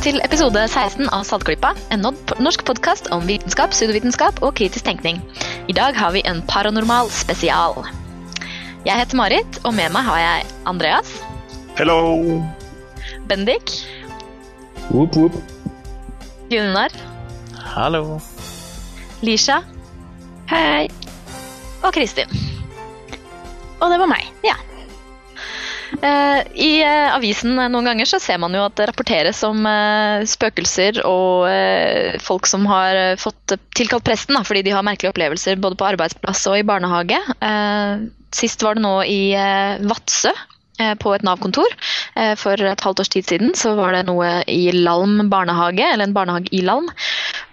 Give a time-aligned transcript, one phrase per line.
[0.00, 2.00] velkommen til episode 16 av Saltklypa, en
[2.40, 5.18] norsk podkast om vitenskap, pseudovitenskap og kritisk tenkning.
[5.68, 7.84] I dag har vi en paranormal spesial.
[8.86, 11.10] Jeg heter Marit, og med meg har jeg Andreas.
[11.76, 12.40] Hello!
[13.28, 13.74] Bendik.
[14.88, 15.36] Whoop, whoop.
[16.48, 16.96] Gunnar.
[17.60, 18.22] Hallo.
[19.20, 19.60] Lisha.
[20.48, 20.88] Hei.
[21.84, 22.32] Og Kristin.
[23.82, 24.32] Og det var meg.
[24.48, 24.56] Ja.
[25.98, 29.66] Eh, I eh, avisen eh, noen ganger så ser man jo at det rapporteres om
[30.30, 31.48] spøkelser og
[32.22, 36.46] folk som har fått tilkalt presten da, fordi de har merkelige opplevelser både på arbeidsplass
[36.50, 37.18] og i barnehage.
[37.42, 39.20] Eh, sist var det nå i
[39.82, 40.34] Vadsø.
[40.96, 41.74] På et Nav-kontor.
[42.40, 46.14] For et halvt års tid siden så var det noe i Lalm barnehage, eller en
[46.16, 46.86] barnehage i Lalm.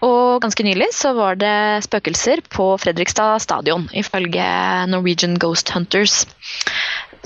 [0.07, 4.47] Og ganske nylig så var det spøkelser på Fredrikstad stadion, ifølge
[4.87, 6.21] Norwegian Ghost Hunters.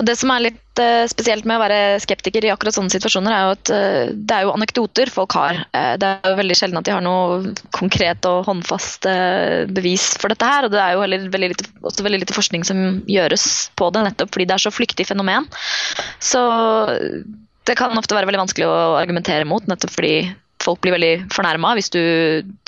[0.02, 0.71] Og Det som er litt
[1.10, 4.46] spesielt med å være skeptiker i akkurat sånne situasjoner, er jo at eh, det er
[4.46, 5.60] jo anekdoter folk har.
[5.76, 10.12] Eh, det er jo veldig sjelden at de har noe konkret og håndfast eh, bevis
[10.22, 10.66] for dette her.
[10.66, 14.06] Og det er jo heller veldig lite, også veldig lite forskning som gjøres på det,
[14.08, 15.48] nettopp fordi det er så flyktig fenomen.
[16.22, 16.40] Så
[17.68, 20.14] det kan ofte være veldig vanskelig å argumentere mot, nettopp fordi
[20.62, 22.02] folk blir veldig fornærma hvis du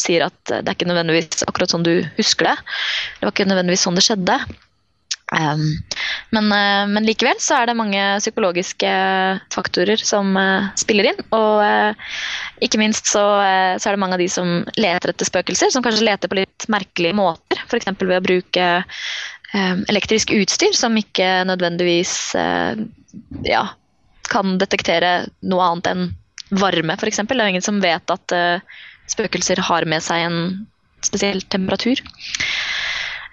[0.02, 2.56] sier at det er ikke nødvendigvis akkurat sånn du husker det.
[3.20, 4.39] Det var ikke nødvendigvis sånn det skjedde.
[6.30, 8.90] Men, eh, men likevel så er det mange psykologiske
[9.54, 11.20] faktorer som eh, spiller inn.
[11.36, 12.14] Og eh,
[12.64, 13.22] ikke minst så,
[13.78, 16.68] så er det mange av de som leter etter spøkelser, som kanskje leter på litt
[16.72, 17.62] merkelige måter.
[17.68, 17.90] F.eks.
[18.00, 18.68] ved å bruke
[19.86, 22.34] elektrisk utstyr som ikke nødvendigvis
[23.46, 23.60] ja,
[24.27, 26.08] kan detektere noe annet enn
[26.58, 27.22] varme, f.eks.
[27.22, 28.34] Det er ingen som vet at
[29.14, 30.40] spøkelser har med seg en
[31.06, 32.02] spesiell temperatur.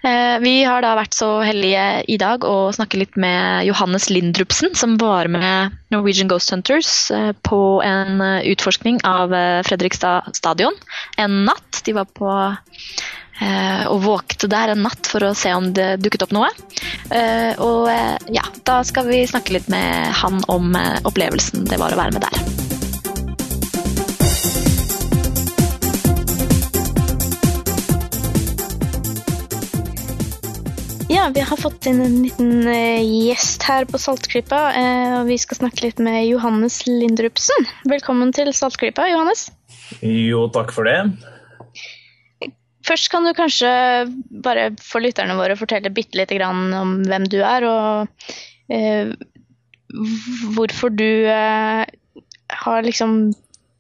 [0.02, 4.74] Eh, Vi har da vært så heldige i dag å snakke litt med Johannes Lindrupsen,
[4.78, 9.34] som var med Norwegian Ghost Hunters eh, på en eh, utforskning av
[9.68, 10.78] Fredrikstad stadion
[11.22, 11.84] en natt.
[11.86, 12.30] De var på
[13.42, 16.52] og våkte der en natt for å se om det dukket opp noe.
[17.66, 17.90] Og
[18.30, 22.28] ja, da skal vi snakke litt med han om opplevelsen det var å være med
[22.30, 22.61] der.
[31.22, 35.38] Ja, vi har fått inn en liten eh, gjest her på Saltklypa, eh, og vi
[35.42, 37.68] skal snakke litt med Johannes Lindrupsen.
[37.90, 39.50] Velkommen til Saltklypa, Johannes.
[40.02, 40.98] Jo, takk for det.
[42.88, 43.70] Først kan du kanskje
[44.44, 49.14] bare for lytterne våre fortelle bitte lite grann om hvem du er, og eh,
[50.58, 51.84] hvorfor du eh,
[52.66, 53.20] har liksom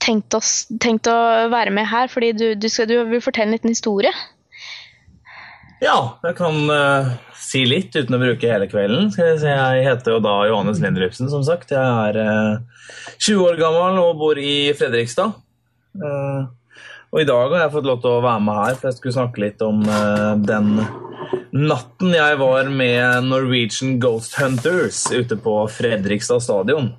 [0.02, 1.18] tenkt, oss, tenkt å
[1.50, 4.14] være med her, fordi du, du, skal, du vil fortelle en liten historie.
[5.82, 9.10] Ja, jeg kan uh, si litt uten å bruke hele kvelden.
[9.14, 9.50] Skal jeg, si.
[9.50, 11.74] Jeg heter jo da Johannes Lindrupsen, som sagt.
[11.74, 15.40] Jeg er uh, 20 år gammel og bor i Fredrikstad.
[15.98, 16.46] Uh,
[17.12, 19.16] og i dag har jeg fått lov til å være med her, for jeg skulle
[19.18, 20.70] snakke litt om eh, den
[21.52, 26.94] natten jeg var med Norwegian Ghost Hunters ute på Fredrikstad stadion.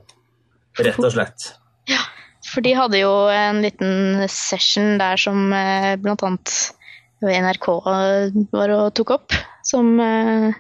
[0.77, 1.55] Rett og slett.
[1.89, 2.03] Ja,
[2.45, 6.59] For de hadde jo en liten session der som eh, blant annet
[7.31, 7.69] NRK
[8.53, 9.37] var og tok opp.
[9.67, 10.57] Som eh,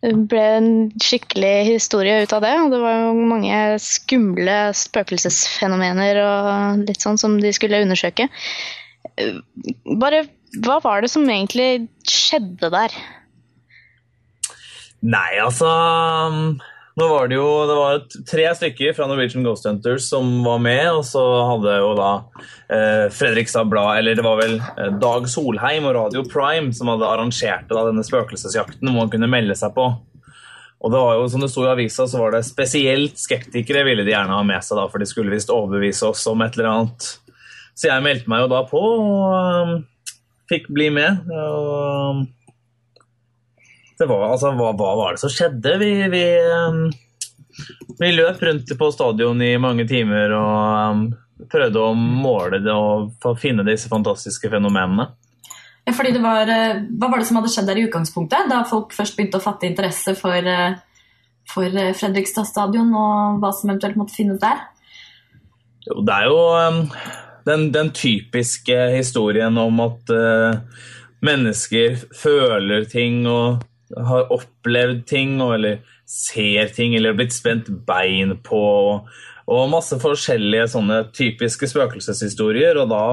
[0.00, 0.72] ble en
[1.02, 2.56] skikkelig historie ut av det.
[2.64, 8.28] Og det var jo mange skumle spøkelsesfenomener og litt sånn som de skulle undersøke.
[9.16, 9.40] Eh,
[10.00, 10.26] Bare
[10.58, 12.94] hva var det som egentlig skjedde der?
[15.00, 15.68] Nei, altså
[17.00, 20.84] Nå var det jo det var tre stykker fra Norwegian Ghost Hunters som var med,
[20.92, 22.10] og så hadde jo da
[22.68, 27.08] eh, Fredrikstad Blad, eller det var vel eh, Dag Solheim og Radio Prime som hadde
[27.08, 29.86] arrangert da, denne spøkelsesjakten hvor man kunne melde seg på.
[30.80, 34.04] Og det var jo, som det sto i avisa, så var det spesielt skeptikere ville
[34.04, 36.68] de gjerne ha med seg, da, for de skulle visst overbevise oss om et eller
[36.74, 37.08] annet.
[37.80, 39.74] Så jeg meldte meg jo da på og um,
[40.52, 41.32] fikk bli med.
[41.32, 42.24] Og,
[44.00, 45.76] det var, altså, hva, hva var det som skjedde?
[45.82, 46.84] Vi, vi, um,
[48.00, 51.02] vi løp rundt på stadion i mange timer og um,
[51.50, 55.10] prøvde å måle det og finne disse fantastiske fenomenene.
[55.86, 58.60] Ja, fordi det var, eh, hva var det som hadde skjedd der i utgangspunktet, da
[58.68, 60.76] folk først begynte å fatte interesse for, eh,
[61.48, 64.60] for eh, Fredrikstad stadion og hva som eventuelt måtte finnes der?
[65.88, 66.82] Jo, det er jo um,
[67.48, 70.60] den, den typiske historien om at uh,
[71.24, 73.64] mennesker føler ting og
[73.96, 78.62] har opplevd ting, og, eller ser ting, eller blitt spent bein på,
[79.50, 83.04] og masse forskjellige sånne typiske spøkelseshistorier, og da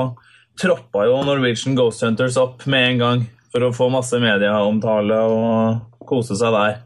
[0.57, 6.07] troppa jo Norwegian Ghost Hunters opp med en gang for å få masse medieomtale og
[6.07, 6.80] kose seg der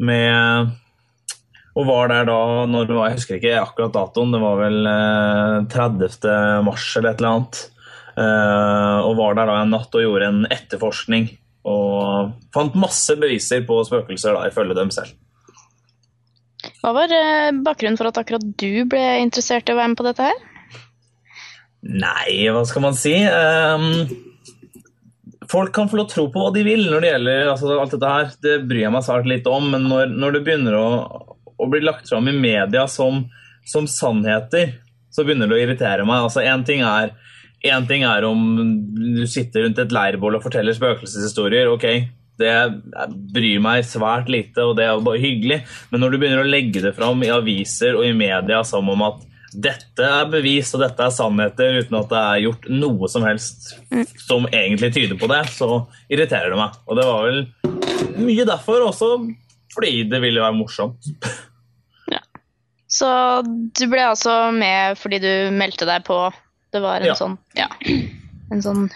[0.00, 0.70] med
[1.78, 4.88] Og var der da når det var, Jeg husker ikke akkurat datoen, det var vel
[4.90, 6.64] eh, 30.
[6.66, 7.60] mars eller et eller annet.
[8.18, 11.28] Eh, og var der da en natt og gjorde en etterforskning.
[11.68, 15.16] Og fant masse beviser på spøkelser, da, ifølge dem selv.
[16.80, 20.06] Hva var eh, bakgrunnen for at akkurat du ble interessert i å være med på
[20.08, 20.40] dette her?
[21.80, 23.14] Nei, hva skal man si?
[23.24, 24.10] Ehm,
[25.48, 27.96] folk kan få lov å tro på hva de vil når det gjelder altså, alt
[27.96, 28.30] dette her.
[28.44, 30.88] Det bryr jeg meg svært litt om, men når, når det begynner å,
[31.56, 33.24] å bli lagt fram i media som,
[33.68, 34.76] som sannheter,
[35.10, 36.28] så begynner det å irritere meg.
[36.28, 37.14] Altså, en ting er
[37.62, 38.40] en ting er om
[38.94, 41.68] du sitter rundt et leirbål og forteller spøkelseshistorier.
[41.68, 41.86] ok,
[42.40, 42.52] Det
[43.34, 45.60] bryr meg svært lite, og det er jo bare hyggelig.
[45.90, 49.02] Men når du begynner å legge det fram i aviser og i media som om
[49.04, 53.24] at dette er bevis og dette er sannheter, uten at det er gjort noe som
[53.26, 53.72] helst
[54.22, 56.76] som egentlig tyder på det, så irriterer det meg.
[56.86, 57.40] Og det var vel
[58.20, 59.10] mye derfor, også
[59.74, 61.10] fordi det ville være morsomt.
[62.14, 62.22] ja.
[62.90, 63.10] Så
[63.44, 66.22] du ble altså med fordi du meldte deg på
[66.72, 67.14] Det var en Ja.
[67.18, 67.68] sånn Ja.
[68.50, 68.90] En sånn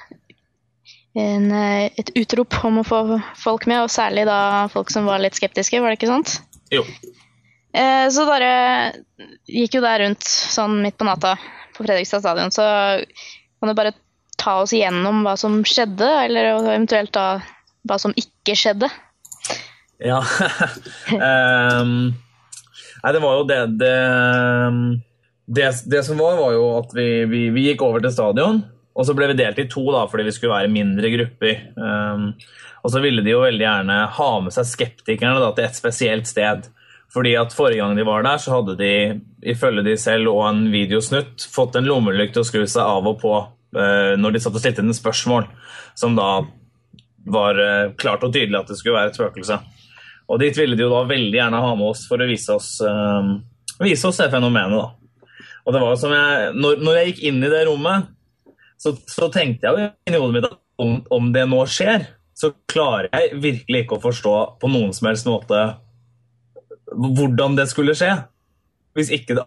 [1.17, 5.19] en, eh, Et utrop om å få folk med, og særlig da folk som var
[5.23, 6.41] litt skeptiske, var det ikke sant?
[6.73, 6.83] Jo.
[7.75, 8.95] Eh, så dere
[9.47, 11.37] gikk jo der rundt sånn midt på natta
[11.75, 12.67] på Fredrikstad stadion, så
[13.61, 13.95] kan du bare
[14.39, 17.41] ta oss igjennom hva som skjedde, eller eventuelt da
[17.87, 18.91] hva som ikke skjedde?
[20.03, 20.19] Ja.
[21.13, 22.15] um,
[23.05, 23.95] nei, det var jo det det,
[25.47, 28.63] det det som var, var jo at vi, vi, vi gikk over til stadion.
[28.95, 31.65] Og så ble vi delt i to da, fordi vi skulle være mindre grupper.
[31.75, 32.29] Um,
[32.85, 36.31] og så ville de jo veldig gjerne ha med seg skeptikerne da, til et spesielt
[36.31, 36.69] sted.
[37.15, 38.93] Fordi at Forrige gang de var der, så hadde de
[39.51, 43.35] ifølge de selv og en videosnutt fått en lommelykt å skru seg av og på
[43.35, 45.49] uh, når de satt og stilte inn spørsmål,
[45.99, 46.45] som da
[47.35, 49.59] var uh, klart og tydelig at det skulle være et spøkelse.
[50.31, 52.77] Og dit ville de jo da veldig gjerne ha med oss for å vise oss,
[52.85, 53.35] uh,
[53.83, 54.79] vise oss det fenomenet.
[54.79, 55.04] da.
[55.65, 58.11] Og det var som jeg, når, når jeg gikk inn i det rommet,
[58.81, 63.09] så, så tenkte jeg jo hodet mitt at om, om det nå skjer, så klarer
[63.15, 65.65] jeg virkelig ikke å forstå på noen som helst måte
[66.95, 68.11] hvordan det skulle skje.
[68.95, 69.45] Hvis ikke det,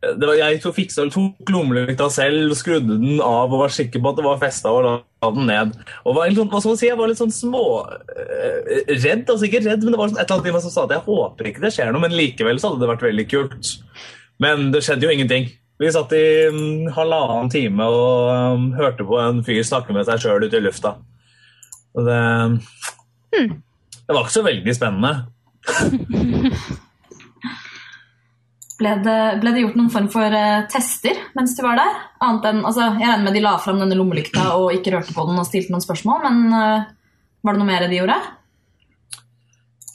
[0.00, 4.12] det var, Jeg tok, fiksa, tok lommelykta selv, skrudde den av og var sikker på
[4.12, 5.74] at det var festa og la den ned.
[6.04, 9.46] Og var litt sånn, hva skal man si, Jeg var litt sånn små eh, altså
[9.46, 11.06] ikke redd, men det var sånn, et eller annet i meg som sa at jeg
[11.06, 13.74] håper ikke det skjer noe, men likevel så hadde det vært veldig kult.
[14.40, 15.50] Men det skjedde jo ingenting.
[15.80, 20.20] Vi satt i mm, halvannen time og um, hørte på en fyr snakke med seg
[20.20, 20.92] sjøl ute i lufta.
[21.96, 22.20] Og det,
[23.32, 25.12] det var ikke så veldig spennende.
[28.80, 31.98] Ble det, ble det gjort noen form for uh, tester mens du var der?
[32.24, 35.26] Annet enn, altså, jeg regner med de la fram denne lommelykta og ikke rørte på
[35.28, 36.86] den og stilte noen spørsmål, men uh,
[37.44, 38.16] var det noe mer de gjorde?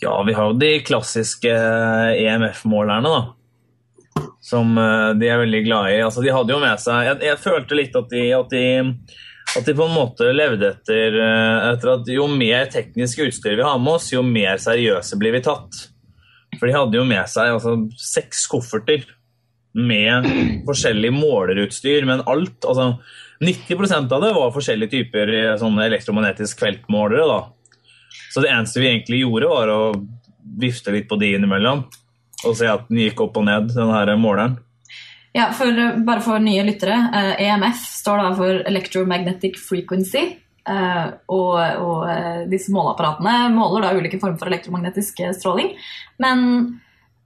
[0.03, 3.23] Ja, vi har jo de klassiske EMF-målerne, da.
[4.45, 6.01] Som eh, de er veldig glad i.
[6.05, 9.17] Altså, de hadde jo med seg Jeg, jeg følte litt at de, at, de,
[9.57, 13.65] at de på en måte levde etter, eh, etter at jo mer teknisk utstyr vi
[13.65, 15.85] har med oss, jo mer seriøse blir vi tatt.
[16.59, 19.07] For de hadde jo med seg altså, seks kofferter
[19.75, 20.29] med
[20.67, 22.93] forskjellig målerutstyr, men alt altså
[23.43, 27.25] 90% av det var forskjellige typer eh, sånne elektromagnetisk feltmålere.
[27.27, 27.41] da.
[28.31, 29.81] Så det eneste vi egentlig gjorde, var å
[30.61, 31.83] vifte litt på de innimellom.
[32.43, 34.57] Og se at den gikk opp og ned, den her måleren.
[35.35, 35.67] Ja, for,
[36.07, 36.95] Bare for nye lyttere.
[37.13, 40.37] eh, EMF står da for Electromagnetic Frequency.
[40.67, 45.75] eh, og og eh, disse måleapparatene måler da ulike former for elektromagnetisk eh, stråling.
[46.19, 46.79] Men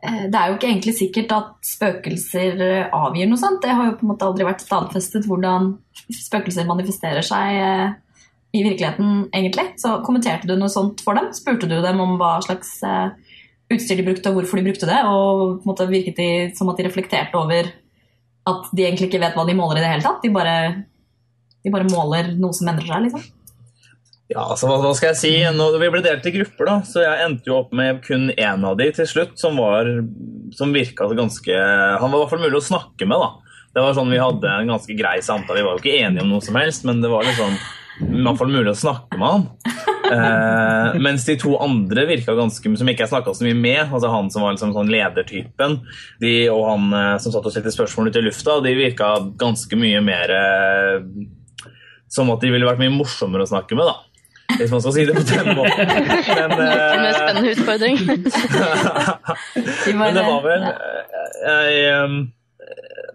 [0.04, 3.62] eh, det er jo ikke egentlig sikkert at spøkelser eh, avgir noe sånt.
[3.64, 5.78] Det har jo på en måte aldri vært stadfestet hvordan
[6.10, 7.96] spøkelser manifesterer seg
[8.52, 9.68] i virkeligheten, egentlig.
[9.78, 11.30] Så kommenterte du noe sånt for dem?
[11.38, 13.12] Spurte du dem om hva slags eh,
[13.70, 15.00] utstyr de brukte, og hvorfor de brukte det?
[15.06, 17.70] Og på en måte virket de som at de reflekterte over
[18.50, 20.24] at de egentlig ikke vet hva de måler i det hele tatt?
[20.24, 20.56] De bare,
[21.66, 23.28] de bare måler noe som endrer seg, liksom?
[24.30, 25.32] Ja, altså, hva, skal jeg si?
[25.58, 28.66] Nå, vi ble delt i grupper, da, så jeg endte jo opp med kun én
[28.66, 29.90] av de til slutt, som, var,
[30.54, 33.58] som virka ganske Han var i hvert fall mulig å snakke med, da.
[33.74, 35.62] Det var sånn Vi hadde en ganske grei samtale.
[35.62, 37.58] Vi var jo ikke enige om noe som helst, men det var liksom
[38.00, 39.48] i hvert fall mulig å snakke med han.
[40.10, 44.10] Eh, mens de to andre virka ganske som ikke jeg snakka så mye med, altså
[44.10, 45.80] han som var liksom sånn ledertypen,
[46.24, 49.80] de, og han eh, som satt og stilte spørsmål ute i lufta, de virka ganske
[49.80, 50.96] mye mer eh,
[52.10, 54.10] som at de ville vært mye morsommere å snakke med, da.
[54.58, 55.86] Hvis man skal si det på den måten.
[55.86, 58.00] Men, En eh, spennende utfordring.
[60.00, 60.74] Men det var vel ja.
[61.46, 62.16] jeg, ehm,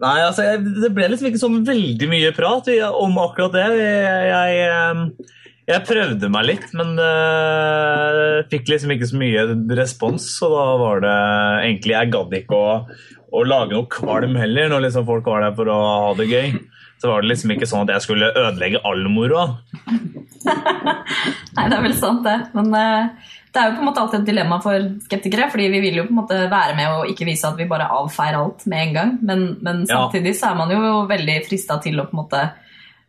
[0.02, 2.68] Nei, altså, jeg, det ble liksom ikke sånn veldig mye prat
[2.99, 3.66] om akkurat det.
[3.78, 5.32] Jeg, jeg,
[5.70, 9.46] Jeg prøvde meg litt, men uh, fikk liksom ikke så mye
[9.78, 10.26] respons.
[10.37, 11.14] Så da var det
[11.70, 12.75] egentlig Jeg gadd ikke å,
[13.30, 16.52] å, lage noe kvalm heller, når liksom folk var der for å ha det gøy.
[17.00, 19.46] Så var det liksom ikke sånn at jeg skulle ødelegge all moroa.
[21.54, 22.38] Nei, det er vel sant, det.
[22.56, 25.46] Men uh, det er jo på en måte alltid et dilemma for skeptikere.
[25.50, 27.87] fordi vi vil jo på en måte være med og ikke vise at vi bare
[27.94, 29.16] avfeier alt med en gang.
[29.23, 32.44] Men, men samtidig så er man jo veldig frista til å på en måte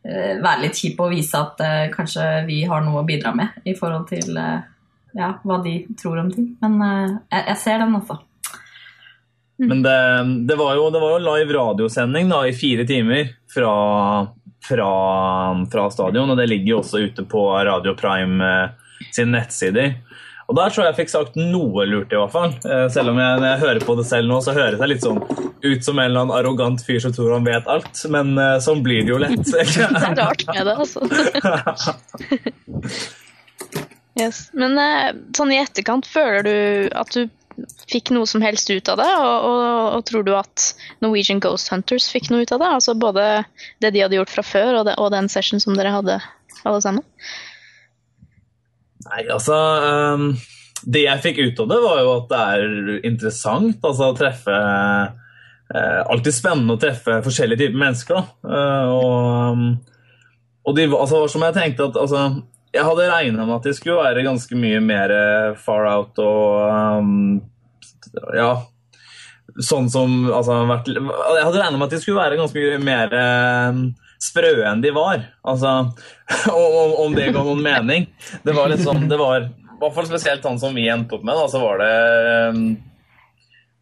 [0.06, 3.66] Eh, være litt kjip og vise at uh, kanskje vi har noe å bidra med
[3.66, 4.62] i forhold til uh,
[5.18, 6.52] ja, hva de tror om ting.
[6.62, 8.20] Men uh, jeg, jeg, ser den, altså.
[9.58, 9.66] Mm.
[9.72, 9.98] Men det,
[10.52, 13.74] det, var jo, det, var jo, live radiosending da, i fire timer fra,
[14.68, 14.92] fra,
[15.74, 18.52] fra, stadion, og det ligger jo også ute på Radio Prime
[19.10, 19.96] sine nettsider.
[20.46, 22.52] Og der tror jeg jeg fikk sagt noe lurt, i hvert fall.
[22.70, 25.06] Eh, selv om jeg, når jeg hører på det selv nå, så høres jeg litt
[25.06, 25.22] sånn
[25.66, 28.04] ut som en eller annen arrogant fyr som tror han vet alt.
[28.14, 29.42] Men uh, sånn blir det jo lett.
[29.52, 31.02] det er rart med det, altså.
[34.22, 34.46] yes.
[34.54, 37.26] Men uh, sånn i etterkant, føler du at du
[37.90, 39.10] fikk noe som helst ut av det?
[39.18, 40.70] Og, og, og, tror du at
[41.02, 42.70] Norwegian Ghost Hunters fikk noe ut av det?
[42.78, 43.26] Altså både
[43.82, 46.20] det de hadde gjort fra før, og, det, og den session som dere hadde
[46.66, 47.06] alle sammen?
[49.06, 49.56] Nei, altså
[50.16, 50.32] um,
[50.86, 54.56] Det jeg fikk ut av det, var jo at det er interessant altså, å treffe
[54.56, 58.22] uh, Alltid spennende å treffe forskjellige typer mennesker.
[58.46, 59.66] Uh, og, um,
[60.66, 62.28] og de, altså, som jeg tenkte at altså,
[62.76, 65.14] Jeg hadde regna med at de skulle være ganske mye mer
[65.62, 67.12] far out og um,
[68.38, 68.54] Ja
[69.62, 70.58] Sånn som altså,
[70.90, 73.14] Jeg hadde regna med at de skulle være ganske mye mer
[74.26, 75.28] sprø enn de var.
[75.46, 75.76] Altså,
[76.54, 78.10] om, om det ga noen mening.
[78.46, 81.26] Det var litt sånn, det var i hvert fall spesielt han som vi endte opp
[81.28, 81.38] med.
[81.38, 81.94] Da, så var det
[82.56, 82.68] um,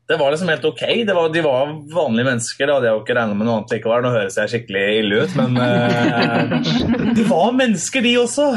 [0.08, 0.82] det var liksom helt ok.
[1.08, 2.68] Var, de var vanlige mennesker.
[2.68, 4.04] Det hadde jeg jo ikke regna med noe annet likevel.
[4.04, 8.50] Nå høres jeg skikkelig ille ut, men uh, De var mennesker, de også!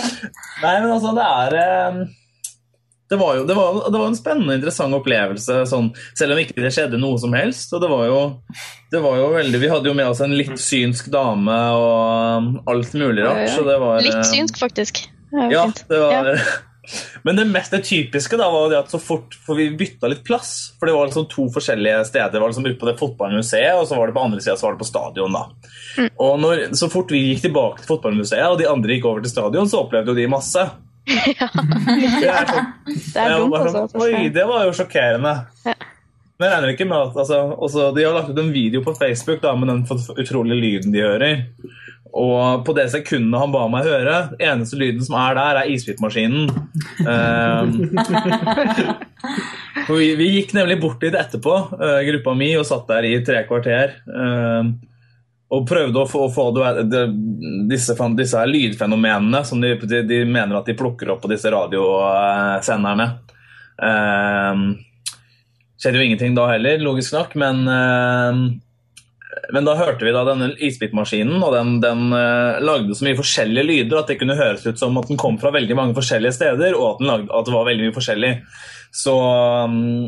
[0.64, 2.00] Nei, men altså, det er uh,
[3.10, 6.40] det var jo det var, det var en spennende og interessant opplevelse, sånn, selv om
[6.42, 7.72] ikke det skjedde noe som helst.
[7.74, 8.22] og det var, jo,
[8.94, 12.94] det var jo veldig, Vi hadde jo med oss en litt synsk dame og alt
[12.94, 13.48] mulig rart.
[13.50, 14.02] så det var...
[14.04, 15.06] Litt eh, synsk, faktisk.
[15.30, 16.34] Det ja, det var...
[16.34, 16.50] Ja.
[17.22, 20.22] Men det mest det typiske da var det at så fort For vi bytta litt
[20.26, 20.72] plass.
[20.80, 22.32] For det var liksom to forskjellige steder.
[22.32, 24.66] Det var liksom ute på det fotballmuseet, og så var det på andre sida så
[24.66, 25.36] var det på stadion.
[25.36, 25.44] da.
[25.98, 26.10] Mm.
[26.26, 29.34] Og når, Så fort vi gikk tilbake til fotballmuseet, og de andre gikk over til
[29.34, 30.66] stadion, så opplevde jo de masse.
[31.40, 31.48] ja.
[31.54, 33.86] Det er, sånn, det er dumt, altså.
[34.02, 35.34] Oi, det var jo sjokkerende.
[35.66, 35.76] Ja.
[36.40, 38.96] Men jeg regner ikke med at altså, også, De har lagt ut en video på
[38.96, 39.82] Facebook da, med den
[40.16, 41.42] utrolige lyden de hører.
[42.10, 46.50] Og på det sekundet han ba meg høre, eneste lyden som er der, er isbitmaskinen.
[49.90, 53.12] Um, vi, vi, gikk nemlig bort dit etterpå, uh, gruppa mi, og satt der i
[53.24, 53.94] tre kvarter.
[54.08, 54.72] Uh,
[55.50, 57.00] og prøvde å få, få det,
[57.70, 63.06] disse, disse, lydfenomenene som de, de, de, mener at de plukker opp på disse radiosenderne.
[63.82, 64.60] Eh,
[65.80, 68.38] skjedde jo ingenting da heller, logisk nok, men, eh,
[69.56, 73.66] men da hørte vi da denne isbitmaskinen, og den, den uh, lagde så mye forskjellige
[73.66, 76.76] lyder at det kunne høres ut som at den kom fra veldig mange forskjellige steder,
[76.78, 78.30] og at, lagde, at det var veldig mye forskjellig.
[79.00, 79.16] Så
[79.66, 80.06] um,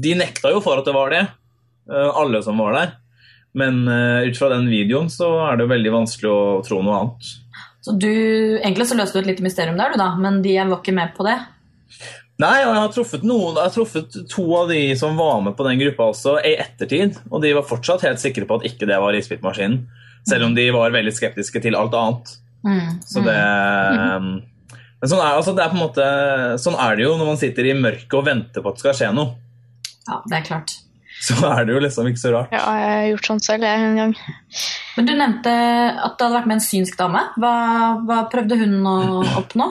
[0.00, 1.26] de nekta jo for at det var det,
[1.88, 2.90] alle som var der.
[3.58, 7.02] Men uh, ut fra den videoen så er det jo veldig vanskelig å tro noe
[7.02, 7.30] annet.
[7.84, 8.10] Så du,
[8.60, 11.14] Egentlig så løste du et lite mysterium der, du da, men de var ikke med
[11.16, 11.38] på det?
[12.38, 15.56] Nei, og jeg har truffet, noen, jeg har truffet to av de som var med
[15.58, 17.16] på den gruppa også i ettertid.
[17.32, 19.80] Og de var fortsatt helt sikre på at ikke det var isbitmaskinen.
[20.28, 22.30] Selv om de var veldig skeptiske til alt annet.
[22.66, 24.30] Mm, så det mm.
[24.98, 26.06] Men sånn er, altså, det er måte,
[26.58, 28.96] sånn er det jo når man sitter i mørket og venter på at det skal
[28.98, 29.36] skje noe.
[30.08, 30.74] Ja, det er klart
[31.26, 32.54] så er det jo liksom ikke så rart.
[32.54, 34.14] Ja, jeg har gjort sånn selv jeg, en gang.
[34.96, 37.24] Men Du nevnte at det hadde vært med en synsk dame.
[37.40, 37.54] Hva,
[38.06, 38.98] hva prøvde hun å
[39.40, 39.68] oppnå?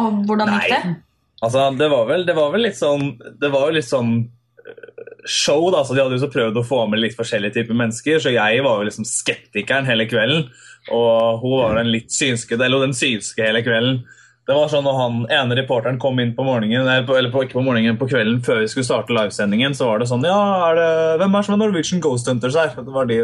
[0.00, 0.98] Og hvordan gikk det?
[1.40, 4.90] Altså, det var vel, det var vel litt sånn Det var jo litt sånn eh,
[5.24, 8.20] show, da, så de hadde jo så prøvd å få med litt forskjellige typer mennesker.
[8.20, 10.48] Så jeg var jo liksom skeptikeren hele kvelden,
[10.92, 14.02] og hun var den litt synske, eller den synske hele kvelden.
[14.50, 17.62] Det var sånn når han ene reporteren kom inn på morgenen, eller på, ikke på
[17.62, 20.88] morgenen, på kvelden før vi skulle starte livesendingen, så var det sånn Ja, er det,
[21.20, 22.72] hvem er det som er Norwegian Ghost Hunters her?
[22.74, 23.20] Det var de,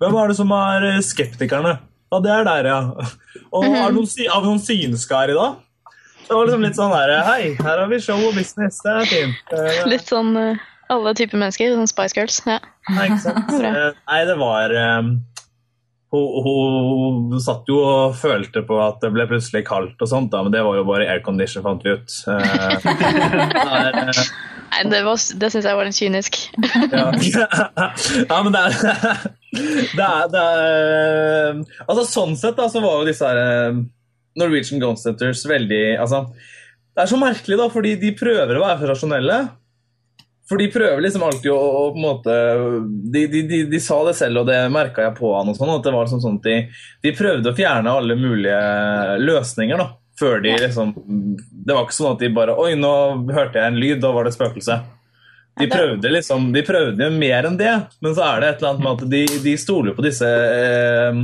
[0.00, 1.74] hvem er det som er eh, skeptikerne?
[2.08, 2.78] Ja, det er der, ja.
[3.52, 5.60] Og er det noen, vi noen synske her i dag?
[6.24, 8.80] Det var liksom litt sånn der Hei, her har vi show og business.
[8.86, 9.54] Det er fint.
[9.90, 11.74] Litt sånn eh, alle typer mennesker.
[11.76, 12.40] Sånn Spice Girls.
[12.48, 12.56] Ja.
[12.88, 13.52] Nei, ikke sant.
[13.60, 14.72] Nei, det var
[16.10, 20.42] hun, hun, satt jo og følte på at det ble plutselig kaldt og sånt, da,
[20.42, 22.16] men det var jo bare aircondition, fant vi ut.
[22.26, 24.22] Eh, eh,
[24.70, 26.40] Nei, det, var, det syns jeg var litt kynisk.
[26.94, 27.06] ja.
[27.14, 28.40] ja.
[28.42, 28.74] men det er,
[29.98, 33.80] det er, det er Altså, sånn sett da, så var jo disse her
[34.38, 36.22] Norwegian Ghost Hunters veldig altså,
[36.94, 39.40] Det er så merkelig, da, fordi de prøver å være rasjonelle.
[40.50, 42.36] For de prøver liksom alltid å, å på en måte
[43.14, 45.70] de, de, de, de, sa det selv, og det merka jeg på han og sånn,
[45.76, 46.56] at det var sånn, sånn at de,
[47.06, 48.60] de prøvde å fjerne alle mulige
[49.22, 49.92] løsninger, da.
[50.20, 50.90] Før de liksom
[51.64, 52.90] Det var ikke sånn at de bare Oi, nå
[53.30, 54.74] hørte jeg en lyd, da var det et spøkelse.
[55.60, 58.84] De prøvde liksom, de prøvde mer enn det, men så er det et eller annet
[58.84, 61.22] med at de, de stoler på disse eh,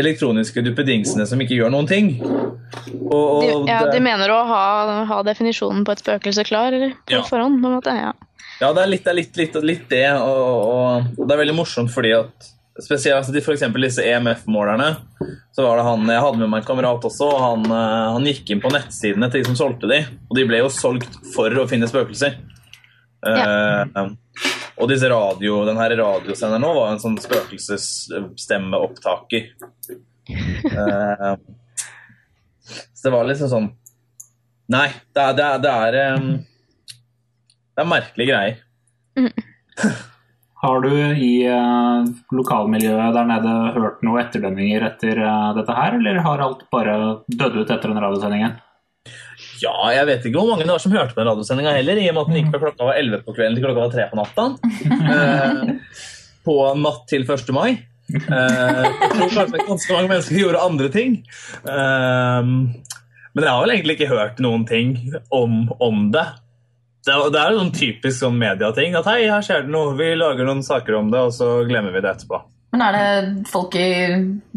[0.00, 2.10] elektroniske duppedingsene som ikke gjør noen ting.
[2.20, 4.64] Og, og de, ja, de mener å ha,
[5.10, 7.22] ha, definisjonen på et spøkelse klar eller på ja.
[7.26, 7.60] forhånd?
[7.62, 8.12] på en måte, ja.
[8.60, 11.60] Ja, det er litt, det er litt, litt, litt det, og, og, det er veldig
[11.62, 12.50] morsomt fordi at
[12.80, 13.62] Spesielt altså, f.eks.
[13.82, 14.96] disse EMF-målerne.
[15.52, 18.26] så var det han, Jeg hadde med meg en kamerat også, og han, eh, han
[18.30, 19.98] gikk inn på nettsidene til de som solgte de,
[20.30, 22.32] og de ble jo solgt for å finne spøkelser.
[23.20, 23.84] Ja.
[23.92, 24.16] Uh,
[24.80, 29.44] og disse radio, den her radiosenderen nå var en sånn spøkelsesstemmeopptaker.
[30.70, 31.36] uh,
[32.96, 33.68] så det var liksom sånn
[34.70, 36.46] Nei, det er, det er, det er, um,
[37.80, 38.56] det er merkelige greier.
[39.16, 39.32] Mm.
[40.60, 42.04] Har du i uh,
[42.36, 46.96] lokalmiljøet der nede hørt noen etterdønninger etter uh, dette her, eller har alt bare
[47.32, 48.58] dødd ut etter den radiosendingen?
[49.62, 52.10] Ja, jeg vet ikke hvor mange det var som hørte på den radiosendinga heller, i
[52.10, 54.10] og med at den gikk fra klokka var 11 på kvelden til klokka var 3
[54.10, 54.50] på natta.
[55.10, 55.72] Eh,
[56.44, 57.50] på natt til 1.
[57.56, 57.70] mai.
[58.10, 61.16] Eh, jeg tror kanskje ganske mange mennesker gjorde andre ting.
[61.64, 62.52] Eh,
[63.30, 64.94] men jeg har vel egentlig ikke hørt noen ting
[65.32, 66.26] om, om det.
[67.06, 70.12] Det er, det er sånn typisk sånn mediating at hei, her skjer det noe, vi
[70.18, 72.42] lager noen saker om det, og så glemmer vi det etterpå.
[72.70, 73.88] Men er det folk i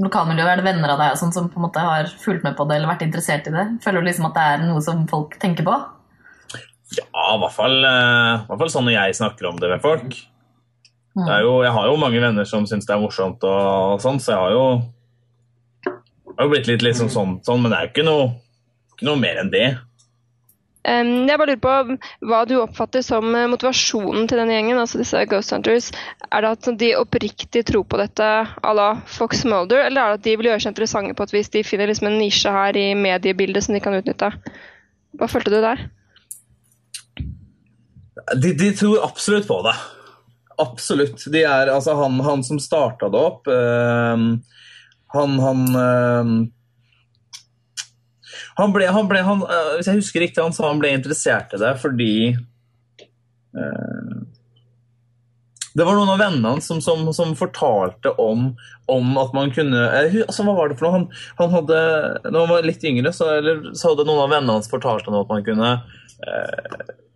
[0.03, 2.67] lokalmiljøet, er det venner av deg sånn, som på en måte har fulgt med på
[2.69, 3.63] det eller vært interessert i det?
[3.85, 5.77] Føler du liksom at det er noe som folk tenker på?
[6.93, 9.81] Ja, i hvert fall, uh, i hvert fall sånn når jeg snakker om det med
[9.81, 10.19] folk.
[11.17, 11.25] Mm.
[11.25, 13.63] Det jo, jeg har jo mange venner som syns det er morsomt, og,
[13.95, 14.67] og sånn, så jeg har jo,
[15.89, 18.29] jeg har jo blitt litt liksom sånn, sånn, men det er jo ikke noe,
[18.93, 19.67] ikke noe mer enn det.
[20.83, 21.73] Jeg bare lurer på
[22.27, 25.91] hva du oppfatter som eh, motivasjonen til denne gjengen, altså disse Ghost Hunters.
[26.27, 30.19] Er det at de oppriktig tror på dette à la Fox Mulder, eller er det
[30.19, 32.79] at de vil gjøre seg interessante på et vis de finner liksom en nisje her
[32.79, 34.33] i mediebildet som de kan utnytte?
[35.15, 35.85] Hva følte du der?
[38.35, 39.75] De, de tror absolutt på det.
[40.59, 41.23] Absolutt.
[41.31, 44.25] De er, altså han, han som starta det opp øh,
[45.15, 46.35] Han, han øh,
[48.59, 51.55] han ble, han ble han, uh, Hvis jeg husker riktig, han sa han ble interessert
[51.55, 52.13] i det fordi
[53.57, 54.13] uh,
[55.73, 58.51] Det var noen av vennene hans som, som, som fortalte om,
[58.91, 60.99] om, at man kunne altså, Hva var det for noe?
[60.99, 61.09] Han,
[61.41, 61.81] han hadde,
[62.29, 65.21] når han var litt yngre, så, eller, så hadde noen av vennene hans fortalt ham
[65.23, 65.75] at man kunne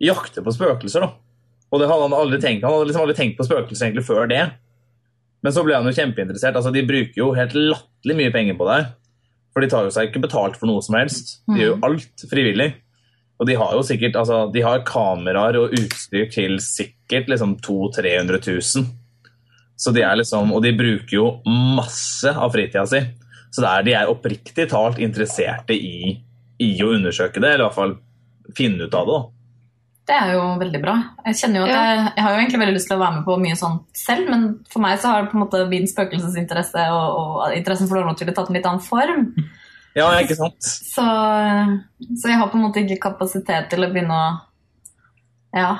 [0.04, 1.00] jakte på spøkelser.
[1.00, 1.14] da.
[1.72, 2.64] Og det hadde han aldri tenkt.
[2.64, 4.42] Han hadde liksom aldri tenkt på spøkelser egentlig før det.
[5.44, 6.56] Men så ble han jo kjempeinteressert.
[6.58, 8.78] Altså, de bruker jo helt latterlig mye penger på det.
[9.58, 11.40] For de tar jo seg ikke betalt for noe som helst.
[11.50, 11.86] De gjør jo mm.
[11.88, 12.68] alt frivillig.
[13.42, 18.06] Og de har jo sikkert altså, de har kameraer og utstyr til sikkert liksom 200
[18.06, 18.38] 000-300
[18.78, 18.86] 000.
[19.74, 21.26] Så de er liksom, og de bruker jo
[21.74, 23.02] masse av fritida si.
[23.50, 26.14] Så det er, de er oppriktig talt interesserte i,
[26.62, 27.98] i, å undersøke det, eller i hvert fall
[28.54, 29.18] finne ut av det.
[29.18, 29.37] da.
[30.08, 30.94] Det er jo veldig bra.
[31.28, 33.26] Jeg kjenner jo at jeg, jeg, har jo egentlig veldig lyst til å være med
[33.26, 36.84] på mye sånt selv, men for meg så har det på en måte min spøkelsesinteresse
[36.94, 39.26] og, og interessen for Lårnaturlig tatt en litt annen form.
[39.98, 40.64] Ja, ikke sant?
[40.64, 44.32] Så, så, jeg har på en måte ikke kapasitet til å begynne å
[45.58, 45.70] Ja.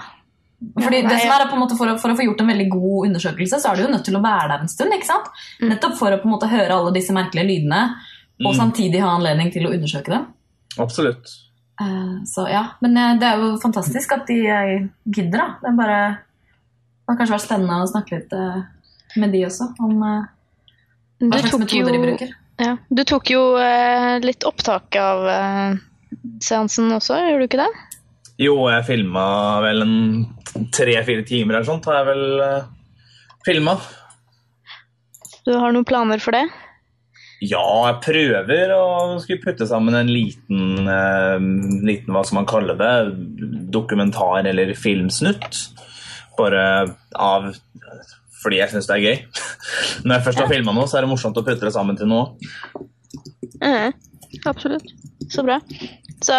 [0.74, 2.52] Fordi det som er, er på en måte for å, for å, få gjort en
[2.52, 4.92] veldig god undersøkelse, så er du jo nødt til å være der en stund.
[4.96, 5.28] ikke sant?
[5.62, 5.68] Mm.
[5.72, 7.82] Nettopp for å på en måte høre alle disse merkelige lydene,
[8.42, 8.56] og mm.
[8.58, 10.32] samtidig ha anledning til å undersøke dem.
[10.82, 11.30] Absolutt.
[11.80, 15.46] Eh, så ja, Men eh, det er jo fantastisk at de eh, gidder, da.
[15.62, 16.00] Det, bare,
[17.04, 18.36] det har kanskje vært spennende å snakke litt
[19.18, 22.34] med de også, om hva slags metoder jo, de bruker.
[22.58, 23.42] Ja, du tok jo
[24.20, 25.24] litt opptak av
[26.44, 27.70] seansen også, gjorde du ikke det?
[28.38, 29.24] Jo, jeg filma
[29.64, 29.96] vel en
[30.74, 31.88] tre-fire timer eller sånt.
[31.90, 32.68] Har jeg vel uh,
[33.46, 33.74] filma.
[35.42, 36.44] Du har noen planer for det?
[37.38, 41.36] Ja, jeg prøver å skulle putte sammen en liten, eh,
[41.86, 42.94] liten hva skal man kalle det,
[43.70, 45.60] dokumentar eller filmsnutt.
[46.38, 46.64] Bare
[47.14, 47.52] av
[48.38, 49.16] fordi jeg syns det er gøy.
[50.04, 52.10] Når jeg først har filma noe, så er det morsomt å putte det sammen til
[52.10, 52.34] noe.
[53.62, 53.94] Mm,
[54.46, 54.92] absolutt.
[55.30, 55.58] Så bra.
[56.24, 56.34] Så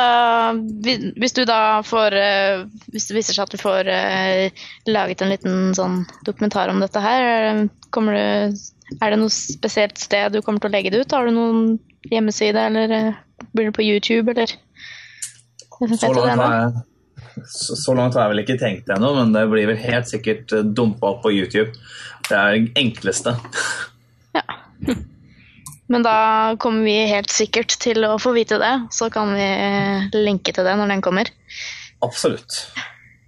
[0.84, 5.32] hvis du da får eh, Hvis det viser seg at du får uh, laget en
[5.32, 7.62] liten sånn dokumentar om dette her,
[7.96, 8.58] kommer du
[8.98, 11.16] er det noe spesielt sted du kommer til å legge det ut?
[11.16, 11.64] Har du noen
[12.10, 13.20] hjemmeside, eller eh,
[13.54, 14.56] blir det på YouTube, eller?
[15.80, 19.46] Så langt, jeg, så, så langt, har jeg vel ikke tenkt det ennå, men det
[19.52, 21.72] blir vel helt sikkert eh, dumpa opp på YouTube.
[22.28, 23.38] Det er det enkleste.
[24.30, 24.44] Ja.
[25.90, 26.12] Men da
[26.62, 28.76] kommer vi helt sikkert til å få vite det.
[28.94, 29.48] Så kan vi
[30.14, 31.32] linke til det når den kommer.
[32.06, 32.60] Absolutt.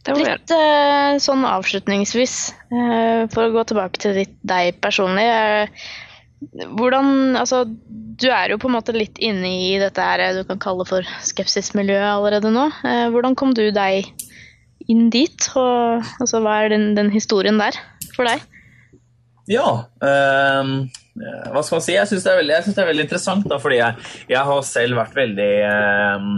[0.05, 0.23] Det må.
[0.25, 2.37] Litt uh, sånn avslutningsvis,
[2.73, 5.27] uh, for å gå tilbake til ditt, deg personlig.
[5.27, 6.09] Uh,
[6.77, 7.63] hvordan, altså,
[8.21, 11.05] du er jo på en måte litt inne i dette her du kan kalle for
[11.25, 12.67] skepsismiljøet allerede nå.
[12.87, 14.09] Eh, hvordan kom du deg
[14.89, 15.49] inn dit?
[15.53, 17.77] Og, altså, hva er den, den historien der
[18.15, 18.41] for deg?
[19.49, 19.85] Ja.
[20.01, 21.95] ehm, eh, hva skal man si?
[21.97, 25.51] Jeg syns det, det er veldig interessant, da, fordi jeg, jeg har selv vært veldig
[25.67, 26.29] eh,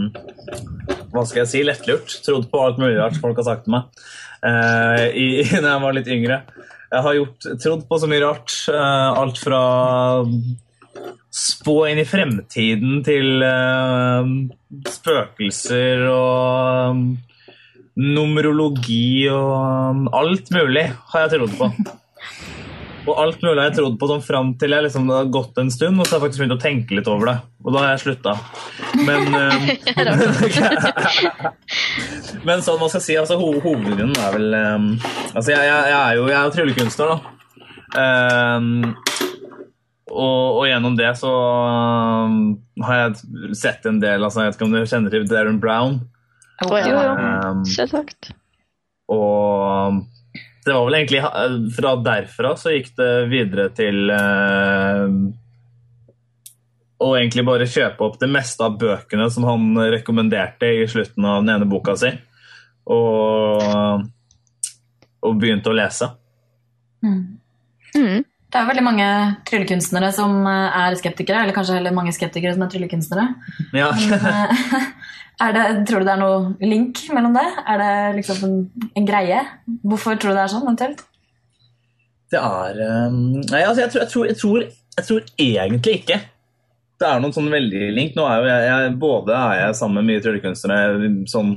[1.14, 1.62] Hva skal jeg si?
[1.66, 2.16] Lettlurt.
[2.26, 4.04] Trodd på alt mulig rart folk har sagt til meg
[4.42, 5.28] eh, i,
[5.62, 6.42] når jeg var litt yngre.
[6.94, 8.58] Jeg har gjort, trodd på så mye rart.
[8.74, 9.62] eh, alt fra
[11.34, 14.28] spå inn i fremtiden til eh,
[14.90, 17.04] spøkelser og um,
[17.98, 19.50] numerologi og
[19.90, 21.70] um, alt mulig har jeg trodd på.
[23.04, 25.58] Og alt mulig har jeg trodd på sånn fram til jeg liksom det har gått
[25.60, 27.36] en stund, og så har jeg faktisk begynt å tenke litt over det.
[27.64, 28.32] Og da har jeg slutta.
[29.04, 29.62] Men um,
[32.48, 34.88] Men sånn, hva skal jeg si, altså ho hovedgrunnen er vel um,
[35.34, 37.16] Altså, jeg, jeg, jeg er jo jeg er tryllekunstner, da.
[37.94, 38.96] Um,
[40.14, 42.38] og, og gjennom det så um,
[42.86, 46.00] har jeg sett en del altså, Jeg vet ikke om du kjenner til Darren Brown.
[46.64, 46.88] Oh, ja.
[46.88, 47.14] Jo, jo.
[47.20, 48.32] Um, Selvsagt.
[49.12, 50.04] og
[50.64, 51.20] det var vel egentlig
[51.76, 55.06] fra derfra så gikk det videre til eh,
[57.04, 61.42] å egentlig bare kjøpe opp det meste av bøkene som han rekommenderte i slutten av
[61.42, 62.12] den ene boka si.
[62.84, 64.04] Og,
[65.24, 66.10] og begynte å lese.
[67.04, 67.20] Mm.
[67.94, 68.24] Mm.
[68.24, 69.06] Det er veldig mange
[69.48, 73.24] tryllekunstnere som eh, er skeptikere, eller kanskje heller mange skeptikere som er tryllekunstnere.
[73.74, 73.88] Ja.
[73.90, 74.84] Eh,
[75.40, 77.46] det, tror du det er noe link mellom det?
[77.66, 78.60] Er det liksom en,
[78.94, 79.40] en greie?
[79.82, 81.02] Hvorfor tror du det er sånn, eventuelt?
[82.34, 84.62] Det er um, Nei, altså, jeg tror, jeg, tror, jeg, tror,
[84.98, 86.20] jeg tror egentlig ikke
[87.04, 88.14] det er noen sånn veldig link.
[88.16, 91.56] Nå er jo jeg, Både er jeg sammen med mye tryllekunstnere sånn,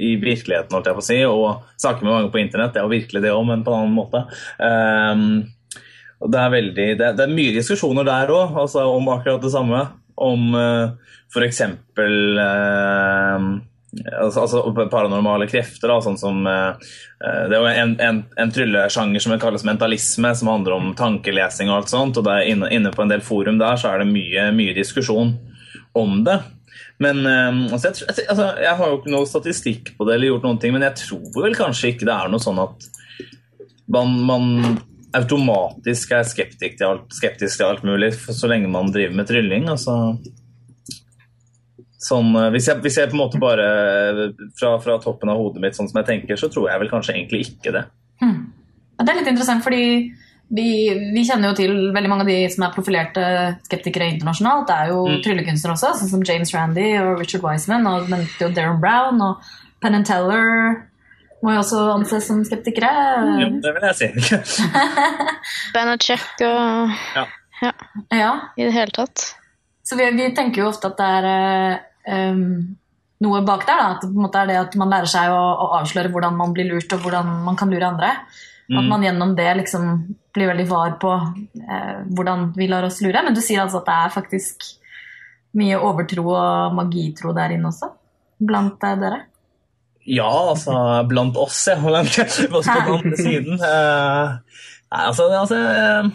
[0.00, 2.72] i virkeligheten, holdt jeg på å si, og snakker med mange på internett.
[2.74, 4.24] Det er jo virkelig det òg, men på en annen måte.
[4.56, 5.26] Um,
[6.20, 9.84] det er, veldig, det, det er mye diskusjoner der òg, altså, om akkurat det samme.
[10.20, 10.92] Om uh,
[11.32, 11.60] f.eks.
[11.98, 13.46] Uh,
[14.22, 16.76] altså, altså paranormale krefter, da, sånn som uh,
[17.20, 21.80] Det er jo en, en, en tryllesjanger som kalles mentalisme, som handler om tankelesing og
[21.80, 22.20] alt sånt.
[22.20, 25.34] og der, inne, inne på en del forum der så er det mye, mye diskusjon
[25.96, 26.38] om det.
[27.00, 30.46] Men altså, jeg, jeg, altså, jeg har jo ikke noe statistikk på det, eller gjort
[30.46, 32.90] noen ting, men jeg tror vel kanskje ikke det er noe sånn at
[33.90, 34.44] man, man
[35.16, 39.66] automatisk er skeptisk til, alt, skeptisk til alt mulig så lenge man driver med trylling.
[39.72, 39.96] Altså.
[42.00, 43.66] Sånn, hvis, jeg, hvis, jeg, på en måte bare
[44.56, 47.16] fra, fra, toppen av hodet mitt, sånn som jeg tenker, så tror jeg vel kanskje
[47.16, 47.84] egentlig ikke det.
[48.22, 48.50] Hmm.
[49.00, 49.84] Det er litt interessant, fordi
[50.50, 50.68] vi,
[51.14, 53.24] vi, kjenner jo til veldig mange av de som er profilerte
[53.68, 54.66] skeptikere internasjonalt.
[54.68, 55.18] Det er jo mm.
[55.26, 57.86] tryllekunstnere også, sånn som James Randy og Richard Wiseman.
[57.86, 60.80] Og nevnte jo Darren Brown og Penn and Teller
[61.44, 62.90] må jo også anses som skeptikere.
[63.40, 64.38] Ja, det vil jeg si.
[65.74, 67.24] Banachek og ja.
[67.62, 67.72] ja.
[68.12, 68.32] ja.
[68.56, 69.30] I det hele tatt.
[69.86, 72.44] Så vi, vi, tenker jo ofte at det er um,
[73.24, 73.80] noe bak der.
[73.80, 73.88] Da.
[73.96, 76.36] At det på en måte er det at man lærer seg å, å, avsløre hvordan
[76.38, 78.12] man blir lurt, og hvordan man kan lure andre.
[78.70, 78.76] Mm.
[78.78, 79.88] At man gjennom det liksom
[80.36, 81.14] blir veldig var på
[81.58, 83.24] eh, hvordan vi lar oss lure.
[83.26, 84.68] Men du sier altså at det er faktisk
[85.58, 87.90] mye overtro og magitro der inne også?
[88.38, 89.24] Blant eh, dere?
[90.10, 90.74] Ja, altså
[91.10, 91.76] blant oss, ja.
[91.80, 92.62] På
[93.04, 93.60] den siden?
[93.60, 94.40] Uh,
[94.90, 96.10] nei, altså, altså uh,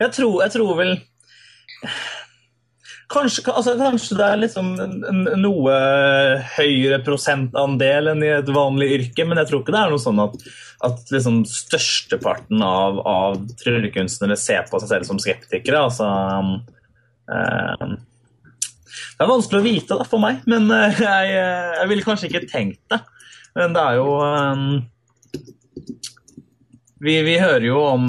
[0.00, 0.96] jeg, tror, jeg tror vel
[3.10, 4.68] Kanskje, altså, kanskje, det er liksom
[5.42, 5.76] noe
[6.54, 10.20] høyere prosentandel enn i et vanlig yrke, men jeg tror ikke det er noe sånn
[10.22, 10.36] at,
[10.86, 15.82] at liksom størsteparten av, av tryllekunstnere ser på seg selv som skeptikere.
[15.88, 17.96] Altså, um,
[19.20, 22.80] det er vanskelig å vite da, for meg, men jeg, jeg ville kanskje ikke tenkt
[22.88, 23.02] det.
[23.58, 24.62] Men det er jo um,
[27.04, 28.06] vi, vi, hører jo om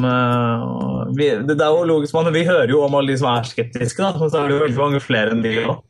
[1.18, 4.00] vi, Det er jo logisk, men vi hører jo om alle de som er skeptiske,
[4.00, 4.16] da.
[4.24, 5.84] Så er det jo veldig mange flere enn de òg.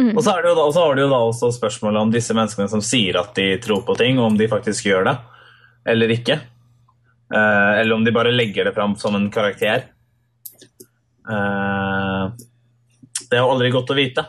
[0.00, 0.14] Mm.
[0.14, 2.36] Og så, er det jo da, så har du jo da også spørsmålet om disse
[2.36, 5.16] menneskene som sier at de tror på ting, og om de faktisk gjør det
[5.92, 6.40] eller ikke.
[7.32, 9.88] Eller om de bare legger det fram som en karakter.
[13.30, 14.24] Det er jo aldri godt å vite.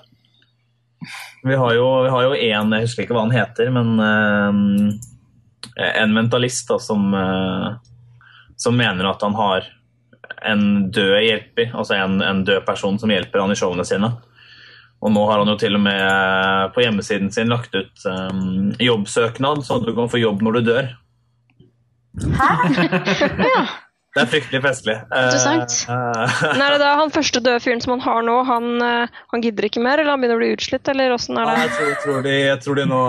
[1.44, 3.88] Vi har jo, vi har jo en, jeg husker ikke hva han heter, men
[5.82, 7.08] en mentalist da, som,
[8.54, 9.66] som, mener at han har
[10.46, 14.12] en død hjelper, altså en, en, død person som hjelper han i showene sine.
[15.02, 19.64] Og nå har han jo til og med på hjemmesiden sin lagt ut um, jobbsøknad,
[19.66, 20.92] så at du kan få jobb når du dør.
[22.38, 22.52] Hæ?
[23.56, 23.64] ja.
[24.12, 24.94] Det er fryktelig festlig.
[25.08, 25.76] Interessant.
[25.88, 29.22] Eh, Men er det da han første døde fyren som han har nå, han, eh,
[29.32, 31.72] han gidder ikke mer, eller han begynner å bli utslitt, eller åssen er Ja, jeg,
[31.78, 33.00] tror, jeg, tror de, jeg, tror de nå,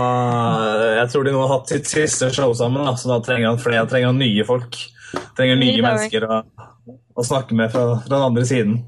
[1.00, 3.58] jeg tror de nå har hatt sitt siste show sammen, da, så da trenger han
[3.62, 3.82] flere.
[3.82, 4.78] Han trenger nye folk.
[5.36, 6.38] Trenger nye Ny mennesker å,
[7.18, 8.78] å snakke med fra, fra den andre siden.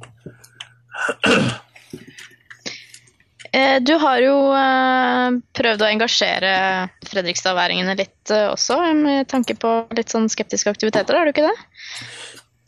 [3.55, 4.37] Eh, Du har jo
[5.55, 6.55] prøvd å engasjere
[7.11, 11.57] fredrikstadværingene litt eh, også, med tanke på litt sånn skeptiske aktiviteter, har du ikke det?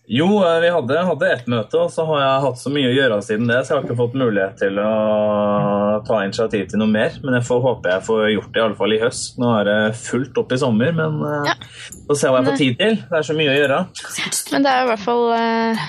[0.09, 2.94] Jo, eh, vi hadde, hadde ett møte, og så har jeg hatt så mye å
[2.94, 4.90] gjøre siden det, så jeg har ikke fått mulighet til å
[6.07, 7.16] ta initiativ til noe mer.
[7.25, 9.40] Men jeg får håpe jeg får gjort det i i høst.
[9.42, 11.57] Nå er det fullt opp i sommer, men eh, Ja.
[12.07, 12.99] får se hva jeg får tid til.
[13.03, 13.81] Det er så mye å gjøre.
[14.53, 15.87] Men det er i hvert fall eh,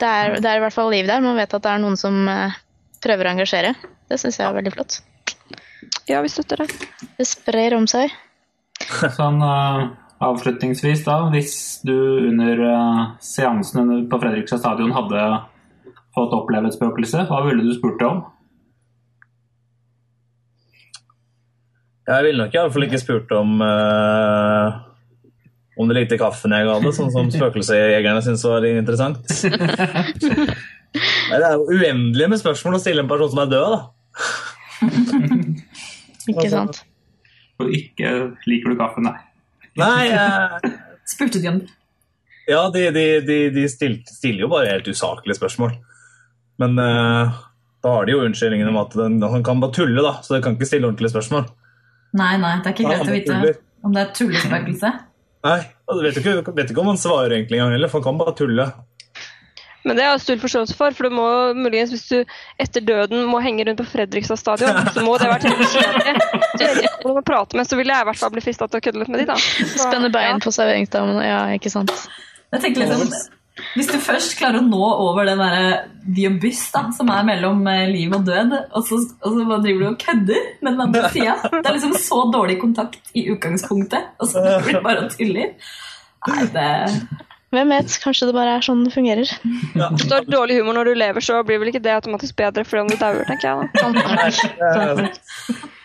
[0.00, 1.24] det er, det er i hvert fall liv der.
[1.24, 2.58] Man vet at det er noen som eh,
[3.04, 3.72] prøver å engasjere.
[4.08, 5.00] Det syns jeg er veldig flott.
[6.08, 6.72] Ja, vi støtter det.
[7.18, 8.14] Det sprer om seg.
[9.12, 9.90] Sånn uh,
[10.24, 11.18] avslutningsvis, da.
[11.34, 11.92] Hvis du
[12.30, 15.26] under uh, seansen på Fredrikstad stadion hadde
[16.16, 18.22] fått oppleve et spøkelse, hva ville du spurt om?
[22.08, 24.80] Jeg ville nok i alle fall ikke spurt om uh,
[25.78, 29.20] om det likte kaffen jeg ga det, sånn som spøkelsesjegerne syntes var interessant.
[31.28, 34.38] Nei, det er jo uendelig med spørsmål å stille en person som er død, da.
[36.28, 36.82] Ikke sant?
[37.58, 38.12] Og ikke
[38.46, 39.16] liker du kaffe, nei.
[39.78, 40.76] Nei, jeg...
[41.12, 41.72] Spurte de om det?
[42.48, 45.74] ja, de, de, de, de stiller, stiller jo bare helt usaklige spørsmål.
[46.58, 47.34] Men uh,
[47.84, 50.42] da har de jo unnskyldningen om at den, han kan bare tulle, da, så de
[50.44, 51.44] kan ikke stille ordentlige spørsmål.
[52.18, 53.58] Nei, nei, det er ikke greit å vite tuller.
[53.84, 54.92] om det er tullespøkelse.
[55.48, 58.08] Nei, og du vet ikke, vet ikke om han svarer egentlig engang heller, for han
[58.08, 58.66] kan bare tulle.
[59.86, 63.24] Men det har jeg stor forståelse for, for du må muligens, hvis du etter døden
[63.30, 66.28] må henge rundt på Fredrikstad stadion, så må det være tilfeldig.
[66.58, 68.84] Så jeg å prate med, så vil jeg i hvert fall bli frista til å
[68.84, 69.38] kødde litt med de, da.
[69.38, 70.38] Så, Spenne bein ja.
[70.42, 71.26] på serveringsdamene.
[71.26, 71.94] Ja, ikke sant.
[72.48, 73.12] Jeg tenker liksom,
[73.76, 77.62] Hvis du først klarer å nå over den der, the abyss da, som er mellom
[77.70, 80.84] eh, liv og død, og så, og så bare driver du og kødder med den
[80.88, 85.06] andre sida Det er liksom så dårlig kontakt i utgangspunktet, og så blir det bare
[85.06, 85.72] og tuller.
[86.28, 86.68] Nei, det
[87.54, 89.30] Hvem vet, kanskje det bare er sånn det fungerer.
[89.72, 92.64] Hvis du har dårlig humor når du lever, så blir vel ikke det automatisk bedre
[92.68, 93.56] fordi om du dauer, tenker jeg.
[93.72, 93.88] da.
[94.68, 95.00] Eh,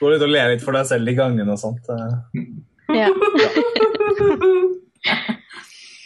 [0.01, 1.87] Gå litt og le litt for deg selv i gangen og sånt.
[1.87, 2.43] eh.
[2.93, 3.07] Ja.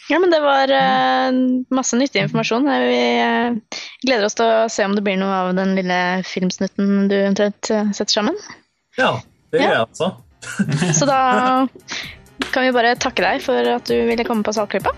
[0.09, 1.31] ja, men det var eh,
[1.73, 2.69] masse nyttig informasjon.
[2.69, 7.07] Vi eh, gleder oss til å se om det blir noe av den lille filmsnutten
[7.11, 7.65] du eventuelt
[7.97, 8.37] setter sammen.
[9.01, 9.15] Ja,
[9.51, 10.13] det gjør jeg altså.
[10.95, 11.19] Så da
[12.53, 14.93] kan vi bare takke deg for at du ville komme på Saltklypa.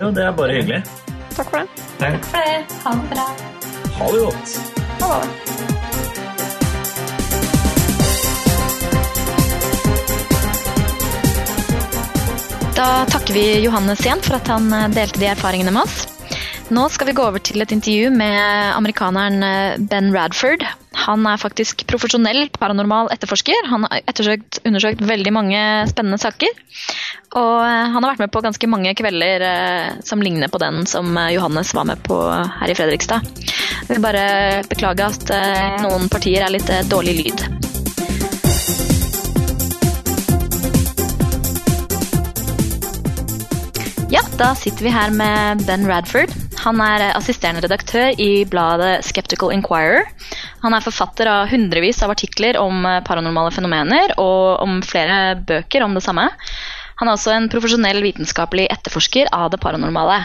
[0.00, 0.78] Jo, det er bare hyggelig.
[1.36, 1.66] Takk for det.
[2.00, 2.24] Takk.
[2.24, 2.60] for det.
[2.84, 3.26] Ha det bra.
[3.98, 4.48] Ha det godt.
[5.00, 5.28] Ha det.
[12.80, 16.19] Da takker vi Johannes igjen for at han delte de erfaringene med oss.
[16.70, 18.38] Nå skal vi gå over til et intervju med
[18.76, 20.62] amerikaneren eh, Ben Radford.
[21.02, 23.66] Han er faktisk profesjonell paranormal etterforsker.
[23.72, 26.54] Han har ettersøkt, undersøkt veldig mange spennende saker.
[27.40, 30.84] Og eh, han har vært med på ganske mange kvelder eh, som ligner på den
[30.86, 33.26] som Johannes var med på her i Fredrikstad.
[33.88, 35.34] Jeg vil bare beklage at
[35.82, 37.79] noen partier er litt dårlig lyd.
[44.10, 46.32] Ja, da sitter vi her med Ben Radford.
[46.64, 50.08] Han er eh, assisterende redaktør i bladet Skeptical Inquirer.
[50.64, 55.84] Han er forfatter av hundrevis av artikler om eh, paranormale fenomener og om flere bøker
[55.86, 56.24] om det samme.
[56.98, 60.24] Han er også en profesjonell vitenskapelig etterforsker av det paranormale.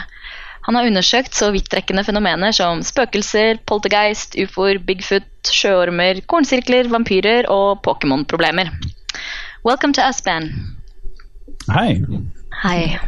[0.66, 7.86] Han har undersøkt så vidtrekkende fenomener som spøkelser, poltergeist, ufoer, Bigfoot, sjøormer, kornsirkler, vampyrer og
[7.86, 8.74] Pokémon-problemer.
[9.62, 10.50] Welcome to us, Ben.
[11.70, 12.02] Hei.
[12.64, 12.98] Hi.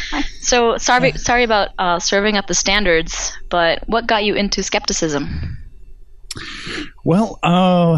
[0.42, 5.56] So sorry, sorry about uh, serving up the standards, but what got you into skepticism?
[7.04, 7.96] Well, uh,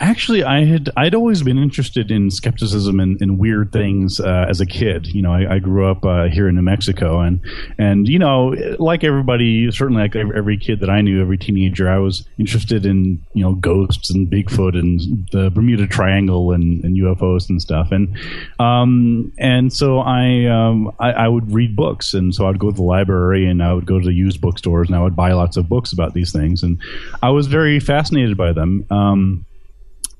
[0.00, 4.62] actually, I had I'd always been interested in skepticism and, and weird things uh, as
[4.62, 5.06] a kid.
[5.08, 7.40] You know, I, I grew up uh, here in New Mexico, and
[7.76, 11.98] and you know, like everybody, certainly like every, kid that I knew, every teenager, I
[11.98, 17.50] was interested in you know ghosts and Bigfoot and the Bermuda Triangle and, and UFOs
[17.50, 18.16] and stuff, and
[18.58, 22.76] um, and so I, um, I I would read books, and so I'd go to
[22.76, 25.58] the library and I would go to the used bookstores and I would buy lots
[25.58, 26.78] of books about these things, and
[27.22, 28.86] I was very fascinated by them.
[28.90, 29.44] Um,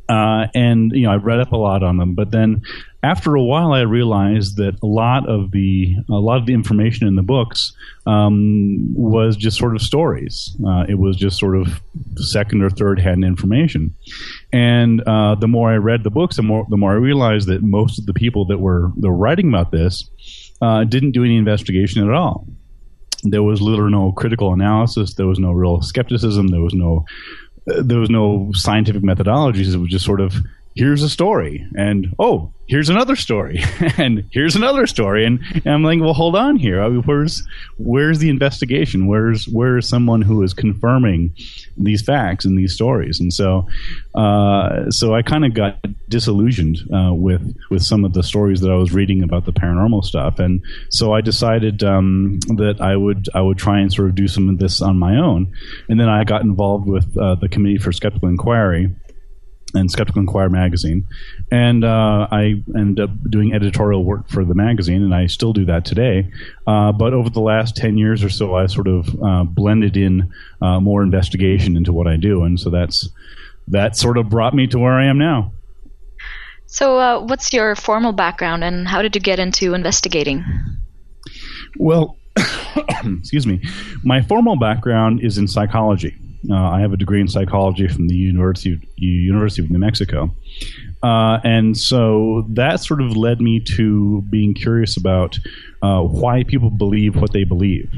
[0.08, 2.62] uh, and you know, I read up a lot on them, but then
[3.02, 7.06] after a while, I realized that a lot of the a lot of the information
[7.06, 7.72] in the books
[8.06, 10.56] um, was just sort of stories.
[10.66, 11.80] Uh, it was just sort of
[12.16, 13.94] second or third hand information.
[14.52, 17.62] And uh, the more I read the books, the more the more I realized that
[17.62, 20.10] most of the people that were that were writing about this
[20.60, 22.46] uh, didn't do any investigation at all.
[23.24, 25.14] There was little or no critical analysis.
[25.14, 26.48] There was no real skepticism.
[26.48, 27.04] There was no
[27.82, 29.74] there was no scientific methodologies.
[29.74, 30.34] It was just sort of
[30.78, 33.60] here's a story and oh here's another story
[33.98, 36.88] and here's another story and, and, i'm like well hold on here.
[37.02, 37.46] Where's
[37.78, 39.06] where's the investigation?
[39.06, 41.34] Where's where's someone who is confirming
[41.76, 43.20] these facts and these stories?
[43.20, 43.66] And so
[44.14, 48.70] uh, so i kind of got disillusioned uh, with with some of the stories that
[48.70, 50.38] i was reading about the paranormal stuff.
[50.38, 54.28] And so i decided um, that i would i would try and sort of do
[54.28, 55.52] some of this on my own.
[55.88, 58.94] And then i got involved with uh, the committee for skeptical inquiry
[59.74, 61.06] and Skeptical Inquirer magazine,
[61.50, 65.64] and uh, I end up doing editorial work for the magazine, and I still do
[65.66, 66.30] that today.
[66.66, 70.32] Uh, but over the last ten years or so, I sort of uh, blended in
[70.62, 73.08] uh, more investigation into what I do, and so that's
[73.68, 75.52] that sort of brought me to where I am now.
[76.66, 80.44] So, uh, what's your formal background, and how did you get into investigating?
[81.76, 82.16] Well,
[83.04, 83.62] excuse me,
[84.02, 86.14] my formal background is in psychology.
[86.48, 90.34] Uh, I have a degree in psychology from the University of, University of New Mexico.
[91.02, 95.38] Uh, and so that sort of led me to being curious about
[95.82, 97.90] uh, why people believe what they believe.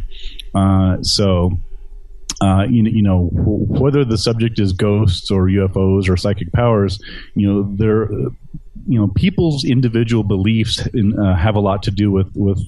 [0.54, 1.52] Uh, so,
[2.42, 6.98] uh, you, you, know, whether the subject is ghosts or UFOs or psychic powers,
[7.34, 8.10] you know, they're,
[8.86, 12.62] you know, people's individual beliefs in, uh, have a lot to do with with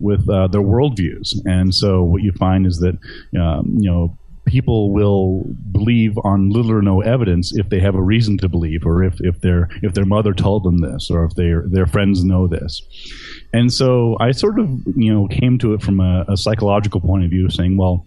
[0.00, 1.34] with their worldviews.
[1.44, 2.96] And so what you find is that,
[3.38, 4.16] um, you know,
[4.48, 8.84] people will believe on little or no evidence if they have a reason to believe,
[8.84, 12.24] or if, if their if their mother told them this, or if their their friends
[12.24, 12.82] know this.
[13.52, 17.24] And so I sort of you know came to it from a, a psychological point
[17.24, 18.06] of view, saying, well,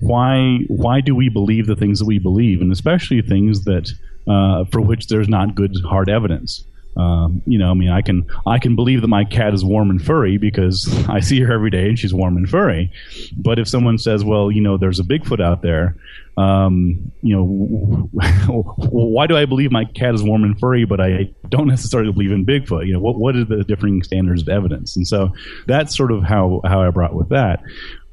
[0.00, 3.90] why why do we believe the things that we believe, and especially things that
[4.28, 6.64] uh, for which there's not good hard evidence.
[6.96, 9.90] Um, you know, I mean, I can I can believe that my cat is warm
[9.90, 12.92] and furry because I see her every day and she's warm and furry.
[13.36, 15.96] But if someone says, "Well, you know, there's a Bigfoot out there,"
[16.36, 17.44] um, you know,
[18.48, 22.32] why do I believe my cat is warm and furry, but I don't necessarily believe
[22.32, 22.86] in Bigfoot?
[22.86, 24.96] You know, what what are the differing standards of evidence?
[24.96, 25.32] And so
[25.66, 27.62] that's sort of how how I brought with that.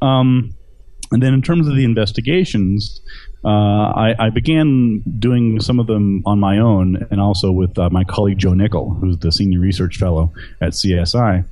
[0.02, 0.54] Um,
[1.12, 3.02] and then in terms of the investigations,
[3.46, 7.90] uh, I, I, began doing some of them on my own and also with uh,
[7.90, 11.46] my colleague Joe Nickell, who's the senior research fellow at CSI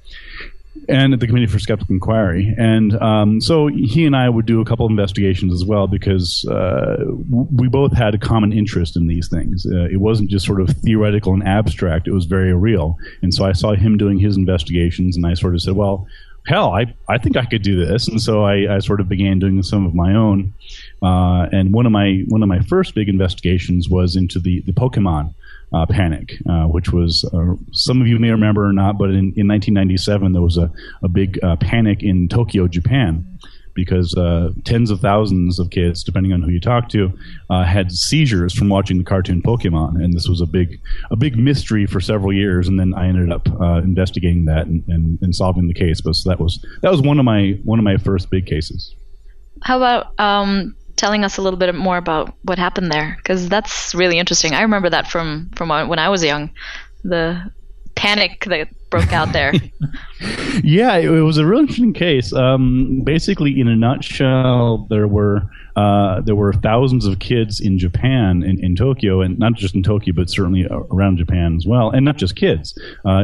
[0.89, 2.53] and at the Committee for Skeptical Inquiry.
[2.57, 6.45] And um, so he and I would do a couple of investigations as well because
[6.45, 6.97] uh,
[7.29, 9.65] we both had a common interest in these things.
[9.65, 12.97] Uh, it wasn't just sort of theoretical and abstract, it was very real.
[13.21, 16.07] And so I saw him doing his investigations, and I sort of said, well,
[16.45, 18.07] hell, I, I think I could do this.
[18.07, 20.53] And so I, I sort of began doing some of my own.
[21.01, 24.71] Uh, and one of my one of my first big investigations was into the the
[24.71, 25.33] Pokemon
[25.73, 29.33] uh, panic, uh, which was uh, some of you may remember or not, but in,
[29.35, 30.71] in 1997 there was a
[31.03, 33.25] a big uh, panic in Tokyo, Japan
[33.75, 37.11] because uh, tens of thousands of kids, depending on who you talk to,
[37.49, 40.79] uh, had seizures from watching the cartoon Pokemon, and this was a big
[41.11, 42.67] a big mystery for several years.
[42.67, 46.01] And then I ended up uh, investigating that and, and, and, solving the case.
[46.01, 48.95] But so that was that was one of my one of my first big cases.
[49.61, 53.15] How about um, telling us a little bit more about what happened there?
[53.17, 54.53] Because that's really interesting.
[54.53, 56.49] I remember that from from when I was young.
[57.03, 57.51] The
[57.95, 58.67] panic that
[58.99, 59.53] broke out there.
[60.63, 62.31] yeah, it, was a really interesting case.
[62.33, 65.43] Um, basically, in a nutshell, there were
[65.75, 69.83] uh, there were thousands of kids in Japan, in, in, Tokyo, and not just in
[69.83, 72.79] Tokyo, but certainly around Japan as well, and not just kids.
[73.03, 73.23] Uh,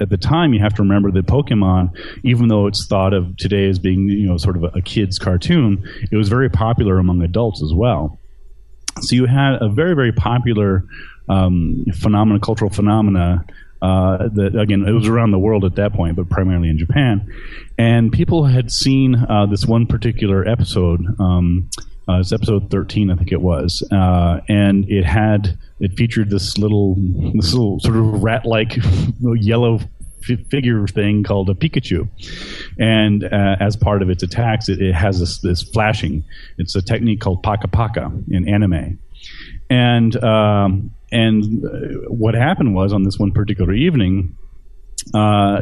[0.00, 1.90] at the time, you have to remember that Pokemon,
[2.22, 5.18] even though it's thought of today as being you know sort of a, a kids'
[5.18, 8.20] cartoon, it was very popular among adults as well.
[9.00, 10.84] So you had a very very popular
[11.28, 13.44] um, phenomena, cultural phenomena
[13.82, 17.30] uh, that again it was around the world at that point, but primarily in Japan.
[17.78, 21.00] And people had seen uh, this one particular episode.
[21.18, 21.70] Um,
[22.06, 26.58] uh, it's episode 13, I think it was, uh, and it had it featured this
[26.58, 26.96] little
[27.34, 28.76] this little sort of rat-like
[29.20, 29.80] yellow
[30.24, 32.08] figure thing called a Pikachu.
[32.78, 36.24] And uh, as part of its attacks, it, it has this, this, flashing.
[36.58, 38.98] It's a technique called Paka Paka in anime.
[39.70, 44.36] And um, and uh, what happened was on this one particular evening,
[45.14, 45.60] uh,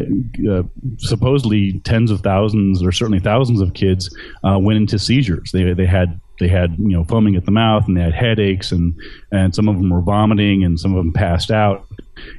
[0.51, 0.63] uh,
[0.97, 5.53] supposedly tens of thousands or certainly thousands of kids uh, went into seizures.
[5.53, 8.73] They they had they had you know foaming at the mouth and they had headaches
[8.73, 8.99] and
[9.31, 11.87] and some of them were vomiting and some of them passed out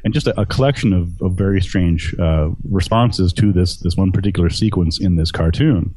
[0.03, 4.11] and just a, a collection of, of very strange uh, responses to this this one
[4.11, 5.95] particular sequence in this cartoon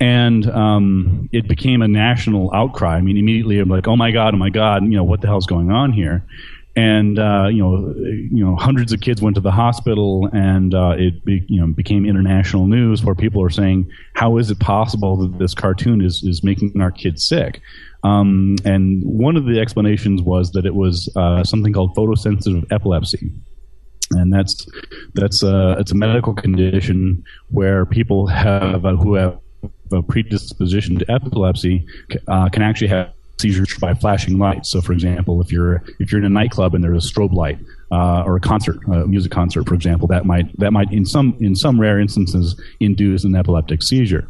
[0.00, 2.96] and um, it became a national outcry.
[2.96, 5.26] I mean, immediately I'm like, oh my god, oh my god, you know what the
[5.26, 6.24] hell's going on here?
[6.76, 10.94] and uh, you know, you know, hundreds of kids went to the hospital, and uh,
[10.96, 15.16] it be, you know became international news where people are saying, "How is it possible
[15.18, 17.60] that this cartoon is is making our kids sick?"
[18.04, 23.32] Um, and one of the explanations was that it was uh, something called photosensitive epilepsy,
[24.12, 24.66] and that's
[25.14, 29.38] that's a it's a medical condition where people have uh, who have
[29.92, 31.86] a predisposition to epilepsy
[32.28, 34.70] uh, can actually have seizures by flashing lights.
[34.70, 37.58] So, for example, if you're if you're in a nightclub and there's a strobe light
[37.90, 41.36] uh, or a concert, a music concert, for example, that might that might in some
[41.40, 44.28] in some rare instances induce an epileptic seizure.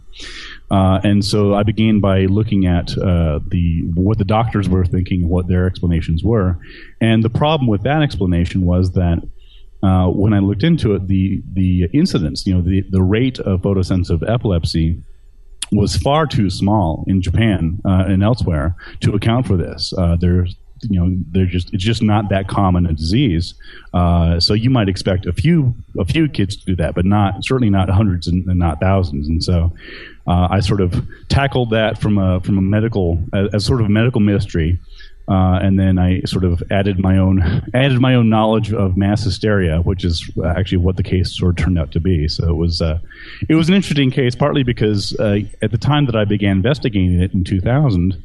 [0.70, 5.28] Uh, and so I began by looking at uh, the what the doctors were thinking,
[5.28, 6.58] what their explanations were,
[7.00, 9.22] and the problem with that explanation was that
[9.82, 13.62] uh, when I looked into it, the the incidence, you know, the the rate of
[13.62, 15.02] photosensitive epilepsy
[15.72, 19.92] was far too small in Japan uh, and elsewhere to account for this.
[19.96, 20.56] Uh, there's
[20.88, 23.54] you know they're just it's just not that common a disease
[23.92, 27.44] uh, so you might expect a few a few kids to do that but not
[27.44, 29.72] certainly not hundreds and, and not thousands and so
[30.26, 33.86] uh, I sort of tackled that from a from a medical as, as sort of
[33.86, 34.78] a medical mystery
[35.30, 37.40] uh, and then I sort of added my own
[37.74, 41.64] added my own knowledge of mass hysteria, which is actually what the case sort of
[41.64, 42.26] turned out to be.
[42.26, 42.98] So it was uh,
[43.48, 47.20] it was an interesting case, partly because uh, at the time that I began investigating
[47.20, 48.20] it in 2000,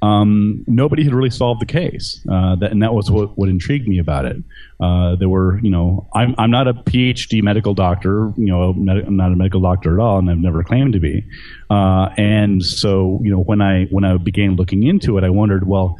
[0.00, 3.88] um, nobody had really solved the case, uh, that, and that was what, what intrigued
[3.88, 4.36] me about it.
[4.80, 8.84] Uh, there were, you know, I'm I'm not a PhD medical doctor, you know, I'm
[9.16, 11.22] not a medical doctor at all, and I've never claimed to be.
[11.68, 15.68] Uh, and so, you know, when I when I began looking into it, I wondered,
[15.68, 15.98] well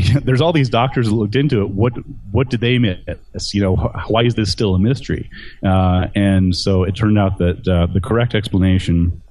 [0.24, 1.70] there's all these doctors that looked into it.
[1.70, 1.92] What
[2.30, 3.54] what did they miss?
[3.54, 3.76] You know,
[4.08, 5.30] why is this still a mystery?
[5.64, 9.22] Uh, and so it turned out that uh, the correct explanation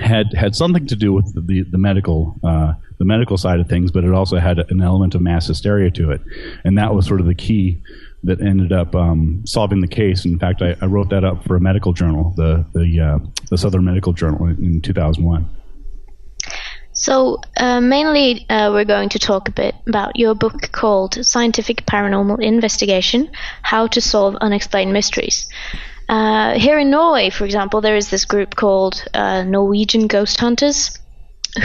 [0.00, 3.68] had had something to do with the the, the medical uh, the medical side of
[3.68, 6.20] things, but it also had an element of mass hysteria to it,
[6.64, 7.82] and that was sort of the key
[8.24, 10.24] that ended up um, solving the case.
[10.24, 13.18] In fact, I, I, wrote that up for a medical journal, the the uh,
[13.50, 15.48] the Southern Medical Journal, in, in 2001.
[16.94, 21.86] So, uh, mainly, uh, we're going to talk a bit about your book called Scientific
[21.86, 23.30] Paranormal Investigation
[23.62, 25.48] How to Solve Unexplained Mysteries.
[26.08, 30.98] Uh, here in Norway, for example, there is this group called uh, Norwegian Ghost Hunters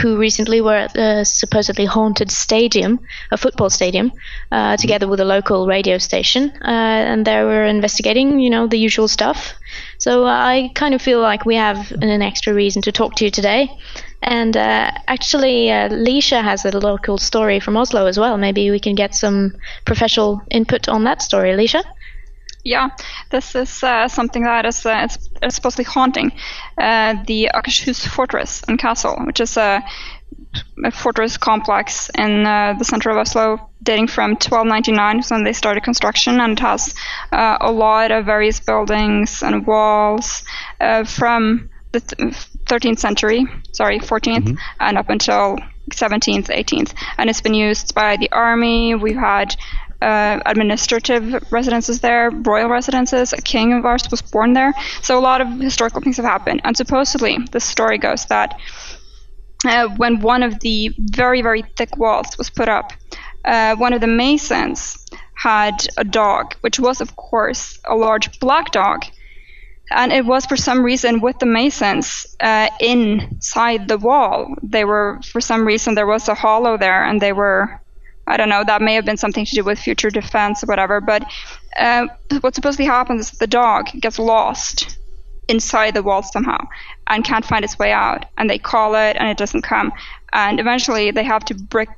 [0.02, 3.00] who recently were at the supposedly haunted stadium,
[3.30, 4.12] a football stadium,
[4.52, 8.78] uh, together with a local radio station, uh, and they were investigating, you know, the
[8.78, 9.54] usual stuff.
[9.98, 13.30] So I kind of feel like we have an extra reason to talk to you
[13.30, 13.68] today.
[14.22, 18.36] And uh, actually, uh, Leisha has a local story from Oslo as well.
[18.36, 21.82] Maybe we can get some professional input on that story, Leisha.
[22.64, 22.90] Yeah,
[23.30, 26.32] this is uh, something that is uh, it's, it's supposedly haunting
[26.76, 29.82] uh, the Akershus fortress and castle, which is a
[30.92, 36.40] fortress complex in uh, the center of Oslo, dating from 1299 when they started construction,
[36.40, 36.94] and it has
[37.32, 40.44] uh, a lot of various buildings and walls
[40.80, 42.34] uh, from the th-
[42.66, 44.54] 13th century, sorry, 14th, mm-hmm.
[44.80, 45.58] and up until
[45.90, 46.94] 17th, 18th.
[47.16, 48.94] And it's been used by the army.
[48.94, 49.56] We've had
[50.00, 53.32] uh, administrative residences there, royal residences.
[53.32, 54.72] A king of ours was born there.
[55.02, 56.60] So a lot of historical things have happened.
[56.64, 58.58] And supposedly, the story goes that
[59.64, 62.92] uh, when one of the very, very thick walls was put up,
[63.44, 68.70] uh, one of the masons had a dog, which was, of course, a large black
[68.72, 69.04] dog
[69.90, 74.54] and it was for some reason with the masons uh, inside the wall.
[74.62, 77.80] They were for some reason there was a hollow there, and they were.
[78.26, 78.62] I don't know.
[78.62, 81.00] That may have been something to do with future defense or whatever.
[81.00, 81.24] But
[81.78, 82.08] uh,
[82.42, 84.97] what supposedly happens is the dog gets lost
[85.48, 86.58] inside the wall somehow
[87.06, 89.92] and can't find its way out, and they call it, and it doesn't come,
[90.32, 91.88] and eventually they have to brick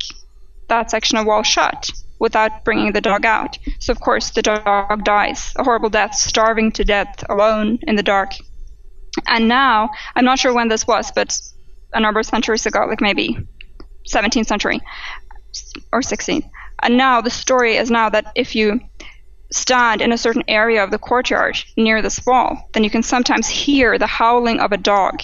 [0.68, 1.90] that section of wall shut
[2.20, 3.58] without bringing the dog out.
[3.80, 8.02] So, of course, the dog dies a horrible death, starving to death alone in the
[8.02, 8.34] dark.
[9.26, 11.36] And now, I'm not sure when this was, but
[11.92, 13.38] a number of centuries ago, like maybe
[14.08, 14.80] 17th century
[15.92, 16.48] or 16th.
[16.82, 18.80] And now the story is now that if you
[19.52, 23.48] stand in a certain area of the courtyard near this wall, then you can sometimes
[23.48, 25.22] hear the howling of a dog,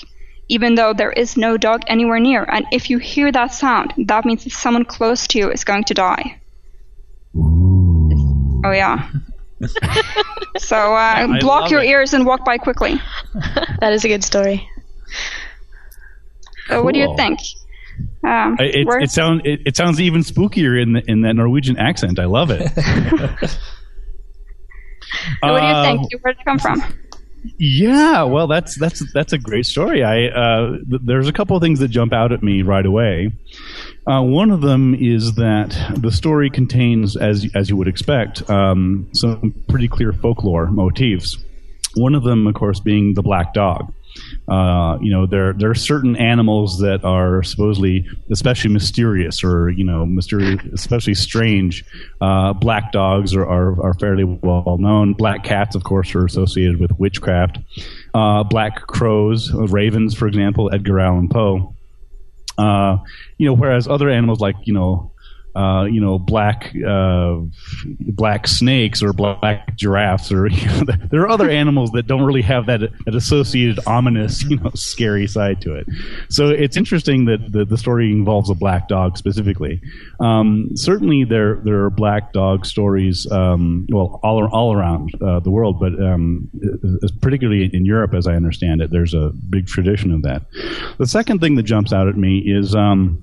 [0.49, 2.45] even though there is no dog anywhere near.
[2.45, 5.85] And if you hear that sound, that means that someone close to you is going
[5.85, 6.41] to die.
[8.64, 9.11] Oh yeah.
[10.59, 11.89] so uh, block your it.
[11.89, 13.01] ears and walk by quickly.
[13.81, 14.68] that is a good story.
[16.68, 17.39] So, what do you think?
[18.24, 22.18] Um, it, it, sounds it, it, sounds even spookier in the, in that Norwegian accent.
[22.18, 22.70] I love it.
[25.40, 26.14] what do you think?
[26.14, 26.82] Uh, Where did it come from?
[27.59, 30.02] Yeah, well, that's that's that's a great story.
[30.02, 33.32] I uh, th- there's a couple of things that jump out at me right away.
[34.07, 39.09] Uh, one of them is that the story contains, as as you would expect, um,
[39.12, 41.36] some pretty clear folklore motifs.
[41.94, 43.92] One of them, of course, being the black dog.
[44.49, 49.85] Uh, you know, there there are certain animals that are supposedly especially mysterious or you
[49.85, 51.85] know mysterious, especially strange.
[52.21, 55.12] Uh, black dogs are, are, are fairly well known.
[55.14, 57.59] Black cats, of course, are associated with witchcraft.
[58.14, 61.75] Uh, black crows, ravens, for example, Edgar Allan Poe.
[62.59, 62.99] Uh,
[63.37, 65.11] you know, whereas other animals like you know
[65.57, 67.36] uh, you know, black uh,
[68.00, 72.42] black snakes or black giraffes, or you know, there are other animals that don't really
[72.42, 75.86] have that, that associated ominous, you know, scary side to it.
[76.28, 79.80] So it's interesting that the, the story involves a black dog specifically.
[80.20, 85.50] Um, certainly, there there are black dog stories, um, well, all all around uh, the
[85.50, 86.50] world, but um,
[87.22, 90.42] particularly in Europe, as I understand it, there's a big tradition of that.
[90.98, 92.74] The second thing that jumps out at me is.
[92.74, 93.22] Um,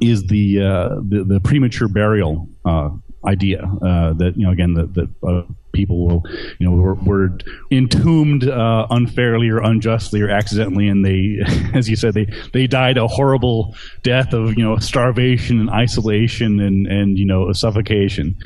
[0.00, 2.90] is the, uh, the, the premature burial uh,
[3.26, 6.22] idea uh, that you know again that, people will,
[6.58, 7.38] you know, were, were
[7.70, 11.38] entombed uh, unfairly or unjustly or accidentally, and they,
[11.74, 16.60] as you said, they they died a horrible death of you know starvation and isolation
[16.60, 18.36] and and you know suffocation.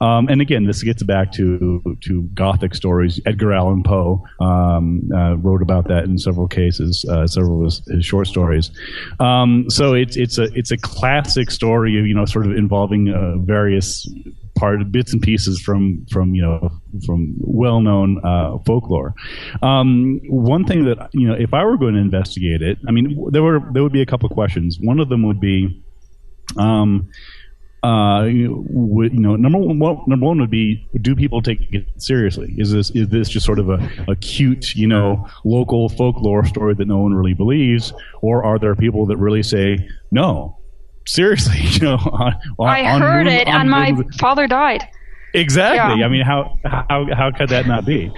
[0.00, 3.20] Um, and again, this gets back to to Gothic stories.
[3.26, 7.86] Edgar Allan Poe um, uh, wrote about that in several cases, uh, several of his,
[7.86, 8.70] his short stories.
[9.20, 13.08] Um, so it's it's a it's a classic story of you know sort of involving
[13.08, 14.08] uh, various
[14.56, 16.70] part bits and pieces from from you know
[17.04, 19.14] from well known uh, folklore.
[19.62, 23.30] Um, one thing that you know, if I were going to investigate it, I mean,
[23.30, 24.78] there were there would be a couple of questions.
[24.80, 25.82] One of them would be.
[26.56, 27.10] Um,
[27.82, 28.64] uh, you
[29.12, 32.52] know, number one, number one would be: Do people take it seriously?
[32.58, 33.78] Is this is this just sort of a,
[34.08, 37.92] a cute, you know, local folklore story that no one really believes,
[38.22, 40.58] or are there people that really say, no,
[41.06, 44.88] seriously, you know, on, I on heard it, and my father died.
[45.34, 46.00] Exactly.
[46.00, 46.06] Yeah.
[46.06, 48.10] I mean, how how how could that not be?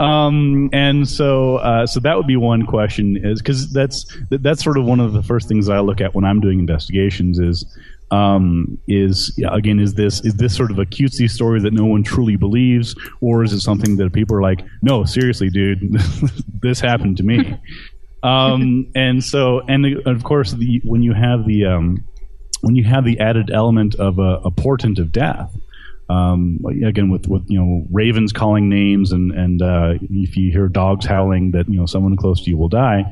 [0.00, 4.76] Um, and so uh, so that would be one question is because that's that's sort
[4.76, 7.64] of one of the first things I look at when I'm doing investigations is
[8.10, 11.84] um, is yeah, again is this is this sort of a cutesy story that no
[11.84, 15.80] one truly believes or is it something that people are like no seriously dude
[16.62, 17.58] this happened to me
[18.22, 22.04] um, and so and of course the, when you have the um,
[22.64, 25.54] when you have the added element of a, a portent of death,
[26.08, 30.68] um, again with, with you know ravens calling names and and uh, if you hear
[30.68, 33.04] dogs howling that you know someone close to you will die.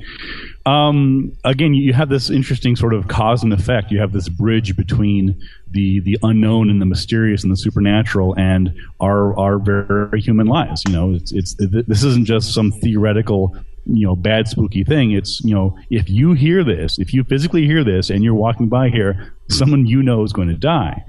[0.67, 3.91] Um, again, you have this interesting sort of cause and effect.
[3.91, 5.41] You have this bridge between
[5.71, 10.83] the the unknown and the mysterious and the supernatural and our our very human lives.
[10.87, 13.57] You know, it's it's this isn't just some theoretical
[13.87, 15.13] you know bad spooky thing.
[15.13, 18.69] It's you know if you hear this if you physically hear this and you're walking
[18.69, 21.05] by here someone you know is going to die.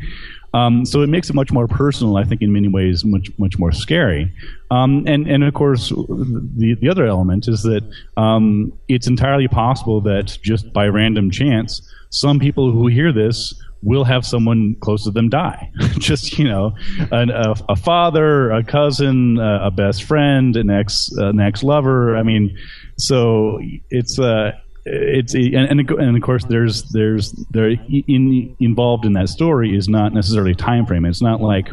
[0.56, 3.58] Um, so it makes it much more personal i think in many ways much much
[3.58, 4.32] more scary.
[4.72, 7.84] Um, and and of course the the other element is that
[8.18, 13.54] um, it's entirely possible that just by random chance some people who hear this
[13.84, 15.72] will have someone close to them die.
[16.00, 16.74] Just you know,
[17.12, 22.16] an, a, a, father, a cousin, a, a best friend, an ex, an ex lover.
[22.16, 22.58] I mean,
[22.98, 23.60] so
[23.90, 24.54] it's uh,
[24.86, 30.14] it's and, and, of course there's there's there in, involved in that story is not
[30.14, 31.06] necessarily a time frame.
[31.06, 31.70] It's not like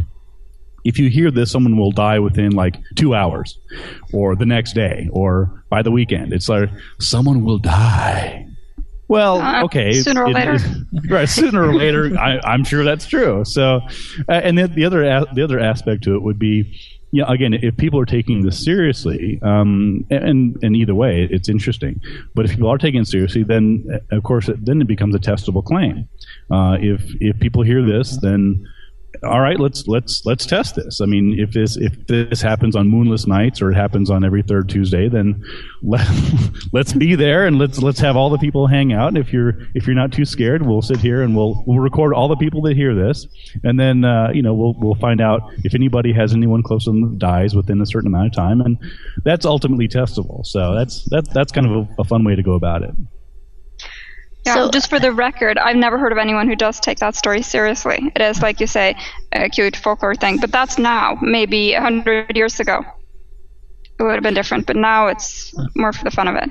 [0.85, 3.59] if you hear this, someone will die within like two hours,
[4.13, 6.33] or the next day, or by the weekend.
[6.33, 8.50] It's like someone will die
[9.11, 9.93] well, uh, okay.
[9.93, 10.59] Sooner or it, later,
[11.09, 11.29] right?
[11.29, 13.45] Sooner or later, I, am sure that's true.
[13.45, 13.81] So,
[14.29, 15.03] uh, and the, the other
[15.35, 16.79] the other aspect to it would be,
[17.11, 22.01] yeah, again, if people are taking this seriously, um, and and either way, it's interesting.
[22.37, 25.19] But if people are taking it seriously, then of course, it, then it becomes a
[25.19, 26.09] testable claim.
[26.49, 28.65] Uh, if if people hear this, then
[29.23, 31.01] all right, let's let's let's test this.
[31.01, 34.43] I mean, if this if this happens on moonless nights or it happens on every
[34.43, 35.45] third Tuesday, then
[35.83, 36.07] let,
[36.73, 39.09] let's be there and let's let's have all the people hang out.
[39.09, 42.15] And if you're if you're not too scared, we'll sit here and we'll we'll record
[42.15, 43.27] all the people that hear this,
[43.63, 46.91] and then uh, you know we'll we'll find out if anybody has anyone close to
[46.91, 48.79] them that dies within a certain amount of time, and
[49.25, 50.47] that's ultimately testable.
[50.47, 52.95] So that's that's that's kind of a, a fun way to go about it.
[54.47, 57.15] Yeah, so, just for the record, I've never heard of anyone who does take that
[57.15, 58.11] story seriously.
[58.15, 58.97] It is, like you say,
[59.33, 61.19] a cute folklore thing, but that's now.
[61.21, 62.83] Maybe a hundred years ago,
[63.99, 66.49] it would have been different, but now it's more for the fun of it.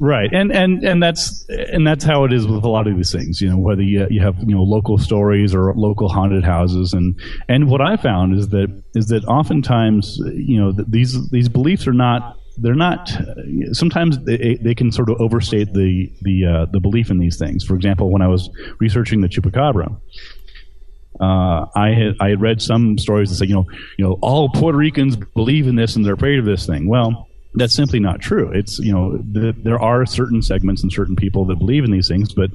[0.00, 3.12] Right, and and and that's and that's how it is with a lot of these
[3.12, 3.40] things.
[3.40, 7.20] You know, whether you, you have you know local stories or local haunted houses, and
[7.48, 11.92] and what I found is that is that oftentimes you know these these beliefs are
[11.92, 13.10] not they're not.
[13.72, 17.64] Sometimes they, they can sort of overstate the the uh, the belief in these things.
[17.64, 19.96] For example, when I was researching the chupacabra,
[21.20, 24.48] uh, I had I had read some stories that say you know you know all
[24.48, 26.88] Puerto Ricans believe in this and they're afraid of this thing.
[26.88, 28.50] Well, that's simply not true.
[28.52, 32.08] It's you know the, there are certain segments and certain people that believe in these
[32.08, 32.50] things, but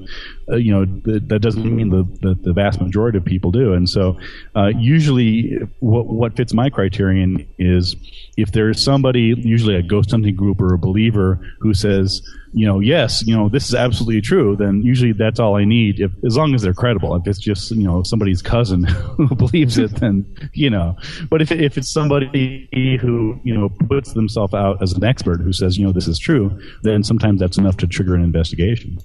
[0.50, 3.72] uh, you know th- that doesn't mean the, the, the vast majority of people do.
[3.72, 4.18] And so
[4.56, 7.96] uh, usually what what fits my criterion is
[8.36, 12.22] if there's somebody, usually a ghost hunting group or a believer who says
[12.52, 16.00] you know, yes, you know, this is absolutely true, then usually that's all I need.
[16.00, 17.14] If as long as they're credible.
[17.16, 18.84] If it's just you know somebody's cousin
[19.16, 20.96] who believes it, then you know.
[21.30, 22.68] But if if it's somebody
[23.00, 26.18] who you know puts themselves out as an expert who says you know this is
[26.18, 28.98] true, then sometimes that's enough to trigger an investigation.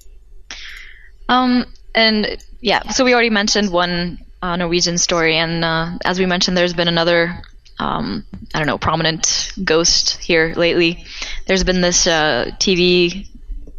[1.34, 1.66] Um,
[1.96, 6.56] and yeah, so we already mentioned one uh, Norwegian story, and uh, as we mentioned,
[6.58, 7.42] there's been another
[7.80, 11.06] um, I don't know, prominent ghost here lately.
[11.48, 13.28] There's been this uh, TV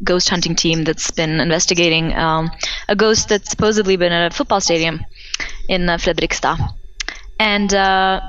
[0.03, 2.51] ghost hunting team that's been investigating um,
[2.89, 5.05] a ghost that's supposedly been at a football stadium
[5.69, 6.59] in uh, Fredrikstad.
[7.39, 8.21] And uh,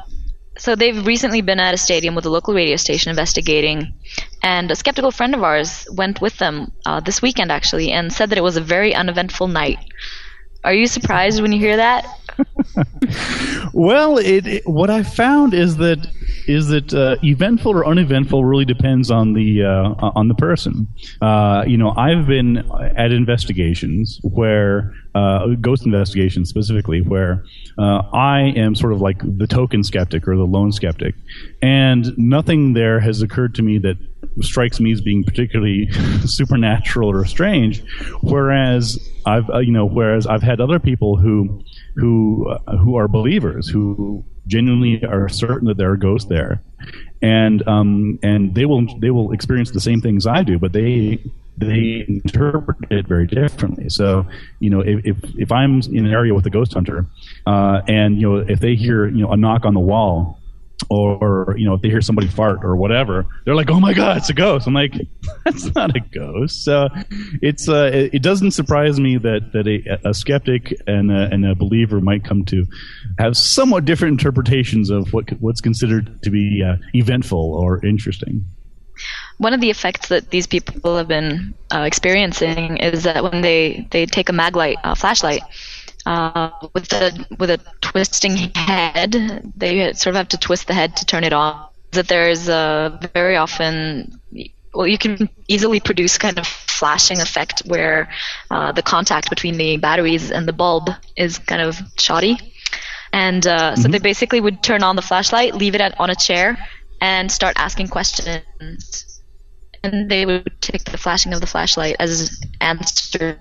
[0.57, 3.93] so they've recently been at a stadium with a local radio station investigating.
[4.45, 8.29] And a skeptical friend of ours went with them uh, this weekend, actually, and said
[8.29, 9.79] that it was a very uneventful night.
[10.63, 12.05] Are you surprised when you hear that?
[13.73, 16.07] well, it, it, what I found is that
[16.47, 20.87] is that uh, eventful or uneventful really depends on the uh, on the person.
[21.21, 22.57] Uh, you know, I've been
[22.97, 27.45] at investigations where uh, ghost investigations specifically, where
[27.77, 31.15] uh, I am sort of like the token skeptic or the lone skeptic,
[31.61, 33.97] and nothing there has occurred to me that
[34.41, 35.89] strikes me as being particularly
[36.25, 37.83] supernatural or strange.
[38.21, 41.61] Whereas I've uh, you know, whereas I've had other people who
[41.95, 46.61] who who are believers who genuinely are certain that there are ghosts there,
[47.21, 51.19] and um, and they will they will experience the same things I do, but they
[51.57, 53.89] they interpret it very differently.
[53.89, 54.25] So,
[54.59, 57.05] you know, if, if, if I'm in an area with a ghost hunter,
[57.45, 60.39] uh, and you know, if they hear you know a knock on the wall,
[60.89, 64.17] or you know if they hear somebody fart or whatever they're like oh my god
[64.17, 64.67] it's a ghost.
[64.67, 64.93] I'm like
[65.45, 66.63] that's not a ghost.
[66.63, 66.89] So
[67.41, 71.53] it's uh, it, doesn't surprise me that that a, a skeptic and a, and a
[71.53, 72.65] believer might come to
[73.19, 78.45] have somewhat different interpretations of what what's considered to be uh, eventful or interesting.
[79.37, 83.85] One of the effects that these people have been uh, experiencing is that when they,
[83.91, 85.41] they take a maglite uh, flashlight
[86.05, 89.51] uh, with a with a twisting head.
[89.55, 91.67] They sort of have to twist the head to turn it on.
[91.91, 94.19] That there's a very often
[94.75, 98.09] well, you can easily produce kind of flashing effect where
[98.51, 102.37] uh, the contact between the batteries and the bulb is kind of shoddy.
[103.13, 103.81] And uh, mm-hmm.
[103.81, 106.57] so they basically would turn on the flashlight, leave it at, on a chair,
[106.99, 109.21] and start asking questions.
[109.83, 113.37] And they would take the flashing of the flashlight as answers to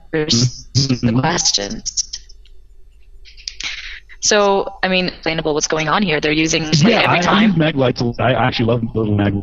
[0.75, 2.14] the questions.
[4.25, 6.19] So, I mean, explainable what's going on here.
[6.19, 7.37] They're using yeah, every I, time.
[7.37, 8.03] I use mag lights.
[8.19, 9.35] I actually love little mag,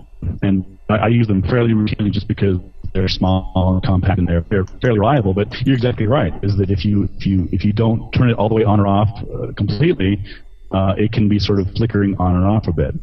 [0.42, 2.58] and I, I use them fairly routinely just because
[2.96, 5.36] they're small and compact and they're, they're fairly reliable.
[5.36, 6.34] But you're exactly right.
[6.44, 8.80] Is that if you if you if you don't turn it all the way on
[8.80, 10.20] or off uh, completely,
[10.72, 12.96] uh, it can be sort of flickering on and off a bit.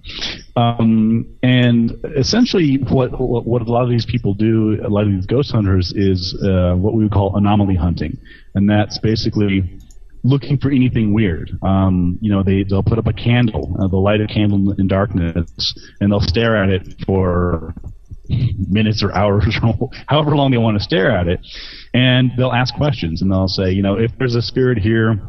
[0.57, 5.26] Um, and essentially, what, what a lot of these people do, a lot of these
[5.26, 8.18] ghost hunters, is uh, what we would call anomaly hunting,
[8.57, 9.79] and that's basically
[10.25, 11.51] looking for anything weird.
[11.62, 14.89] Um, you know, they they'll put up a candle, uh, they'll light a candle in
[14.89, 17.75] darkness, and they'll stare at it for
[18.29, 21.41] minutes or hours, or however long they want to stare at it,
[21.95, 25.21] and they'll ask questions, and they'll say, you know, if there's a spirit here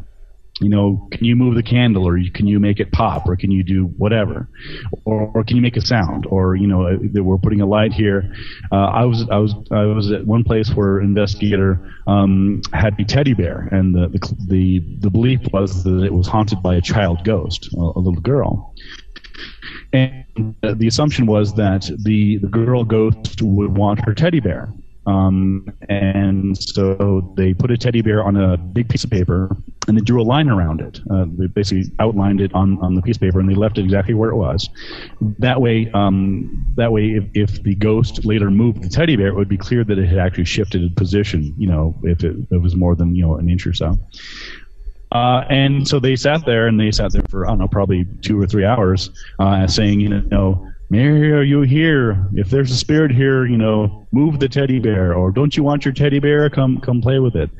[0.59, 3.51] you know, can you move the candle or can you make it pop or can
[3.51, 4.49] you do whatever?
[5.05, 6.25] Or, or can you make a sound?
[6.25, 8.33] Or, you know, we're putting a light here.
[8.71, 12.99] Uh, I was, I was, I was at one place where an investigator, um, had
[12.99, 16.75] a teddy bear and the, the, the, the belief was that it was haunted by
[16.75, 18.75] a child ghost, a, a little girl.
[19.93, 24.69] And the assumption was that the, the girl ghost would want her teddy bear.
[25.09, 29.57] Um, and so they put a teddy bear on a big piece of paper
[29.87, 30.99] and they drew a line around it.
[31.09, 33.83] Uh, they basically outlined it on, on the piece of paper and they left it
[33.83, 34.69] exactly where it was.
[35.39, 39.35] That way, um, that way, if, if the ghost later moved the teddy bear, it
[39.35, 41.55] would be clear that it had actually shifted position.
[41.57, 43.97] You know, if it, it was more than you know an inch or so.
[45.11, 48.05] Uh, and so they sat there and they sat there for I don't know probably
[48.21, 52.27] two or three hours, uh, saying you know Mary, are you here?
[52.33, 55.85] If there's a spirit here, you know, move the teddy bear, or don't you want
[55.85, 56.49] your teddy bear?
[56.49, 57.51] Come, come play with it.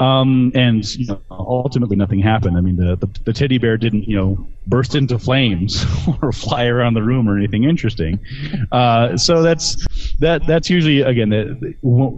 [0.00, 2.56] Um, and you know, ultimately, nothing happened.
[2.56, 5.84] I mean, the, the, the teddy bear didn't, you know, burst into flames
[6.22, 8.18] or fly around the room or anything interesting.
[8.72, 9.86] Uh, so that's
[10.20, 10.46] that.
[10.46, 11.74] That's usually again, the,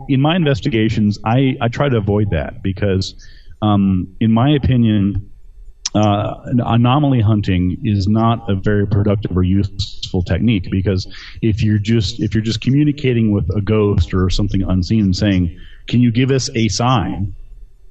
[0.09, 3.17] in my investigations, I I try to avoid that because,
[3.63, 5.32] um, in my opinion,
[5.95, 11.07] uh, anomaly hunting is not a very productive or useful technique because
[11.43, 15.59] if you're just if you're just communicating with a ghost or something unseen and saying,
[15.88, 17.34] "Can you give us a sign?"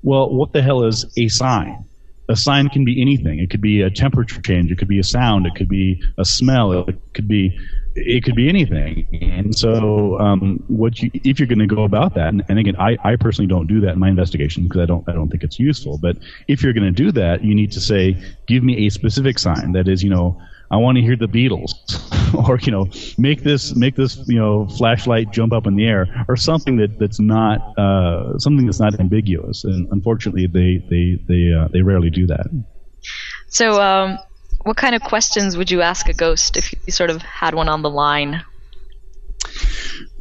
[0.03, 1.85] Well, what the hell is a sign?
[2.27, 3.39] A sign can be anything.
[3.39, 4.71] It could be a temperature change.
[4.71, 5.45] It could be a sound.
[5.45, 6.71] It could be a smell.
[6.71, 7.57] It could be
[7.95, 9.07] it could be anything.
[9.21, 12.75] And so, um, what you, if you're going to go about that, and, and again,
[12.77, 15.43] I, I, personally don't do that in my investigation because I don't, I don't think
[15.43, 15.97] it's useful.
[15.97, 16.17] But
[16.47, 18.17] if you're going to do that, you need to say,
[18.47, 19.73] give me a specific sign.
[19.73, 21.73] That is, you know, I want to hear the Beatles,
[22.47, 22.87] or you know,
[23.17, 26.97] make this make this you know flashlight jump up in the air, or something that
[26.97, 29.65] that's not uh, something that's not ambiguous.
[29.65, 32.47] And unfortunately, they they they uh, they rarely do that.
[33.49, 34.17] So, um,
[34.63, 37.69] what kind of questions would you ask a ghost if you sort of had one
[37.69, 38.43] on the line?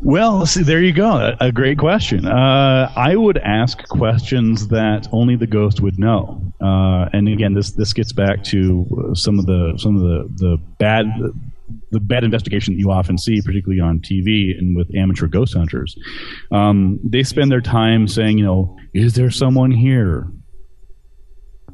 [0.02, 1.36] Well, see, there you go.
[1.40, 2.26] A, great question.
[2.26, 6.42] Uh, I would ask questions that only the ghost would know.
[6.60, 10.56] Uh, and again, this this gets back to some of the some of the the
[10.78, 11.06] bad
[11.90, 15.96] the bad investigation that you often see, particularly on TV and with amateur ghost hunters.
[16.50, 20.28] Um, they spend their time saying, you know, is there someone here?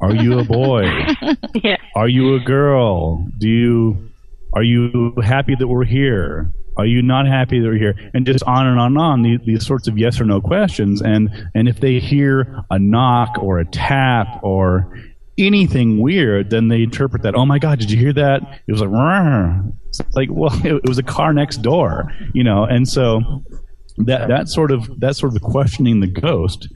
[0.01, 0.85] Are you a boy?
[1.63, 1.77] yeah.
[1.95, 3.25] Are you a girl?
[3.37, 4.09] Do you
[4.53, 6.51] are you happy that we're here?
[6.77, 8.11] Are you not happy that we're here?
[8.13, 11.01] And just on and on and on, these, these sorts of yes or no questions.
[11.01, 14.95] And and if they hear a knock or a tap or
[15.37, 17.35] anything weird, then they interpret that.
[17.35, 18.61] Oh my God, did you hear that?
[18.67, 22.63] It was like, it's like well, it, it was a car next door, you know.
[22.63, 23.43] And so
[23.97, 26.67] that that sort of that sort of questioning the ghost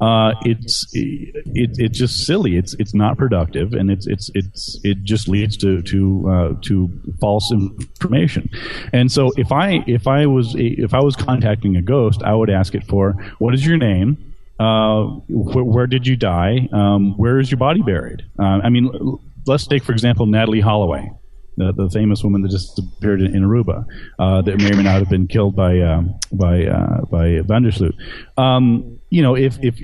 [0.00, 2.56] uh, it's it, it's just silly.
[2.56, 6.90] It's it's not productive and it's it's it's it just leads to to uh, to
[7.20, 8.48] false information.
[8.92, 12.50] And so if i if i was if i was contacting a ghost i would
[12.50, 14.16] ask it for what is your name?
[14.58, 16.68] Uh, wh- where did you die?
[16.72, 18.22] Um, where is your body buried?
[18.38, 18.90] Uh, i mean
[19.46, 21.10] let's take for example Natalee Holloway
[21.60, 23.84] the, the famous woman that just appeared in, in Aruba,
[24.18, 27.62] uh, that may or may not have been killed by um, by uh, by van
[27.62, 27.94] der Sloot.
[28.36, 29.78] Um, you know, if if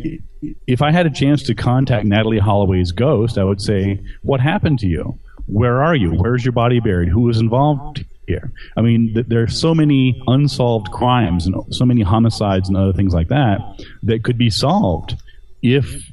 [0.66, 4.79] if I had a chance to contact Natalee Holloway's ghost, I would say, "What happened
[4.81, 5.18] to you?
[5.47, 6.12] Where are you?
[6.12, 7.09] Where's your body buried?
[7.09, 11.85] Who was involved here?" I mean, th- there are so many unsolved crimes and so
[11.85, 13.61] many homicides and other things like that
[14.03, 15.16] that could be solved
[15.62, 16.12] if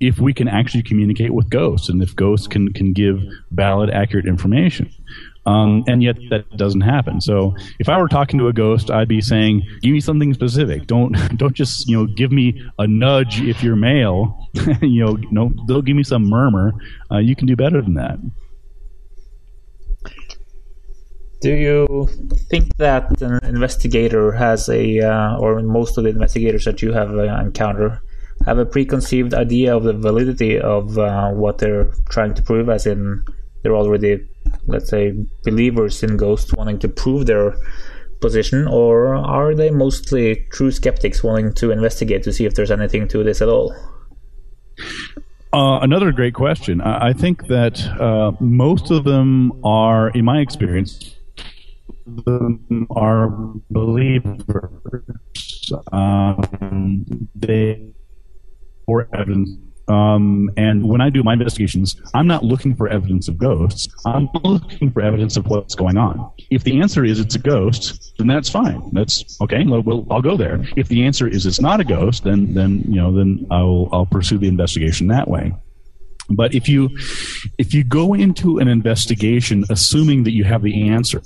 [0.00, 4.26] if we can actually communicate with ghosts and if ghosts can, can give valid, accurate
[4.26, 4.90] information.
[5.46, 7.20] Um, and yet that doesn't happen.
[7.20, 10.86] So if I were talking to a ghost, I'd be saying, "Give me something specific.
[10.86, 14.48] Don't don't just you know give me a nudge if you're male.
[14.80, 16.72] you know, no, they'll give me some murmur.
[17.12, 18.18] Uh, you can do better than that."
[21.42, 22.08] Do you
[22.48, 27.10] think that an investigator has a, uh, or most of the investigators that you have
[27.10, 28.00] uh, encountered,
[28.44, 32.86] have a preconceived idea of the validity of uh, what they're trying to prove, as
[32.86, 33.24] in
[33.62, 34.20] they're already,
[34.66, 35.14] let's say,
[35.44, 37.56] believers in ghosts wanting to prove their
[38.20, 43.08] position, or are they mostly true skeptics wanting to investigate to see if there's anything
[43.08, 43.74] to this at all?
[45.52, 46.80] Uh, another great question.
[46.80, 51.16] I, I think that uh, most of them are, in my experience,
[52.06, 53.30] them are
[53.70, 54.42] believers.
[55.92, 57.93] Um, they
[58.86, 59.50] or evidence.
[59.88, 63.86] Um, and when I do my investigations, I'm not looking for evidence of ghosts.
[64.06, 66.30] I'm looking for evidence of what's going on.
[66.50, 68.82] If the answer is it's a ghost, then that's fine.
[68.92, 69.64] That's okay.
[69.66, 70.64] Well, I'll go there.
[70.76, 74.06] If the answer is it's not a ghost, then then you know then I'll I'll
[74.06, 75.52] pursue the investigation that way.
[76.30, 76.88] But if you
[77.58, 81.22] if you go into an investigation assuming that you have the answer,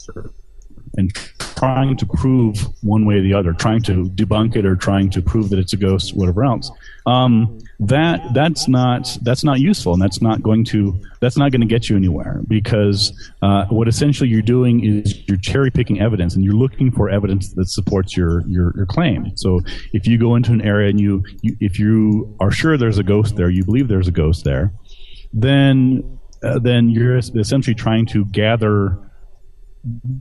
[0.96, 5.10] and trying to prove one way or the other, trying to debunk it or trying
[5.10, 6.70] to prove that it's a ghost, whatever else.
[7.06, 11.60] Um, that that's not that's not useful, and that's not going to that's not going
[11.60, 16.34] to get you anywhere because uh, what essentially you're doing is you're cherry picking evidence,
[16.34, 19.36] and you're looking for evidence that supports your your, your claim.
[19.36, 19.60] So
[19.92, 23.04] if you go into an area and you, you if you are sure there's a
[23.04, 24.72] ghost there, you believe there's a ghost there,
[25.32, 28.98] then uh, then you're essentially trying to gather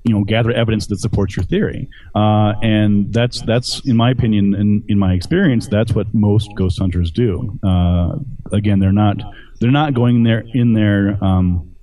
[0.04, 1.90] you know gather evidence that supports your theory.
[2.16, 6.80] Uh, and that's that's in my opinion and in my experience that's what most ghost
[6.80, 7.60] hunters do.
[7.64, 8.18] Uh,
[8.52, 9.18] again they're not
[9.60, 11.76] they're not going there in there um,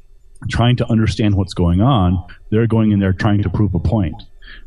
[0.48, 2.24] trying to understand what's going on.
[2.50, 4.22] They're going in there trying to prove a point.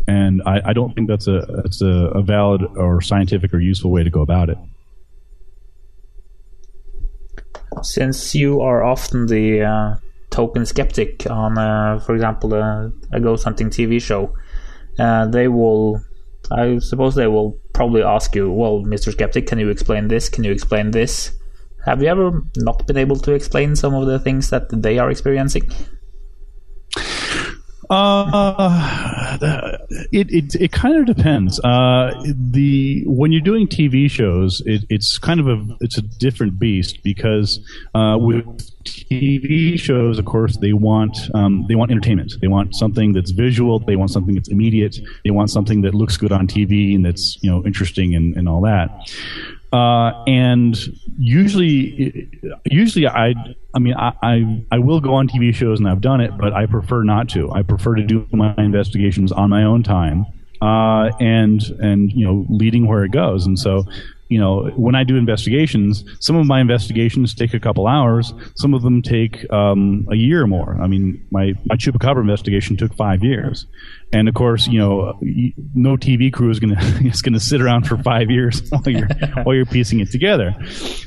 [0.07, 3.91] And I, I don't think that's a that's a, a valid or scientific or useful
[3.91, 4.57] way to go about it.
[7.83, 9.95] Since you are often the uh,
[10.37, 14.31] token skeptic on, uh, for example, a, a ghost hunting TV show,
[14.99, 15.99] uh, they will,
[16.51, 19.11] I suppose, they will probably ask you, "Well, Mr.
[19.11, 20.29] Skeptic, can you explain this?
[20.29, 21.33] Can you explain this?"
[21.85, 22.27] Have you ever
[22.57, 25.71] not been able to explain some of the things that they are experiencing?
[27.89, 29.77] Uh,
[30.11, 31.59] it, it it kind of depends.
[31.61, 36.59] Uh, the when you're doing TV shows, it, it's kind of a it's a different
[36.59, 37.59] beast because
[37.95, 38.45] uh, with
[38.83, 42.33] TV shows, of course, they want um, they want entertainment.
[42.41, 43.79] They want something that's visual.
[43.79, 44.97] They want something that's immediate.
[45.23, 48.49] They want something that looks good on TV and that's you know interesting and, and
[48.49, 49.11] all that.
[49.73, 50.77] Uh, and
[51.17, 52.29] usually,
[52.65, 53.33] usually I,
[53.73, 56.53] I mean, I, I, I will go on TV shows and I've done it, but
[56.53, 57.51] I prefer not to.
[57.51, 60.25] I prefer to do my investigations on my own time,
[60.61, 63.45] uh, and and you know, leading where it goes.
[63.45, 63.83] And so,
[64.29, 68.33] you know, when I do investigations, some of my investigations take a couple hours.
[68.55, 70.77] Some of them take um, a year or more.
[70.81, 73.65] I mean, my my chupacabra investigation took five years,
[74.11, 75.17] and of course, you know,
[75.73, 79.07] no TV crew is gonna is gonna sit around for five years while you're
[79.43, 80.55] while you're piecing it together.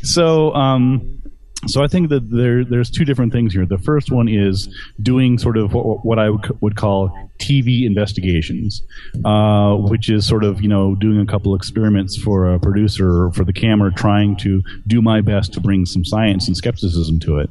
[0.02, 0.54] So.
[0.54, 1.19] Um,
[1.66, 3.66] so I think that there there's two different things here.
[3.66, 6.30] The first one is doing sort of what, what I
[6.60, 8.82] would call TV investigations,
[9.24, 13.32] uh, which is sort of you know doing a couple experiments for a producer or
[13.32, 17.38] for the camera, trying to do my best to bring some science and skepticism to
[17.38, 17.50] it.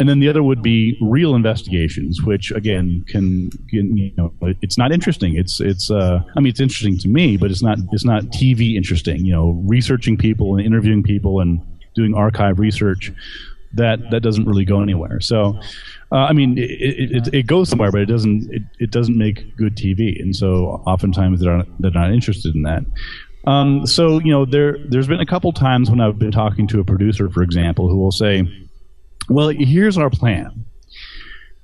[0.00, 4.78] And then the other would be real investigations, which again can, can you know it's
[4.78, 5.36] not interesting.
[5.36, 8.76] It's it's uh, I mean it's interesting to me, but it's not it's not TV
[8.76, 9.26] interesting.
[9.26, 11.60] You know, researching people and interviewing people and
[11.94, 13.12] doing archive research,
[13.74, 15.20] that that doesn't really go anywhere.
[15.20, 15.58] So,
[16.10, 19.56] uh, I mean, it, it, it, goes somewhere, but it doesn't it, it doesn't make
[19.56, 22.84] good TV, and so oftentimes they're not, they're not interested in that.
[23.46, 26.80] Um, so you know, there there's been a couple times when I've been talking to
[26.80, 28.46] a producer, for example, who will say,
[29.28, 30.66] "Well, here's our plan."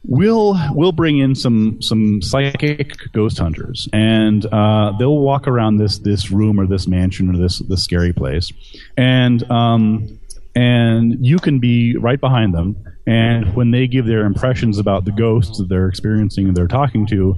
[0.04, 5.98] We'll we'll bring in some some psychic ghost hunters, and uh, they'll walk around this
[5.98, 8.50] this room or this mansion or this this scary place,
[8.96, 10.20] and um,
[10.54, 12.76] and you can be right behind them.
[13.06, 17.06] And when they give their impressions about the ghosts that they're experiencing and they're talking
[17.06, 17.36] to,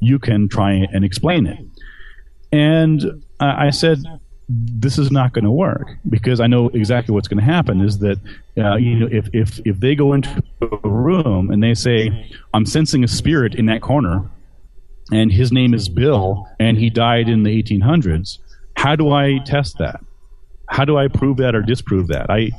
[0.00, 1.58] you can try and explain it.
[2.52, 3.98] And I said,
[4.48, 7.98] this is not going to work because I know exactly what's going to happen is
[7.98, 8.18] that
[8.56, 12.64] uh, you know if, if if they go into a room and they say I'm
[12.64, 14.30] sensing a spirit in that corner
[15.12, 18.38] and his name is Bill and he died in the 1800s
[18.76, 20.00] how do I test that?
[20.68, 22.30] How do I prove that or disprove that?
[22.30, 22.50] I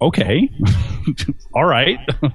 [0.00, 0.50] okay
[1.54, 1.98] all right.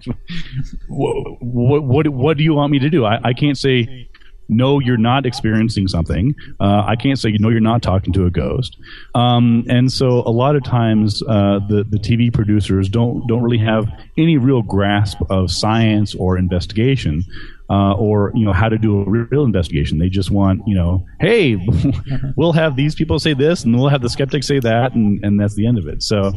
[0.87, 3.05] What, what, what do you want me to do?
[3.05, 4.09] I, I can't say
[4.51, 6.35] no, you're not experiencing something.
[6.59, 8.77] Uh, I can't say no, you're not talking to a ghost.
[9.15, 13.57] Um, and so a lot of times uh, the the TV producers don't don't really
[13.57, 13.87] have
[14.17, 17.23] any real grasp of science or investigation
[17.71, 19.97] uh, or you know how to do a real investigation.
[19.97, 21.55] They just want you know, hey,
[22.35, 25.39] we'll have these people say this, and we'll have the skeptics say that, and, and
[25.39, 26.03] that's the end of it.
[26.03, 26.33] So,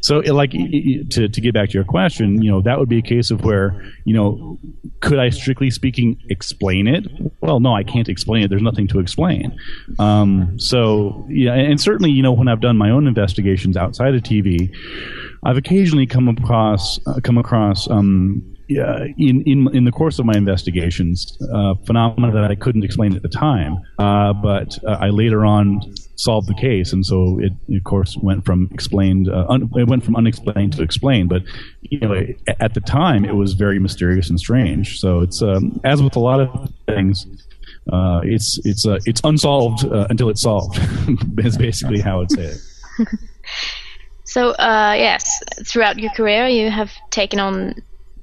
[0.00, 2.98] so it, like to to get back to your question, you know, that would be
[2.98, 4.58] a case of where you know,
[4.98, 7.06] could I strictly speaking explain it?
[7.40, 8.48] Well, no, I can't explain it.
[8.48, 9.56] There's nothing to explain.
[10.00, 14.22] Um, so yeah, and certainly you know when I've done my own investigations outside of
[14.22, 14.74] TV.
[15.44, 20.26] I've occasionally come across uh, come across um, uh, in, in in the course of
[20.26, 25.08] my investigations, uh, phenomena that I couldn't explain at the time, uh, but uh, I
[25.08, 25.80] later on
[26.16, 30.04] solved the case, and so it, of course, went from explained, uh, un, it went
[30.04, 31.28] from unexplained to explained.
[31.28, 31.42] But
[31.80, 32.26] you know,
[32.60, 34.98] at the time, it was very mysterious and strange.
[34.98, 37.26] So it's um, as with a lot of things.
[37.92, 40.78] Uh, it's it's it's unsolved until it's solved.
[41.38, 42.58] is basically how I'd it.
[44.32, 47.74] So, uh, yes, throughout your career, you have taken on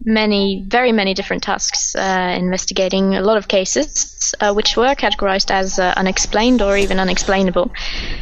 [0.05, 5.51] many, very many different tasks, uh, investigating a lot of cases, uh, which were categorized
[5.51, 7.71] as uh, unexplained or even unexplainable.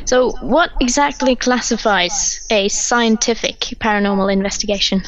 [0.05, 5.03] So, what exactly classifies a scientific paranormal investigation?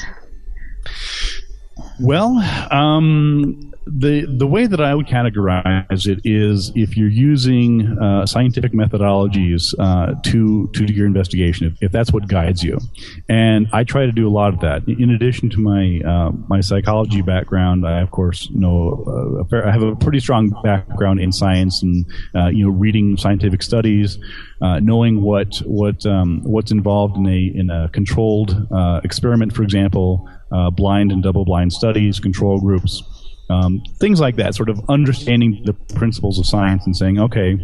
[1.99, 2.37] Well,
[2.71, 8.71] um, the the way that I would categorize it is if you're using uh, scientific
[8.71, 12.79] methodologies uh, to to do your investigation, if, if, that's what guides you,
[13.27, 14.87] and I try to do a lot of that.
[14.87, 19.81] In addition to my uh, my psychology background, I of course know fair, I have
[19.83, 24.19] a pretty strong background in science and uh, you know reading scientific studies,
[24.61, 29.63] uh, knowing what what um, what's involved in a in a controlled uh, experiment, for
[29.63, 30.29] example,
[30.71, 33.03] blind and double blind studies, control groups
[33.49, 37.57] um, things like that, sort of understanding the principles of science and saying, okay,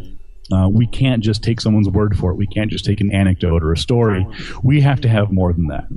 [0.51, 2.37] Uh, we can't just take someone's word for it.
[2.37, 4.27] We can't just take an anecdote or a story.
[4.61, 5.87] We have to have more than that.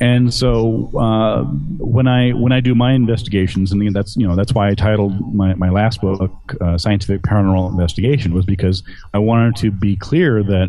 [0.00, 1.44] And so uh,
[1.78, 5.34] when I when I do my investigations, and that's you know that's why I titled
[5.34, 6.30] my, my last book
[6.60, 8.82] uh, "Scientific Paranormal Investigation" was because
[9.14, 10.68] I wanted to be clear that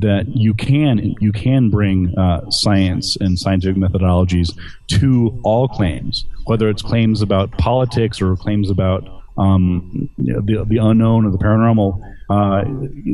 [0.00, 4.56] that you can you can bring uh, science and scientific methodologies
[4.88, 11.24] to all claims, whether it's claims about politics or claims about um, the the unknown
[11.24, 12.00] or the paranormal.
[12.30, 12.64] Uh,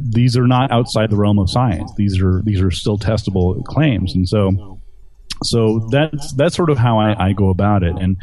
[0.02, 1.92] these are not outside the realm of science.
[1.96, 4.80] These are these are still testable claims, and so
[5.42, 7.96] so that's that's sort of how I, I go about it.
[7.96, 8.16] And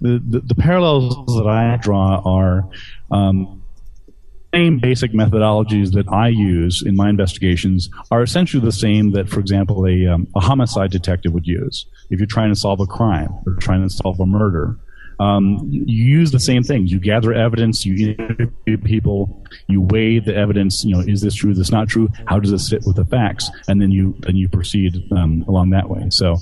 [0.00, 2.68] the, the, the parallels that I draw are
[3.10, 3.62] um,
[4.56, 9.38] same basic methodologies that I use in my investigations are essentially the same that, for
[9.38, 13.28] example, a, um, a homicide detective would use if you're trying to solve a crime
[13.46, 14.78] or trying to solve a murder.
[15.20, 16.90] Um, you use the same things.
[16.90, 20.84] You gather evidence, you interview people, you weigh the evidence.
[20.84, 21.50] You know, is this true?
[21.50, 22.08] Is this not true?
[22.26, 23.50] How does this fit with the facts?
[23.68, 26.06] And then you then you proceed um, along that way.
[26.10, 26.36] So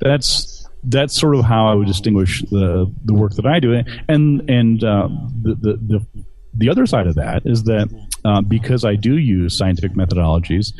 [0.00, 3.82] that's that's sort of how I would distinguish the the work that I do.
[4.08, 5.08] And and uh,
[5.42, 6.06] the, the the
[6.54, 7.88] the other side of that is that
[8.24, 10.72] uh, because I do use scientific methodologies,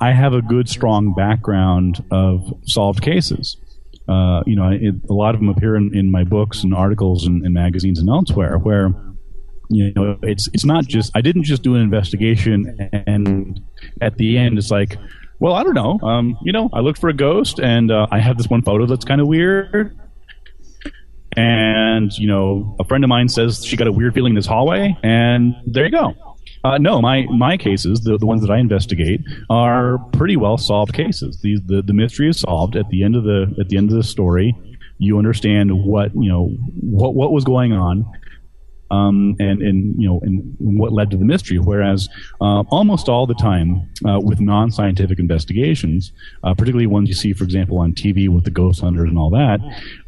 [0.00, 3.56] I have a good, strong background of solved cases.
[4.08, 7.26] Uh, you know, it, a lot of them appear in, in my books and articles
[7.26, 8.94] and, and, magazines and elsewhere, where
[9.68, 13.60] you know it's it's not just I didn't just do an investigation and
[14.00, 14.96] at the end it's like,
[15.40, 18.18] well, I don't know, um, you know, I looked for a ghost and uh, I
[18.18, 19.94] have this one photo that's kind of weird.
[21.38, 24.46] And you know, a friend of mine says she got a weird feeling in this
[24.46, 26.14] hallway, and there you go.
[26.64, 30.92] Uh, no, my my cases, the, the ones that I investigate, are pretty well solved
[30.94, 31.40] cases.
[31.40, 33.96] The, the the mystery is solved at the end of the at the end of
[33.96, 34.52] the story.
[34.98, 36.48] You understand what you know
[36.80, 38.04] what what was going on,
[38.90, 41.58] um, and and you know and what led to the mystery.
[41.58, 42.08] Whereas
[42.40, 46.12] uh, almost all the time uh, with non-scientific investigations,
[46.42, 49.30] uh, particularly ones you see, for example, on TV with the ghost hunters and all
[49.30, 49.60] that,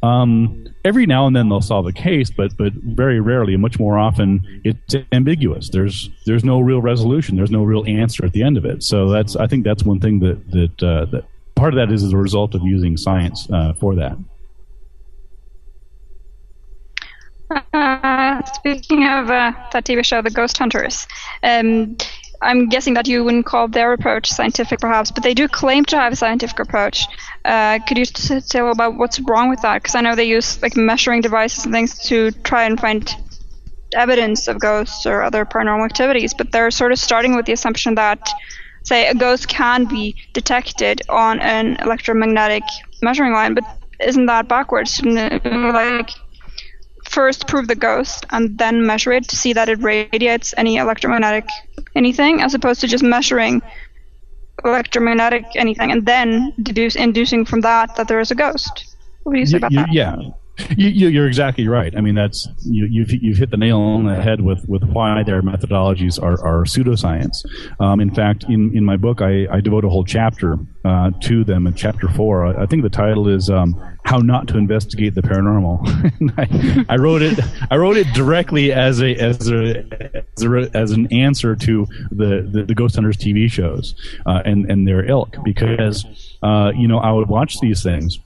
[0.03, 3.99] um, every now and then they'll solve a case, but but very rarely, much more
[3.99, 5.70] often, it's ambiguous.
[5.70, 7.37] There's there's no real resolution.
[7.37, 8.83] There's no real answer at the end of it.
[8.83, 11.24] So that's I think that's one thing that that uh, that
[11.55, 14.16] part of that is as a result of using science uh, for that.
[17.72, 21.09] Uh, speaking of uh, that TV show, The Ghost Hunters,
[21.43, 21.97] um,
[22.43, 25.97] I'm guessing that you wouldn't call their approach scientific, perhaps, but they do claim to
[25.97, 27.05] have a scientific approach.
[27.45, 29.82] Uh, could you tell about what's wrong with that?
[29.82, 33.14] Because I know they use like measuring devices and things to try and find
[33.95, 37.97] evidence of ghosts or other paranormal activities, but they're sort of starting with the assumption
[37.97, 38.30] that,
[38.84, 42.62] say, a ghost can be detected on an electromagnetic
[43.03, 43.64] measuring line, but
[43.99, 45.03] isn't that backwards?
[45.03, 46.11] Like
[47.05, 51.45] first prove the ghost and then measure it to see that it radiates any electromagnetic
[51.95, 53.62] anything, as opposed to just measuring
[54.64, 58.97] electromagnetic anything and then deduce inducing from that that there is a ghost.
[59.22, 59.93] What do you say about that?
[59.93, 60.16] Yeah,
[60.77, 61.97] you, are exactly right.
[61.97, 64.85] I mean, that's you, have you've, you've hit the nail on the head with, with
[64.85, 67.37] why their methodologies are, are pseudoscience.
[67.81, 71.45] Um, in fact, in, in my book, I, I devote a whole chapter uh, to
[71.45, 71.67] them.
[71.67, 75.23] In chapter four, I, I think the title is um, "How Not to Investigate the
[75.23, 76.35] Paranormal."
[76.89, 77.39] I, I, wrote it.
[77.71, 79.85] I wrote it directly as a as a
[80.37, 83.95] as, a, as an answer to the, the, the Ghost Hunters TV shows
[84.27, 86.07] uh, and and their ilk because
[86.43, 88.19] uh, you know I would watch these things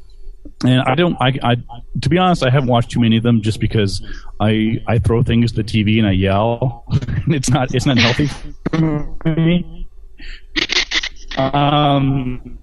[0.64, 1.16] and I don't.
[1.20, 1.57] I, I,
[2.03, 4.05] to be honest, I haven't watched too many of them just because
[4.40, 6.84] I I throw things at the TV and I yell.
[7.28, 8.28] it's not it's not healthy
[8.70, 9.88] for me.
[11.36, 12.59] Um,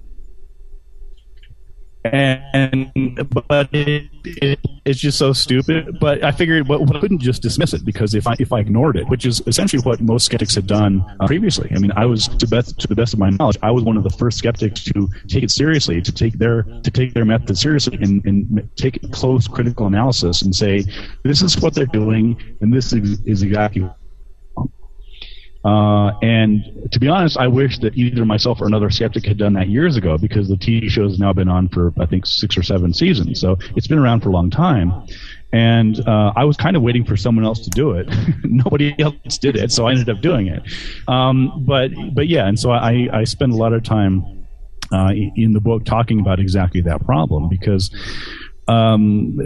[2.04, 2.92] and
[3.30, 6.00] but it, it, it's just so stupid.
[6.00, 8.98] But I figured, well, I couldn't just dismiss it because if I if I ignored
[8.98, 11.72] it, which is essentially what most skeptics had done uh, previously.
[11.76, 13.98] I mean, I was to best to the best of my knowledge, I was one
[13.98, 17.58] of the first skeptics to take it seriously, to take their to take their method
[17.58, 20.84] seriously, and, and take close critical analysis and say,
[21.24, 23.88] this is what they're doing, and this is, is exactly
[25.64, 29.54] uh, and to be honest, I wish that either myself or another skeptic had done
[29.54, 32.58] that years ago because the TV show has now been on for, I think, six
[32.58, 33.40] or seven seasons.
[33.40, 34.92] So it's been around for a long time.
[35.54, 38.10] And uh, I was kind of waiting for someone else to do it.
[38.44, 40.64] Nobody else did it, so I ended up doing it.
[41.08, 44.48] Um, but, but yeah, and so I, I spend a lot of time
[44.92, 47.92] uh, in the book talking about exactly that problem because,
[48.68, 49.38] um,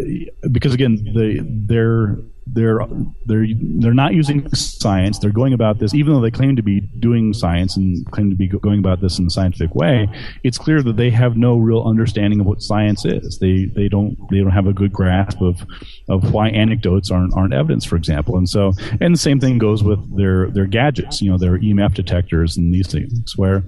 [0.51, 2.18] because again, the, their
[2.48, 2.80] they're
[3.26, 3.46] they're
[3.80, 5.20] they're not using science.
[5.20, 8.36] They're going about this, even though they claim to be doing science and claim to
[8.36, 10.08] be going about this in a scientific way.
[10.43, 13.39] It's clear that they have no real understanding of what science is.
[13.39, 15.66] They they don't they don't have a good grasp of
[16.08, 18.38] of why anecdotes aren't aren't evidence, for example.
[18.38, 21.22] And so, and the same thing goes with their their gadgets.
[21.22, 23.64] You know, their EMF detectors and these things where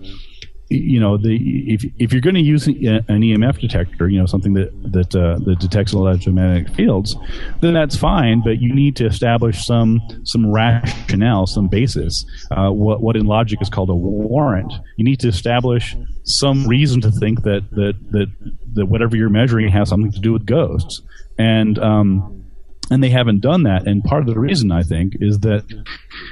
[0.70, 1.38] you know, the
[1.72, 5.40] if if you're going to use an EMF detector, you know, something that that uh,
[5.46, 7.16] that detects electromagnetic fields,
[7.62, 8.42] then that's fine.
[8.44, 12.26] But you need to establish some some rationale, some basis.
[12.52, 14.74] Uh, what what in logic is called a warrant.
[14.98, 18.28] You need to establish some reason to think that that that
[18.74, 21.02] that whatever you're measuring has something to do with ghosts,
[21.38, 22.44] and um,
[22.92, 23.88] and they haven't done that.
[23.88, 25.64] And part of the reason I think is that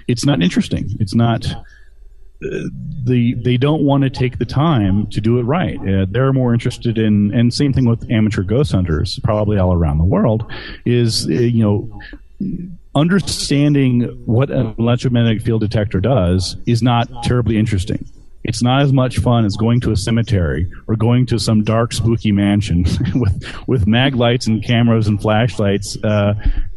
[0.08, 0.90] it's not interesting.
[1.00, 1.46] It's not
[2.42, 5.78] the they don't want to take the time to do it right.
[5.80, 9.98] Uh, they're more interested in, and same thing with amateur ghost hunters, probably all around
[9.98, 10.52] the world,
[10.86, 12.00] is uh, you know
[12.96, 18.06] understanding what an electromagnetic field detector does is not terribly interesting.
[18.46, 21.94] It's not as much fun as going to a cemetery or going to some dark,
[21.94, 22.86] spooky mansion
[23.16, 26.36] with with mag lights and cameras and flashlights, uh,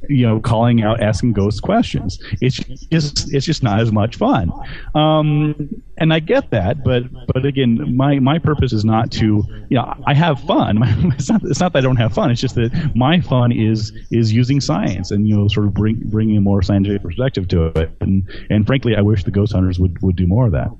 [0.08, 2.18] you know, calling out, asking ghost questions.
[2.40, 4.50] It's just it's just not as much fun.
[4.94, 9.76] Um, and I get that, but but again, my my purpose is not to, you
[9.76, 10.78] know, I have fun.
[11.18, 12.30] it's not it's not that I don't have fun.
[12.30, 16.00] It's just that my fun is is using science and you know, sort of bring
[16.06, 17.90] bringing a more scientific perspective to it.
[18.00, 20.70] And and frankly, I wish the ghost hunters would would do more of that.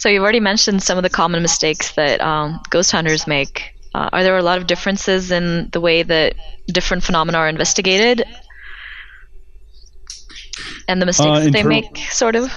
[0.00, 3.74] So you've already mentioned some of the common mistakes that um, ghost hunters make.
[3.94, 6.34] Uh, are there a lot of differences in the way that
[6.68, 8.24] different phenomena are investigated,
[10.88, 12.50] and the mistakes Uh, that they make, sort of?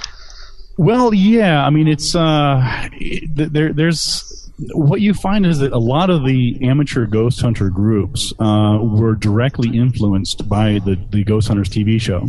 [0.78, 1.66] Well, yeah.
[1.66, 2.88] I mean, it's uh,
[3.34, 3.74] there.
[3.74, 8.78] There's what you find is that a lot of the amateur ghost hunter groups uh,
[8.80, 12.26] were directly influenced by the the Ghost Hunters TV show.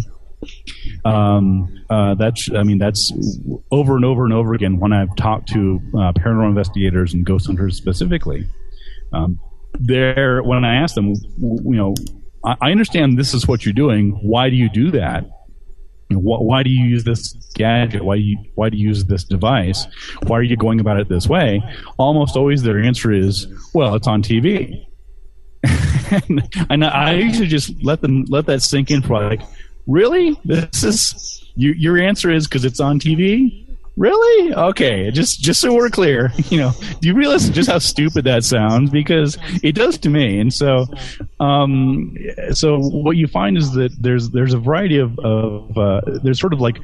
[1.05, 3.13] Um, uh, that's, I mean, that's
[3.71, 7.45] over and over and over again when I've talked to uh, paranormal investigators and ghost
[7.45, 8.47] hunters specifically.
[9.13, 9.39] Um,
[9.79, 11.93] there, when I ask them, you know,
[12.43, 14.19] I, I understand this is what you're doing.
[14.23, 15.25] Why do you do that?
[16.09, 18.03] Why do you use this gadget?
[18.03, 19.87] Why do you why do you use this device?
[20.27, 21.63] Why are you going about it this way?
[21.97, 24.85] Almost always their answer is, well, it's on TV.
[26.11, 29.41] and, and I usually just let them let that sink in for like,
[29.87, 30.39] really?
[30.45, 33.64] This is you, your answer is because it's on TV.
[33.97, 34.53] Really?
[34.53, 35.09] Okay.
[35.11, 38.89] Just just so we're clear, you know, do you realize just how stupid that sounds?
[38.89, 40.39] Because it does to me.
[40.39, 40.85] And so,
[41.39, 42.15] um,
[42.51, 46.53] so what you find is that there's there's a variety of, of uh, there's sort
[46.53, 46.77] of like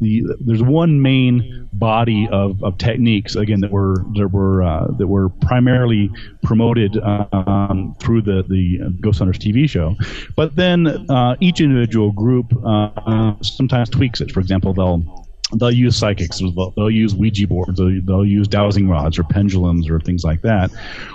[0.00, 5.06] the there's one main body of, of techniques again that were that were uh, that
[5.06, 6.10] were primarily
[6.42, 9.96] promoted um, through the the Ghost Hunters TV show,
[10.34, 14.32] but then uh, each individual group uh, sometimes tweaks it.
[14.32, 18.88] For example, they'll they'll use psychics, they'll, they'll use Ouija boards, they'll, they'll use dowsing
[18.88, 20.70] rods or pendulums or things like that.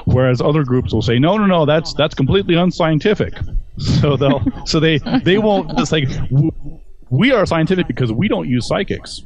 [0.05, 3.33] Whereas other groups will say, no, no, no, that's that's completely unscientific.
[3.79, 5.79] So they'll so they they won't.
[5.79, 6.07] It's like
[7.09, 9.23] we are scientific because we don't use psychics.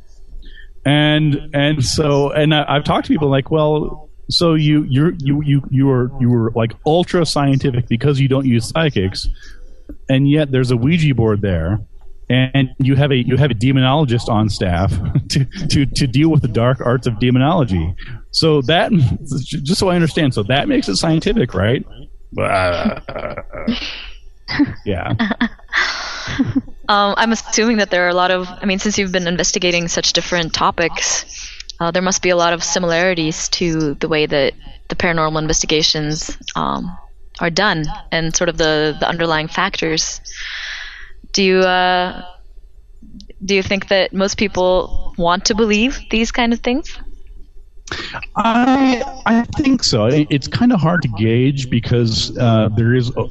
[0.86, 5.41] And and so and I, I've talked to people like, well, so you you're you
[5.41, 9.28] you you are you were like ultra scientific because you don't use psychics,
[10.10, 11.80] and yet there's a Ouija board there,
[12.30, 14.92] and you have a you have a demonologist on staff
[15.30, 17.94] to to to deal with the dark arts of demonology.
[18.32, 18.92] So that
[19.64, 21.86] just so I understand, so that makes it scientific, right?
[24.86, 25.14] yeah.
[26.90, 29.90] Um, I'm assuming that there are a lot of, I mean, since you've been investigating
[29.90, 31.26] such different topics,
[31.82, 34.54] uh, there must be a lot of similarities to the way that
[34.88, 36.98] the paranormal investigations um,
[37.42, 40.22] are done and sort of the, the underlying factors.
[41.38, 42.24] Do you uh,
[43.46, 46.98] do you think that most people want to believe these kind of things?
[48.36, 50.07] I I think so.
[50.07, 53.28] It's kind of hard to gauge because uh, there is uh,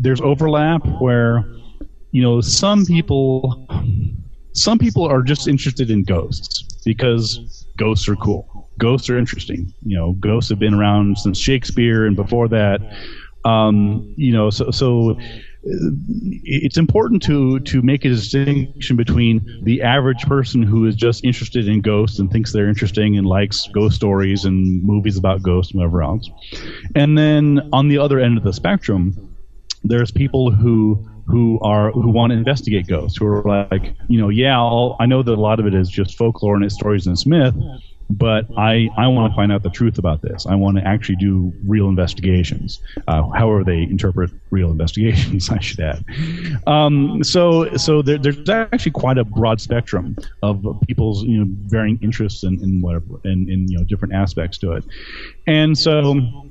[0.00, 1.44] there's overlap where
[2.12, 3.68] you know some people
[4.54, 8.70] some people are just interested in ghosts because ghosts are cool.
[8.78, 9.70] Ghosts are interesting.
[9.82, 12.80] You know, ghosts have been around since Shakespeare and before that.
[13.44, 15.18] Um, you know, so so
[15.62, 21.66] it's important to to make a distinction between the average person who is just interested
[21.66, 25.80] in ghosts and thinks they're interesting and likes ghost stories and movies about ghosts and
[25.80, 26.30] whatever else,
[26.94, 29.36] and then on the other end of the spectrum,
[29.82, 34.28] there's people who who are who want to investigate ghosts, who are like, you know,
[34.28, 37.06] yeah, I'll, I know that a lot of it is just folklore and it's stories
[37.06, 37.54] and it's myth,
[38.10, 40.46] but I, I want to find out the truth about this.
[40.46, 45.80] I want to actually do real investigations, uh, however they interpret real investigations, I should
[45.80, 46.04] add.
[46.66, 51.98] Um, so so there, there's actually quite a broad spectrum of people's you know varying
[52.02, 54.84] interests in, in whatever in, in you know different aspects to it,
[55.46, 56.47] and so.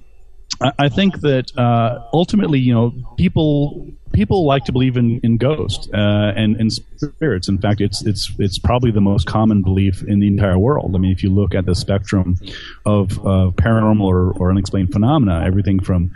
[0.61, 5.87] I think that uh, ultimately, you know, people people like to believe in, in ghosts
[5.93, 7.47] uh, and, and spirits.
[7.47, 10.95] In fact, it's it's it's probably the most common belief in the entire world.
[10.95, 12.39] I mean, if you look at the spectrum
[12.85, 16.11] of uh, paranormal or, or unexplained phenomena, everything from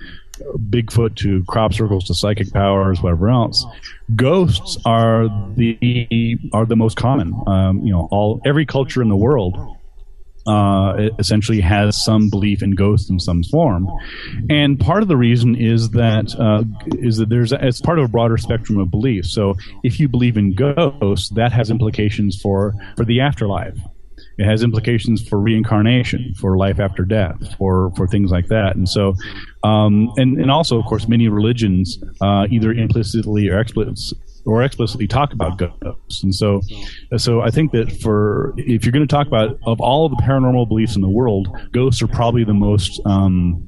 [0.72, 3.64] Bigfoot to crop circles to psychic powers, whatever else,
[4.16, 7.36] ghosts are the are the most common.
[7.46, 9.78] Um, you know, all every culture in the world
[10.48, 13.88] uh, essentially has some belief in ghosts in some form,
[14.50, 16.64] and part of the reason is that uh,
[17.00, 19.34] is that there's it's part of a broader spectrum of beliefs.
[19.34, 23.78] So if you believe in ghosts, that has implications for for the afterlife.
[24.38, 28.76] It has implications for reincarnation, for life after death, for for things like that.
[28.76, 29.16] And so,
[29.64, 35.08] um, and and also, of course, many religions uh, either implicitly or explicitly or explicitly
[35.08, 36.24] talk about ghosts.
[36.24, 36.62] And so,
[37.18, 40.68] so I think that for if you're going to talk about of all the paranormal
[40.68, 43.00] beliefs in the world, ghosts are probably the most.
[43.06, 43.68] Um,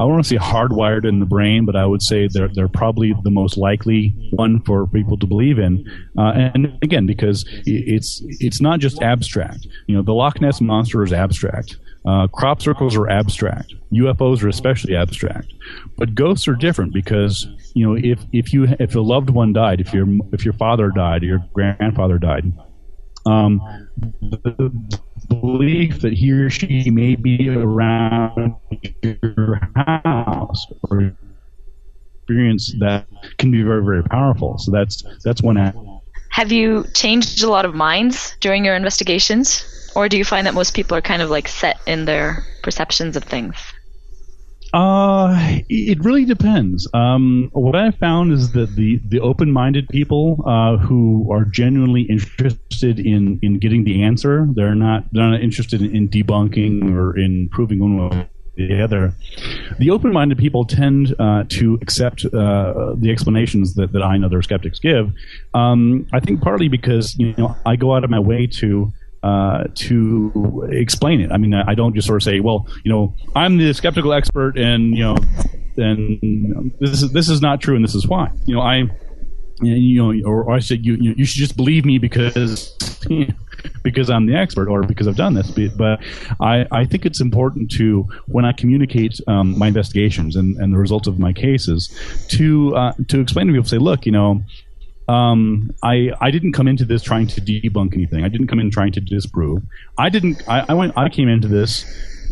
[0.00, 2.68] I don't want to say hardwired in the brain, but I would say they're they're
[2.68, 5.84] probably the most likely one for people to believe in.
[6.16, 9.66] Uh, and again, because it's it's not just abstract.
[9.88, 11.78] You know, the Loch Ness monster is abstract.
[12.08, 13.74] Uh, crop circles are abstract.
[13.92, 15.52] UFOs are especially abstract.
[15.98, 19.78] But ghosts are different because you know if if you if a loved one died,
[19.78, 22.50] if your if your father died or your grandfather died,
[23.26, 23.60] um,
[24.22, 24.72] the
[25.28, 28.54] belief that he or she may be around
[29.02, 31.12] your house or
[32.20, 33.06] experience that
[33.36, 34.56] can be very very powerful.
[34.56, 35.58] So that's that's one.
[36.30, 39.77] Have you changed a lot of minds during your investigations?
[39.98, 43.16] Or do you find that most people are kind of like set in their perceptions
[43.16, 43.56] of things?
[44.72, 46.88] Uh, it really depends.
[46.94, 52.02] Um, what I found is that the, the open minded people uh, who are genuinely
[52.02, 57.48] interested in, in getting the answer, they're not they're not interested in debunking or in
[57.48, 59.14] proving one way or the other.
[59.80, 64.24] The open minded people tend uh, to accept uh, the explanations that, that I and
[64.24, 65.12] other skeptics give.
[65.54, 68.92] Um, I think partly because you know I go out of my way to
[69.22, 71.32] uh, to explain it.
[71.32, 74.56] I mean, I don't just sort of say, well, you know, I'm the skeptical expert,
[74.56, 75.16] and you know,
[75.76, 78.30] and this is this is not true, and this is why.
[78.46, 78.84] You know, I,
[79.60, 82.76] you know, or, or I said you you, should just believe me because.
[83.82, 86.00] because I'm the expert or because I've done this, but
[86.40, 90.78] I, I think it's important to when I communicate um, my investigations and, and the
[90.78, 91.88] results of my cases
[92.28, 94.44] to uh, to explain to people, say, look, you know,
[95.08, 98.24] um, I I didn't come into this trying to debunk anything.
[98.24, 99.62] I didn't come in trying to disprove.
[99.96, 100.42] I didn't.
[100.48, 100.96] I, I went.
[100.96, 101.84] I came into this.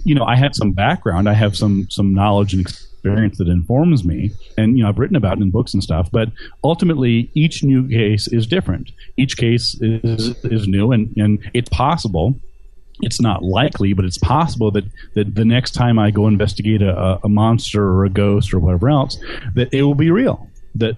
[0.04, 1.28] You know, I had some background.
[1.28, 5.16] I have some some knowledge and experience that informs me, and you know, I've written
[5.16, 6.10] about it in books and stuff.
[6.12, 6.30] But
[6.62, 8.92] ultimately, each new case is different.
[9.16, 12.38] Each case is is new, and and it's possible
[13.02, 14.84] it's not likely, but it's possible that,
[15.14, 18.88] that the next time I go investigate a, a monster or a ghost or whatever
[18.88, 19.18] else,
[19.54, 20.48] that it will be real.
[20.74, 20.96] That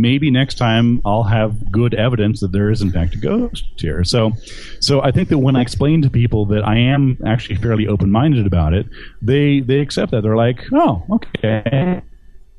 [0.00, 4.04] maybe next time I'll have good evidence that there is in fact a ghost here.
[4.04, 4.32] So,
[4.80, 8.10] so I think that when I explain to people that I am actually fairly open
[8.10, 8.86] minded about it,
[9.22, 10.22] they they accept that.
[10.22, 12.02] They're like, oh, okay.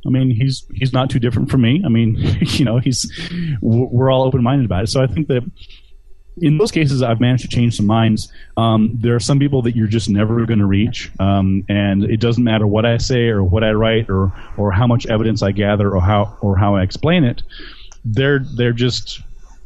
[0.06, 1.82] I mean, he's he's not too different from me.
[1.86, 3.12] I mean, you know, he's
[3.62, 4.88] we're all open minded about it.
[4.88, 5.44] So I think that
[6.38, 8.32] in those cases, I've managed to change some minds.
[8.58, 12.20] Um, there are some people that you're just never going to reach, um, and it
[12.20, 15.52] doesn't matter what I say or what I write or or how much evidence I
[15.52, 17.42] gather or how or how I explain it.
[18.04, 19.22] They're they're just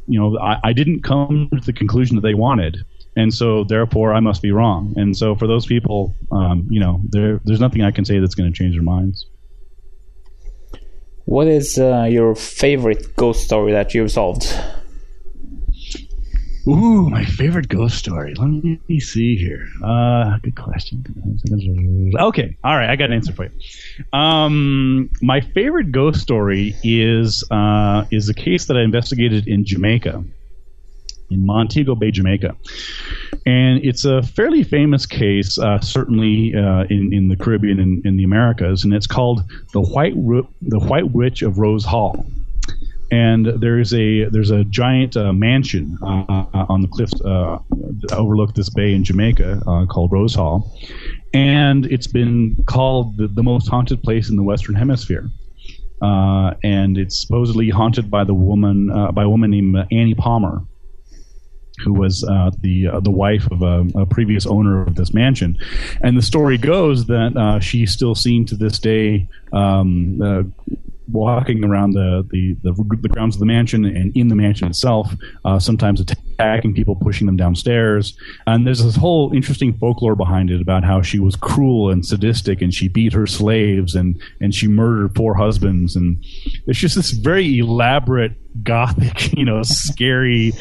[0.06, 2.78] you know I, I didn't come to the conclusion that they wanted,
[3.16, 4.94] and so therefore I must be wrong.
[4.96, 8.36] And so for those people, um, you know, there there's nothing I can say that's
[8.36, 9.26] going to change their minds.
[11.24, 14.52] What is uh, your favorite ghost story that you've solved?
[16.68, 18.34] Ooh, my favorite ghost story.
[18.34, 18.48] Let
[18.88, 19.66] me see here.
[19.82, 21.04] Uh, good question.
[22.18, 24.18] Okay, all right, I got an answer for you.
[24.18, 30.22] Um, my favorite ghost story is uh, is a case that I investigated in Jamaica,
[31.30, 32.54] in Montego Bay, Jamaica,
[33.46, 38.16] and it's a fairly famous case, uh, certainly uh, in in the Caribbean and in
[38.18, 39.42] the Americas, and it's called
[39.72, 42.26] the White Ru- the White Witch of Rose Hall
[43.10, 47.58] and there's a there's a giant uh, mansion uh, on the cliffs uh,
[48.12, 50.72] overlook this bay in Jamaica uh, called Rose Hall,
[51.34, 55.30] and it's been called the, the, most haunted place in the Western Hemisphere.
[56.02, 60.62] uh, and it's supposedly haunted by the woman uh, by a woman named Annie Palmer,
[61.84, 65.56] who was uh, the uh, the wife of a, a, previous owner of this mansion.
[66.02, 69.28] And the story goes that uh, she's still seen to this day.
[69.52, 70.42] Um, uh,
[71.12, 75.12] walking around the, the, the, the, grounds of the mansion and in the mansion itself,
[75.44, 78.16] uh, sometimes attacking people, pushing them downstairs.
[78.46, 82.62] And there's this whole interesting folklore behind it about how she was cruel and sadistic
[82.62, 85.96] and she beat her slaves and, and she murdered four husbands.
[85.96, 86.22] And
[86.66, 88.32] it's just this very elaborate,
[88.64, 90.52] gothic, you know, scary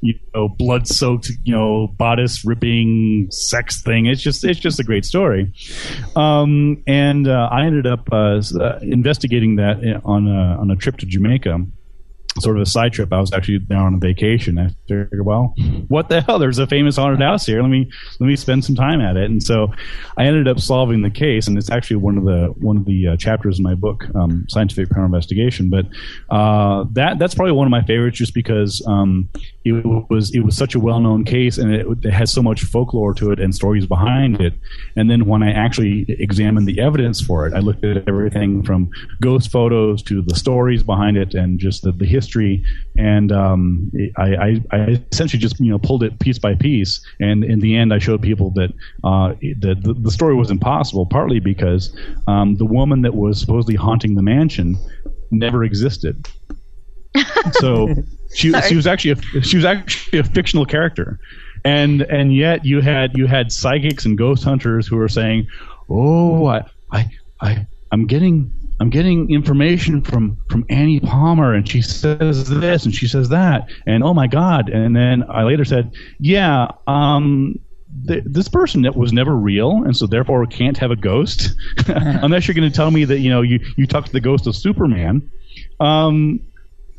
[0.00, 4.06] you know, blood soaked, you know, bodice ripping sex thing.
[4.06, 5.52] It's just, it's just a great story.
[6.14, 10.98] Um, and uh, I ended up uh, uh investigating that on a, on a trip
[10.98, 11.66] to Jamaica
[12.40, 13.12] sort of a side trip.
[13.12, 14.58] I was actually there on a vacation.
[14.58, 15.54] I figured, well,
[15.88, 16.38] what the hell?
[16.38, 17.62] There's a famous haunted house here.
[17.62, 17.90] Let me
[18.20, 19.30] let me spend some time at it.
[19.30, 19.72] And so
[20.16, 23.08] I ended up solving the case, and it's actually one of the one of the
[23.08, 25.70] uh, chapters in my book, um, Scientific Paranormal Investigation.
[25.70, 25.86] But
[26.30, 29.28] uh, that that's probably one of my favorites, just because um,
[29.64, 32.62] it was it was such a well known case, and it, it, has so much
[32.62, 34.54] folklore to it and stories behind it.
[34.96, 38.90] And then when I actually examined the evidence for it, I looked at everything from
[39.20, 42.62] ghost photos to the stories behind it, and just the, the history history,
[42.96, 47.44] and um, I, I, I, essentially just you know pulled it piece by piece, and
[47.44, 48.70] in the end, I showed people that
[49.04, 51.96] uh, that the, the, story was impossible, partly because
[52.26, 54.76] um, the woman that was supposedly haunting the mansion
[55.30, 56.28] never existed.
[57.52, 57.88] so
[58.34, 61.18] she she was actually a, she was actually a fictional character,
[61.64, 65.46] and and yet you had you had psychics and ghost hunters who were saying,
[65.88, 67.10] "Oh, I I
[67.40, 72.94] I I'm getting I'm getting information from from Annie Palmer, and she says this and
[72.94, 74.68] she says that, and oh my God!
[74.68, 77.58] And then I later said, yeah, um,
[78.06, 81.52] th- this person that was never real, and so therefore can't have a ghost,
[81.88, 84.46] unless you're going to tell me that you know you you talked to the ghost
[84.46, 85.28] of Superman.
[85.80, 86.40] Um,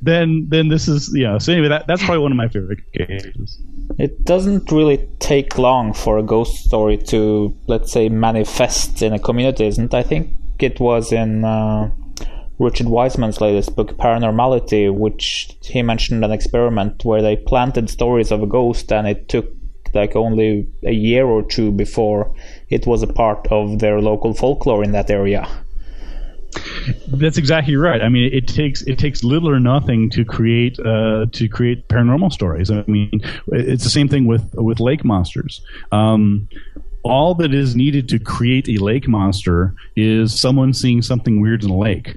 [0.01, 1.37] then then this is yeah.
[1.37, 3.59] So anyway, that that's probably one of my favorite cases.
[3.97, 9.19] It doesn't really take long for a ghost story to let's say manifest in a
[9.19, 9.93] community, isn't?
[9.93, 9.97] It?
[9.97, 11.89] I think it was in uh,
[12.59, 18.43] Richard Wiseman's latest book, Paranormality, which he mentioned an experiment where they planted stories of
[18.43, 19.49] a ghost, and it took
[19.93, 22.35] like only a year or two before
[22.69, 25.47] it was a part of their local folklore in that area.
[27.07, 28.01] That's exactly right.
[28.01, 32.31] I mean, it takes it takes little or nothing to create uh, to create paranormal
[32.31, 32.71] stories.
[32.71, 35.61] I mean, it's the same thing with with lake monsters.
[35.91, 36.49] Um,
[37.03, 41.69] all that is needed to create a lake monster is someone seeing something weird in
[41.69, 42.15] the lake.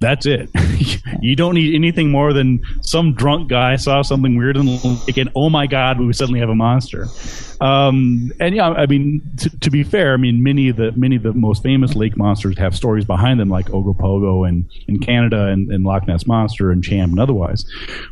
[0.00, 0.50] That's it.
[1.22, 5.16] you don't need anything more than some drunk guy saw something weird in the lake,
[5.16, 7.06] and oh my god, we suddenly have a monster.
[7.60, 11.16] Um, and yeah, I mean, to, to, be fair, I mean many of the many
[11.16, 15.46] of the most famous lake monsters have stories behind them, like Ogopogo and in Canada,
[15.46, 17.64] and, and Loch Ness monster and Champ and otherwise.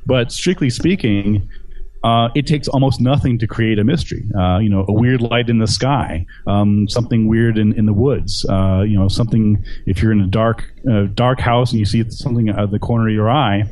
[0.07, 1.47] But strictly speaking,
[2.05, 4.25] uh, it takes almost nothing to create a mystery.
[4.37, 7.93] Uh, you know, a weird light in the sky, um, something weird in, in the
[7.93, 8.45] woods.
[8.49, 12.05] Uh, you know, something if you're in a dark uh, dark house and you see
[12.11, 13.65] something out of the corner of your eye,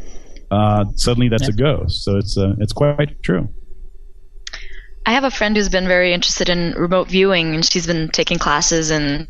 [0.51, 1.55] uh, suddenly that's yeah.
[1.55, 2.05] a ghost.
[2.05, 3.49] So it's uh, it's quite true.
[5.07, 8.39] I have a friend who's been very interested in remote viewing, and she's been taking
[8.39, 9.29] classes, and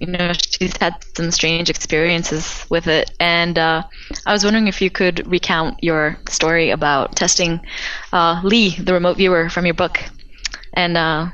[0.00, 3.10] you know she's had some strange experiences with it.
[3.20, 3.82] And uh,
[4.26, 7.60] I was wondering if you could recount your story about testing
[8.12, 10.02] uh, Lee, the remote viewer, from your book,
[10.74, 11.28] and uh,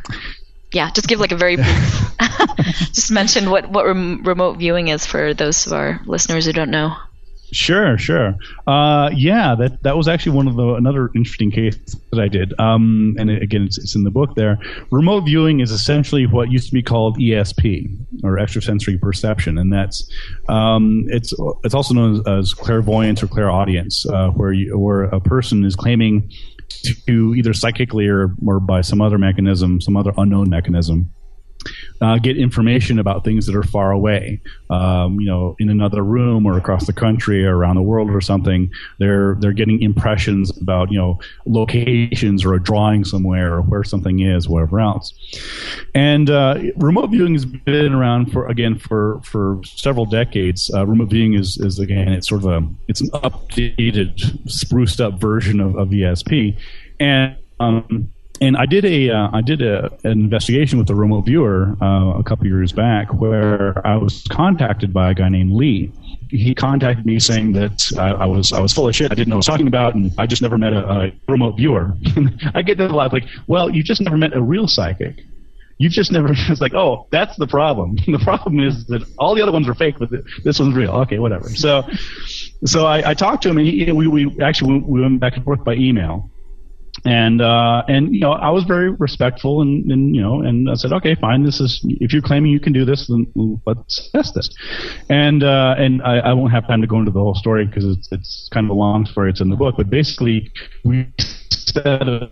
[0.72, 2.16] yeah, just give like a very brief,
[2.92, 6.70] just mention what what rem- remote viewing is for those of our listeners who don't
[6.70, 6.94] know.
[7.52, 8.34] Sure, sure.
[8.66, 11.76] Uh, yeah, that that was actually one of the another interesting case
[12.10, 12.58] that I did.
[12.58, 14.58] Um, and it, again, it's, it's, in the book there.
[14.90, 20.10] Remote viewing is essentially what used to be called ESP or extrasensory perception, and that's
[20.48, 21.32] um, it's
[21.62, 25.76] it's also known as, as clairvoyance or clairaudience, uh, where you, where a person is
[25.76, 26.28] claiming
[27.06, 31.12] to either psychically or, or by some other mechanism, some other unknown mechanism,
[32.00, 34.40] uh, get information about things that are far away,
[34.70, 38.20] um, you know, in another room or across the country or around the world or
[38.20, 38.70] something.
[38.98, 44.20] They're they're getting impressions about you know locations or a drawing somewhere or where something
[44.20, 45.12] is, whatever else.
[45.94, 50.70] And uh, remote viewing has been around for again for for several decades.
[50.72, 55.14] Uh, remote viewing is is again it's sort of a it's an updated, spruced up
[55.14, 56.56] version of, of ESP,
[57.00, 58.10] and um,
[58.40, 62.18] and I did a uh, I did a, an investigation with a remote viewer uh,
[62.18, 65.92] a couple years back where I was contacted by a guy named Lee.
[66.28, 69.12] He contacted me saying that I, I was I was full of shit.
[69.12, 71.12] I didn't know what I was talking about, and I just never met a, a
[71.28, 71.94] remote viewer.
[72.54, 73.12] I get that a lot.
[73.12, 75.22] Like, well, you just never met a real psychic.
[75.78, 76.28] You just never.
[76.48, 77.96] It's like, oh, that's the problem.
[78.06, 80.10] The problem is that all the other ones are fake, but
[80.42, 80.90] this one's real.
[80.90, 81.48] Okay, whatever.
[81.50, 81.88] So,
[82.64, 85.44] so I, I talked to him, and he, we, we actually we went back and
[85.44, 86.30] forth by email
[87.06, 90.74] and uh, and you know I was very respectful and, and you know and I
[90.74, 91.44] said okay fine.
[91.44, 93.26] This is if you're claiming you can do this then
[93.66, 94.48] let's test this.
[95.08, 97.84] And uh, and I, I won't have time to go into the whole story because
[97.84, 99.30] it's it's kind of a long story.
[99.30, 99.76] It's in the book.
[99.76, 100.50] But basically
[100.84, 101.06] we
[101.50, 102.30] set a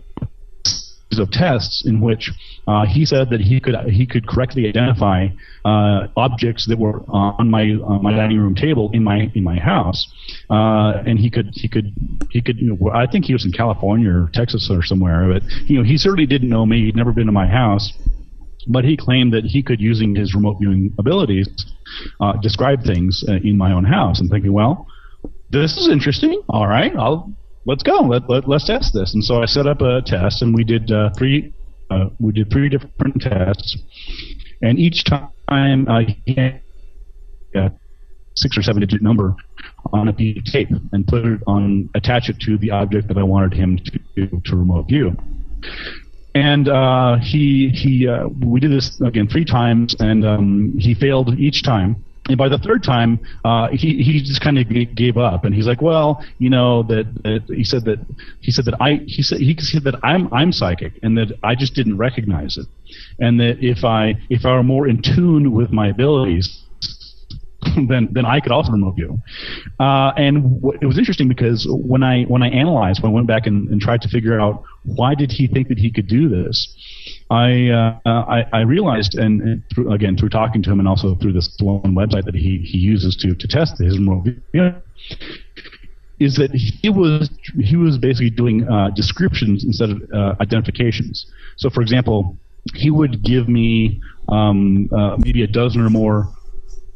[1.15, 2.31] series of tests in which
[2.67, 5.27] uh, he said that he could he could correctly identify
[5.65, 9.59] uh, objects that were on my on my dining room table in my in my
[9.59, 10.07] house,
[10.49, 11.91] uh, and he could he could
[12.29, 15.43] he could you know, I think he was in California or Texas or somewhere, but
[15.65, 16.85] you know he certainly didn't know me.
[16.85, 17.91] He'd never been to my house,
[18.67, 21.47] but he claimed that he could using his remote viewing abilities
[22.19, 24.19] uh, describe things uh, in my own house.
[24.19, 24.87] And thinking, well,
[25.49, 26.41] this is interesting.
[26.49, 27.33] All right, I'll
[27.65, 28.01] let's go.
[28.01, 29.13] Let, let us test this.
[29.13, 31.53] And so I set up a test, and we did uh, three.
[31.91, 33.77] Uh, we did three different tests,
[34.61, 36.01] and each time uh,
[36.35, 36.61] had
[37.55, 37.71] a
[38.35, 39.35] six or seven digit number
[39.93, 43.17] on a piece of tape and put it on, attach it to the object that
[43.17, 43.79] I wanted him
[44.15, 45.15] to to remote view.
[46.33, 51.39] And uh, he he uh, we did this again three times, and um, he failed
[51.39, 55.45] each time and by the third time, uh, he he just kind of gave up,
[55.45, 57.99] and he's like, "Well, you know that, that he said that
[58.41, 61.53] he said that I he said he said that I'm I'm psychic, and that I
[61.53, 62.65] just didn't recognize it,
[63.19, 66.63] and that if I if I were more in tune with my abilities,
[67.87, 69.19] then then I could also remote view.
[69.79, 73.27] Uh, and w- it was interesting because when I when I analyzed, when I went
[73.27, 76.27] back and, and tried to figure out why did he think that he could do
[76.27, 76.73] this,
[77.29, 81.15] I, uh, I, I realized, and, and through, again through talking to him, and also
[81.15, 84.75] through this one website that he, he uses to to test his remote view,
[86.19, 87.29] is that he was
[87.59, 91.25] he was basically doing uh, descriptions instead of uh, identifications.
[91.57, 92.37] So, for example,
[92.75, 96.29] he would give me um, uh, maybe a dozen or more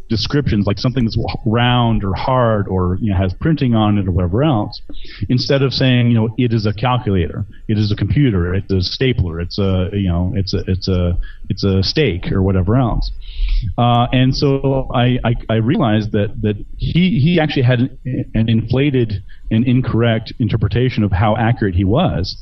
[0.10, 4.12] descriptions, like something that's round or hard or you know, has printing on it or
[4.12, 4.82] whatever else,
[5.30, 8.82] instead of saying, you know, it is a calculator, it is a computer, it's a
[8.82, 11.18] stapler, it's a, you know, it's a, it's a,
[11.50, 13.12] it's a steak or whatever else.
[13.78, 18.50] Uh, and so I, I, I, realized that, that he, he actually had an, an
[18.50, 22.42] inflated and incorrect interpretation of how accurate he was.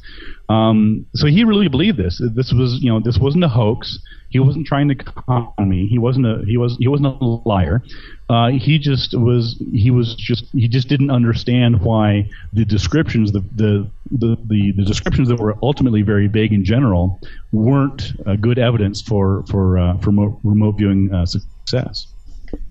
[0.49, 2.21] Um, so he really believed this.
[2.33, 3.99] This was, you know, this wasn't a hoax.
[4.29, 5.87] He wasn't trying to con me.
[5.87, 7.81] He wasn't a he was he wasn't a liar.
[8.29, 13.41] Uh, he just was he was just he just didn't understand why the descriptions the
[13.55, 17.19] the the, the, the descriptions that were ultimately very vague in general
[17.51, 20.11] weren't uh, good evidence for for uh, for
[20.43, 22.07] remote viewing uh, success.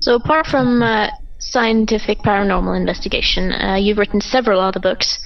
[0.00, 1.08] So apart from uh,
[1.38, 5.18] scientific paranormal investigation, uh, you've written several other books.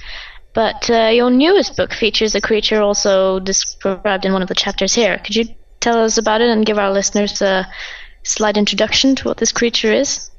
[0.53, 4.93] But uh, your newest book features a creature also described in one of the chapters
[4.93, 5.17] here.
[5.19, 5.45] Could you
[5.79, 7.67] tell us about it and give our listeners a
[8.23, 10.29] slight introduction to what this creature is?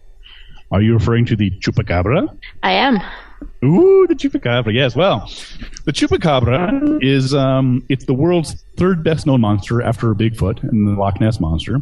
[0.71, 2.37] Are you referring to the chupacabra?
[2.63, 3.01] I am.
[3.65, 4.73] Ooh, the chupacabra.
[4.73, 4.95] Yes.
[4.95, 5.31] Well,
[5.85, 11.01] the chupacabra is um, it's the world's third best known monster after Bigfoot and the
[11.01, 11.81] Loch Ness monster,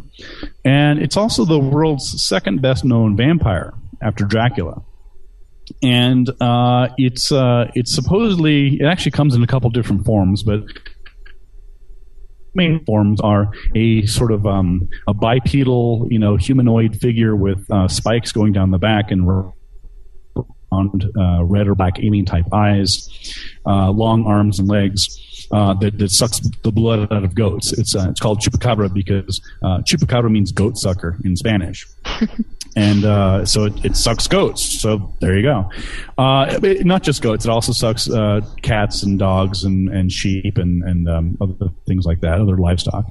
[0.65, 4.81] and it's also the world's second best known vampire after Dracula
[5.81, 10.63] and uh, it's uh, it's supposedly it actually comes in a couple different forms, but
[12.53, 17.87] main forms are a sort of um, a bipedal, you know, humanoid figure with uh,
[17.87, 19.27] spikes going down the back and
[21.17, 23.09] uh, red or black alien type eyes,
[23.65, 25.27] uh, long arms and legs.
[25.51, 27.73] Uh, that, that, sucks the blood out of goats.
[27.73, 31.85] It's it's called chupacabra because chupacabra means goat sucker in Spanish.
[32.75, 34.81] and uh, so it, it, sucks goats.
[34.81, 35.69] So there you go.
[36.17, 40.57] Uh, it, not just goats; it also sucks uh, cats and dogs and, and sheep
[40.57, 43.05] and and um, other things like that, other livestock.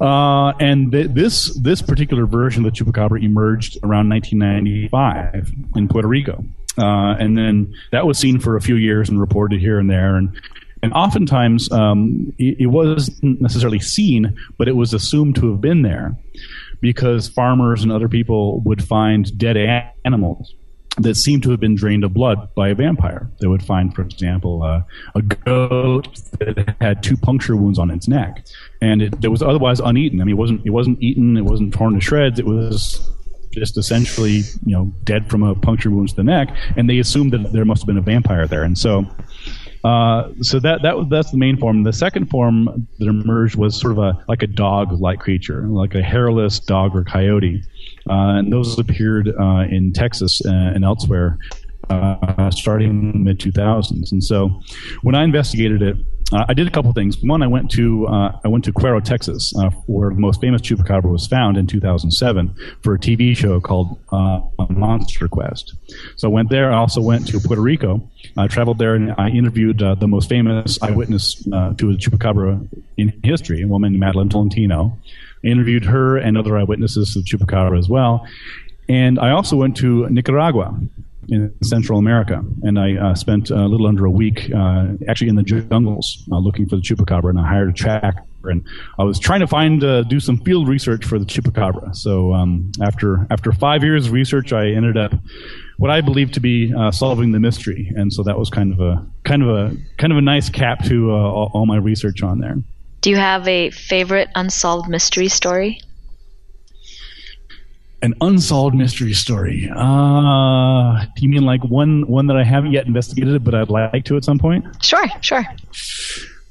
[0.00, 6.08] Uh, and th- this this particular version of the chupacabra emerged around 1995 in Puerto
[6.08, 6.44] Rico,
[6.78, 10.16] uh, and then that was seen for a few years and reported here and there
[10.16, 10.40] and.
[10.82, 15.82] And oftentimes, um, it, it wasn't necessarily seen, but it was assumed to have been
[15.82, 16.16] there
[16.80, 19.56] because farmers and other people would find dead
[20.04, 20.54] animals
[20.98, 23.30] that seemed to have been drained of blood by a vampire.
[23.40, 24.82] They would find, for example, uh,
[25.14, 26.08] a goat
[26.38, 28.46] that had two puncture wounds on its neck,
[28.80, 30.20] and it, it was otherwise uneaten.
[30.20, 32.38] I mean, it wasn't it wasn't eaten, it wasn't torn to shreds.
[32.38, 33.10] It was
[33.50, 37.32] just essentially, you know, dead from a puncture wound to the neck, and they assumed
[37.32, 39.06] that there must have been a vampire there, and so
[39.86, 41.84] uh, so that that that's the main form.
[41.84, 46.02] The second form that emerged was sort of a like a dog-like creature, like a
[46.02, 47.62] hairless dog or coyote,
[48.10, 51.38] uh, and those appeared uh, in Texas and elsewhere.
[51.88, 54.60] Uh, starting in the mid 2000s, and so
[55.02, 55.96] when I investigated it,
[56.32, 57.22] uh, I did a couple things.
[57.22, 59.52] One, I went to uh, I went to Cuero, Texas,
[59.86, 62.52] where the most famous chupacabra was found in 2007
[62.82, 63.96] for a TV show called
[64.68, 65.76] Monster Quest.
[66.16, 66.72] So I went there.
[66.72, 68.02] I also went to Puerto Rico.
[68.36, 72.68] I traveled there and I interviewed uh, the most famous eyewitness uh, to a chupacabra
[72.96, 74.98] in history, a woman Madeline Tolentino.
[75.44, 78.26] I interviewed her and other eyewitnesses to the chupacabra as well.
[78.88, 80.78] And I also went to Nicaragua,
[81.28, 85.36] in Central America, and I uh, spent a little under a week uh, actually in
[85.36, 88.64] the jungles uh, looking for the chupacabra, and I hired a tracker, and
[88.98, 91.94] I was trying to find uh, do some field research for the chupacabra.
[91.96, 95.14] So um, after after five years of research, I ended up
[95.78, 98.80] what I believe to be uh, solving the mystery, and so that was kind of
[98.80, 102.22] a kind of a kind of a nice cap to uh, all, all my research
[102.22, 102.56] on there.
[103.02, 105.80] Do you have a favorite unsolved mystery story?
[108.02, 109.70] an unsolved mystery story.
[109.74, 114.16] Uh, you mean like one one that I haven't yet investigated, but I'd like to
[114.16, 114.64] at some point?
[114.82, 115.44] Sure, sure.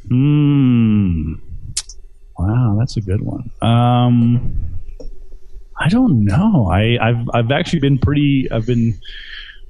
[0.07, 1.35] Hmm.
[2.37, 3.49] Wow, that's a good one.
[3.61, 4.74] Um,
[5.77, 6.67] I don't know.
[6.71, 8.49] I, I've I've actually been pretty.
[8.51, 8.99] I've been.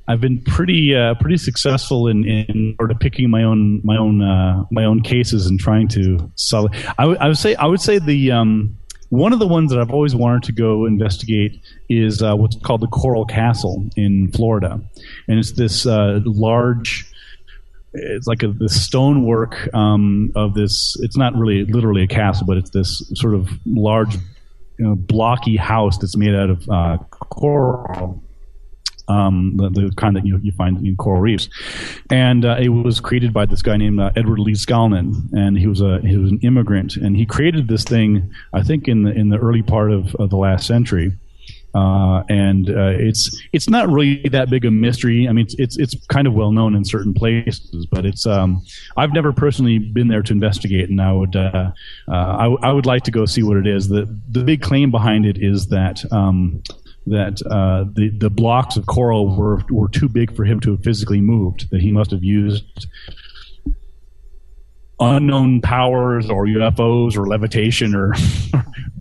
[0.07, 4.21] I've been pretty uh, pretty successful in, in sort of picking my own my own
[4.21, 6.69] uh, my own cases and trying to solve.
[6.99, 8.77] I, w- I would say I would say the um,
[9.09, 11.59] one of the ones that I've always wanted to go investigate
[11.89, 14.79] is uh, what's called the Coral Castle in Florida,
[15.27, 17.11] and it's this uh, large.
[17.93, 20.95] It's like a this stonework um, of this.
[20.99, 24.17] It's not really literally a castle, but it's this sort of large,
[24.77, 28.21] you know, blocky house that's made out of uh, coral
[29.07, 31.49] um, the, the, kind that you, you find in coral reefs.
[32.09, 35.81] And uh, it was created by this guy named uh, Edward Leedskalnin, and he was
[35.81, 39.29] a he was an immigrant, and he created this thing I think in the in
[39.29, 41.13] the early part of, of the last century.
[41.75, 45.27] Uh, and uh, it's it's not really that big a mystery.
[45.27, 48.63] I mean, it's it's, it's kind of well known in certain places, but it's um,
[48.95, 51.71] I've never personally been there to investigate, and I would uh,
[52.07, 53.89] uh I, w- I would like to go see what it is.
[53.89, 56.63] the The big claim behind it is that um,
[57.07, 60.83] that uh, the the blocks of coral were were too big for him to have
[60.83, 61.69] physically moved.
[61.71, 62.87] That he must have used
[64.97, 68.13] unknown powers or UFOs or levitation or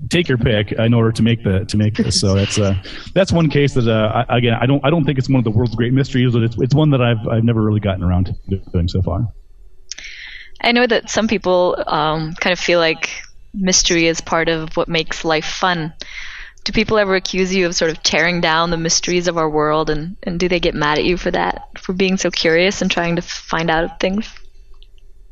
[0.08, 2.20] take your pick in order to make the to make this.
[2.20, 2.74] So that's uh,
[3.14, 5.44] that's one case that uh, I, again I don't I don't think it's one of
[5.44, 8.26] the world's great mysteries, but it's it's one that I've I've never really gotten around
[8.48, 9.28] to doing so far.
[10.60, 13.10] I know that some people um, kind of feel like
[13.52, 15.92] mystery is part of what makes life fun.
[16.64, 19.90] Do people ever accuse you of sort of tearing down the mysteries of our world,
[19.90, 22.90] and, and do they get mad at you for that, for being so curious and
[22.90, 24.32] trying to find out things?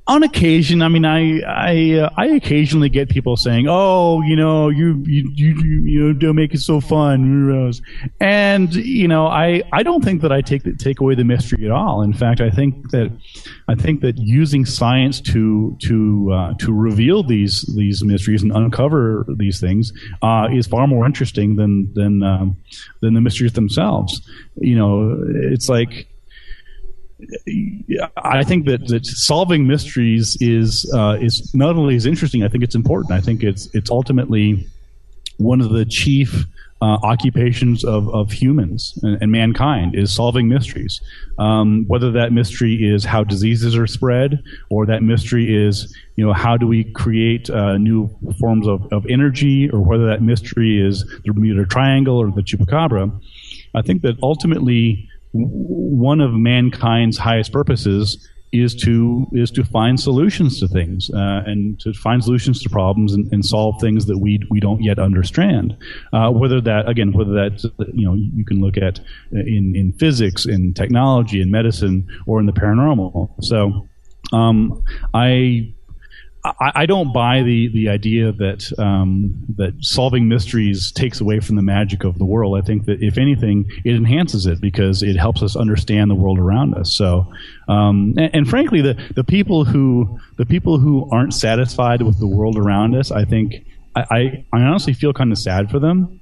[0.07, 4.69] On occasion, I mean, I I uh, I occasionally get people saying, "Oh, you know,
[4.69, 5.55] you you you
[5.85, 7.73] you don't make it so fun,"
[8.21, 11.71] and you know, I I don't think that I take take away the mystery at
[11.71, 12.03] all.
[12.03, 13.13] In fact, I think that
[13.69, 19.25] I think that using science to to uh, to reveal these these mysteries and uncover
[19.37, 22.57] these things uh, is far more interesting than than um,
[23.03, 24.21] than the mysteries themselves.
[24.57, 25.17] You know,
[25.53, 26.09] it's like
[28.17, 32.43] I think that, that solving mysteries is uh, is not only is interesting.
[32.43, 33.13] I think it's important.
[33.13, 34.67] I think it's it's ultimately
[35.39, 36.47] one of the chief
[36.83, 41.01] uh, occupations of, of humans and, and, mankind is solving mysteries.
[41.39, 46.33] Um, whether that mystery is how diseases are spread, or that mystery is you know
[46.33, 51.05] how do we create uh, new forms of, of energy, or whether that mystery is
[51.25, 53.13] the Bermuda Triangle or the Chupacabra.
[53.77, 60.61] I think that ultimately one of mankind's highest purposes is to is to find solutions
[60.61, 64.39] to things uh, and to find solutions to problems and, and, solve things that we
[64.51, 65.75] we don't yet understand.
[66.13, 67.65] Uh, whether that again, whether that
[67.95, 69.01] you know you can look at
[69.33, 73.31] in in physics, in technology, in medicine, or in the paranormal.
[73.43, 73.89] So
[74.33, 74.85] um,
[75.15, 75.73] I
[76.45, 81.55] I, I, don't buy the, the idea that um, that solving mysteries takes away from
[81.55, 82.59] the magic of the world.
[82.59, 86.41] I think that if anything, it enhances it because it helps us understand the world
[86.41, 86.97] around us.
[86.97, 87.33] So,
[87.69, 92.27] um, and, and, frankly, the, the people who the people who aren't satisfied with the
[92.27, 93.65] world around us, I think
[93.95, 96.21] I, I, I honestly feel kind of sad for them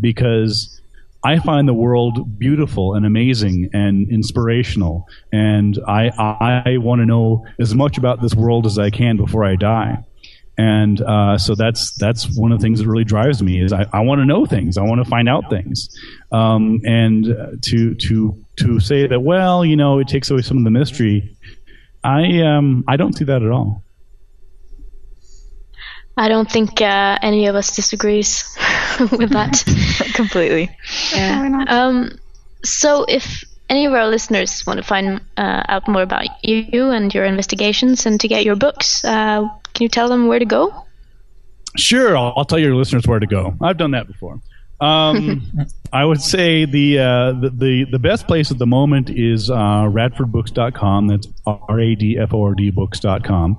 [0.00, 0.77] because
[1.24, 6.10] I find the world beautiful and amazing and inspirational, and I
[6.64, 10.04] I want to know as much about this world as I can before I die.
[10.56, 13.86] And uh, so that's that's one of the things that really drives me is I,
[13.92, 14.76] I want to know things.
[14.76, 15.88] I want to find out things.
[16.32, 17.24] Um, and
[17.62, 21.36] to to to say that well, you know, it takes away some of the mystery.
[22.02, 23.84] I um I don't see that at all.
[26.16, 28.58] I don't think uh, any of us disagrees
[29.12, 29.62] with that
[30.14, 30.70] completely.
[31.14, 31.64] Yeah.
[31.68, 32.18] Um,
[32.64, 37.12] so if any of our listeners want to find uh, out more about you and
[37.14, 39.42] your investigations and to get your books, uh,
[39.74, 40.84] can you tell them where to go?
[41.76, 43.54] Sure, I'll, I'll tell your listeners where to go.
[43.60, 44.40] I've done that before.
[44.80, 45.50] Um,
[45.92, 49.54] I would say the, uh, the, the the best place at the moment is uh,
[49.54, 51.08] radfordbooks.com.
[51.08, 53.56] That's R A D F O R D books.com.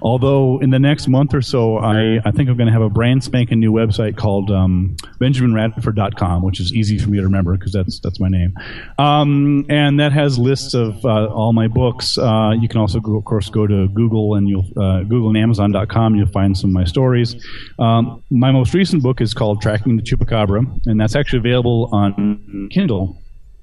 [0.00, 2.90] Although in the next month or so, I, I think I'm going to have a
[2.90, 7.72] brand spanking new website called um, BenjaminRadford.com, which is easy for me to remember because
[7.72, 8.54] that's that's my name.
[8.98, 12.16] Um, and that has lists of uh, all my books.
[12.16, 15.38] Uh, you can also, go, of course, go to Google and you'll uh, Google and
[15.38, 16.14] Amazon.com.
[16.14, 17.34] You'll find some of my stories.
[17.78, 22.68] Um, my most recent book is called Tracking the Chupacabra, and that's actually available on
[22.72, 23.18] Kindle.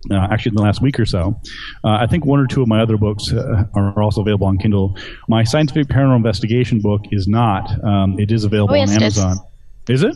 [0.09, 1.35] Uh, actually, in the last week or so,
[1.83, 4.57] uh, I think one or two of my other books uh, are also available on
[4.57, 4.97] Kindle.
[5.27, 7.83] My scientific paranormal investigation book is not.
[7.83, 9.19] Um, it is available Oh, yes, on it is.
[9.19, 9.45] Amazon.
[9.89, 10.15] Is it?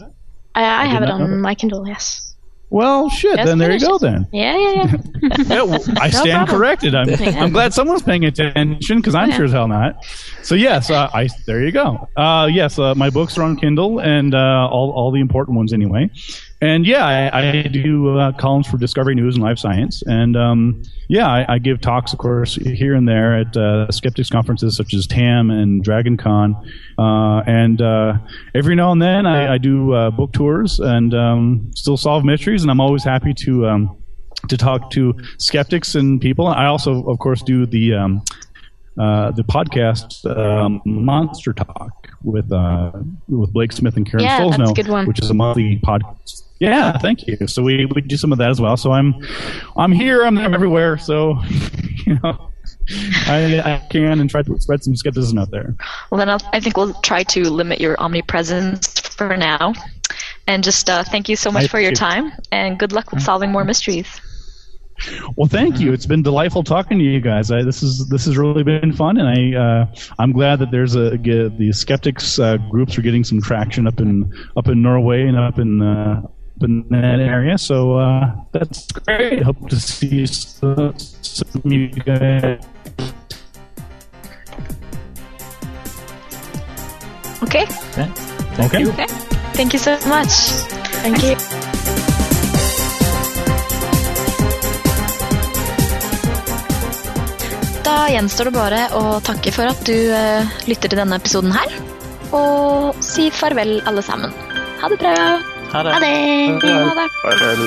[0.55, 2.33] I, I, have it on my Kindle, yes.
[2.69, 3.35] Well, shit.
[3.35, 3.97] Just then there you go.
[3.97, 4.25] Then.
[4.33, 5.37] Yeah, yeah, yeah.
[5.65, 6.95] Yeah, I stand corrected.
[6.95, 7.43] I'm, Yeah.
[7.43, 9.35] I'm glad someone's paying attention because I'm Yeah.
[9.35, 10.03] sure as hell not.
[10.43, 12.07] So yes, uh, I there you go.
[12.15, 15.71] Uh, yes, uh, my books are on Kindle and uh, all all the important ones
[15.73, 16.09] anyway.
[16.63, 20.81] And yeah, I, I do uh, columns for Discovery News and Live Science, and um,
[21.09, 24.93] yeah, I, I give talks, of course, here and there at uh, skeptics conferences such
[24.93, 26.55] as TAM and Dragon Con,
[26.97, 28.13] uh, and uh,
[28.55, 32.61] every now and then I, I do uh, book tours and um, still solve mysteries,
[32.61, 33.67] and I'm always happy to.
[33.67, 33.97] Um,
[34.49, 36.47] to talk to skeptics and people.
[36.47, 38.21] I also, of course, do the um,
[38.99, 42.91] uh, the podcast um, Monster Talk with uh,
[43.29, 45.07] with Blake Smith and Karen Yeah, that's a good one.
[45.07, 46.43] which is a monthly podcast.
[46.63, 47.37] Yeah, thank you.
[47.47, 48.77] So we, we do some of that as well.
[48.77, 49.15] So I'm
[49.75, 50.97] I'm here, I'm everywhere.
[50.97, 51.37] So
[52.05, 52.51] you know,
[53.27, 55.75] I, I can and try to spread some skepticism out there.
[56.09, 59.73] Well, then I'll, I think we'll try to limit your omnipresence for now.
[60.47, 63.11] And just uh, thank you so much I for your appreciate time, and good luck
[63.11, 64.21] with solving more mysteries.
[65.35, 65.91] Well, thank you.
[65.91, 67.51] It's been delightful talking to you guys.
[67.51, 70.95] I, this is this has really been fun, and I uh, I'm glad that there's
[70.95, 75.37] a the skeptics uh, groups are getting some traction up in up in Norway and
[75.37, 76.21] up in uh,
[76.61, 77.57] in that area.
[77.57, 79.43] So uh, that's great.
[79.43, 82.59] Hope to see some, some of you guys.
[87.43, 87.65] Okay.
[87.65, 88.17] Thank
[88.59, 88.81] Okay.
[88.81, 88.89] you.
[88.91, 89.07] Okay.
[89.53, 90.31] Thank you so much.
[91.01, 91.35] Thank you.
[97.83, 101.73] Da gjenstår det bare å takke for at du eh, lytter til denne episoden her.
[102.33, 104.33] Og si farvel, alle sammen.
[104.81, 105.17] Ha det bra.
[105.73, 105.93] Ha det.
[105.93, 106.07] Ha det!
[106.69, 107.09] Ha det.
[107.23, 107.61] Farvel.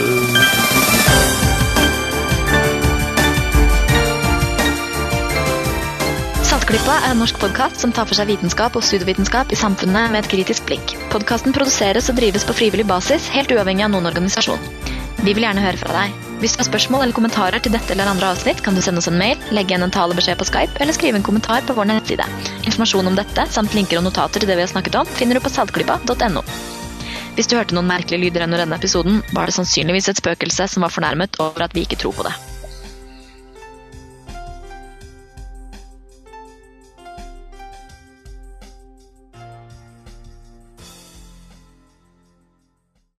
[6.47, 10.21] Saltklippa er en norsk podkast som tar for seg vitenskap og pseudovitenskap i samfunnet med
[10.23, 10.95] et kritisk blikk.
[11.11, 14.63] Podkasten produseres og drives på frivillig basis, helt uavhengig av noen organisasjon.
[15.27, 16.15] Vi vil gjerne høre fra deg.
[16.39, 19.11] Hvis du har spørsmål eller kommentarer til dette eller andre avsnitt, kan du sende oss
[19.11, 22.31] en mail, legge igjen en talebeskjed på Skype eller skrive en kommentar på vår nettside.
[22.63, 25.43] Informasjon om dette, samt linker og notater til det vi har snakket om, finner du
[25.43, 26.47] på saltklippa.no.
[27.37, 30.87] Hvis du hørte noen merkelige lyder under denne episoden, var det sannsynligvis et spøkelse som
[30.87, 32.56] var fornærmet over at vi ikke tror på det.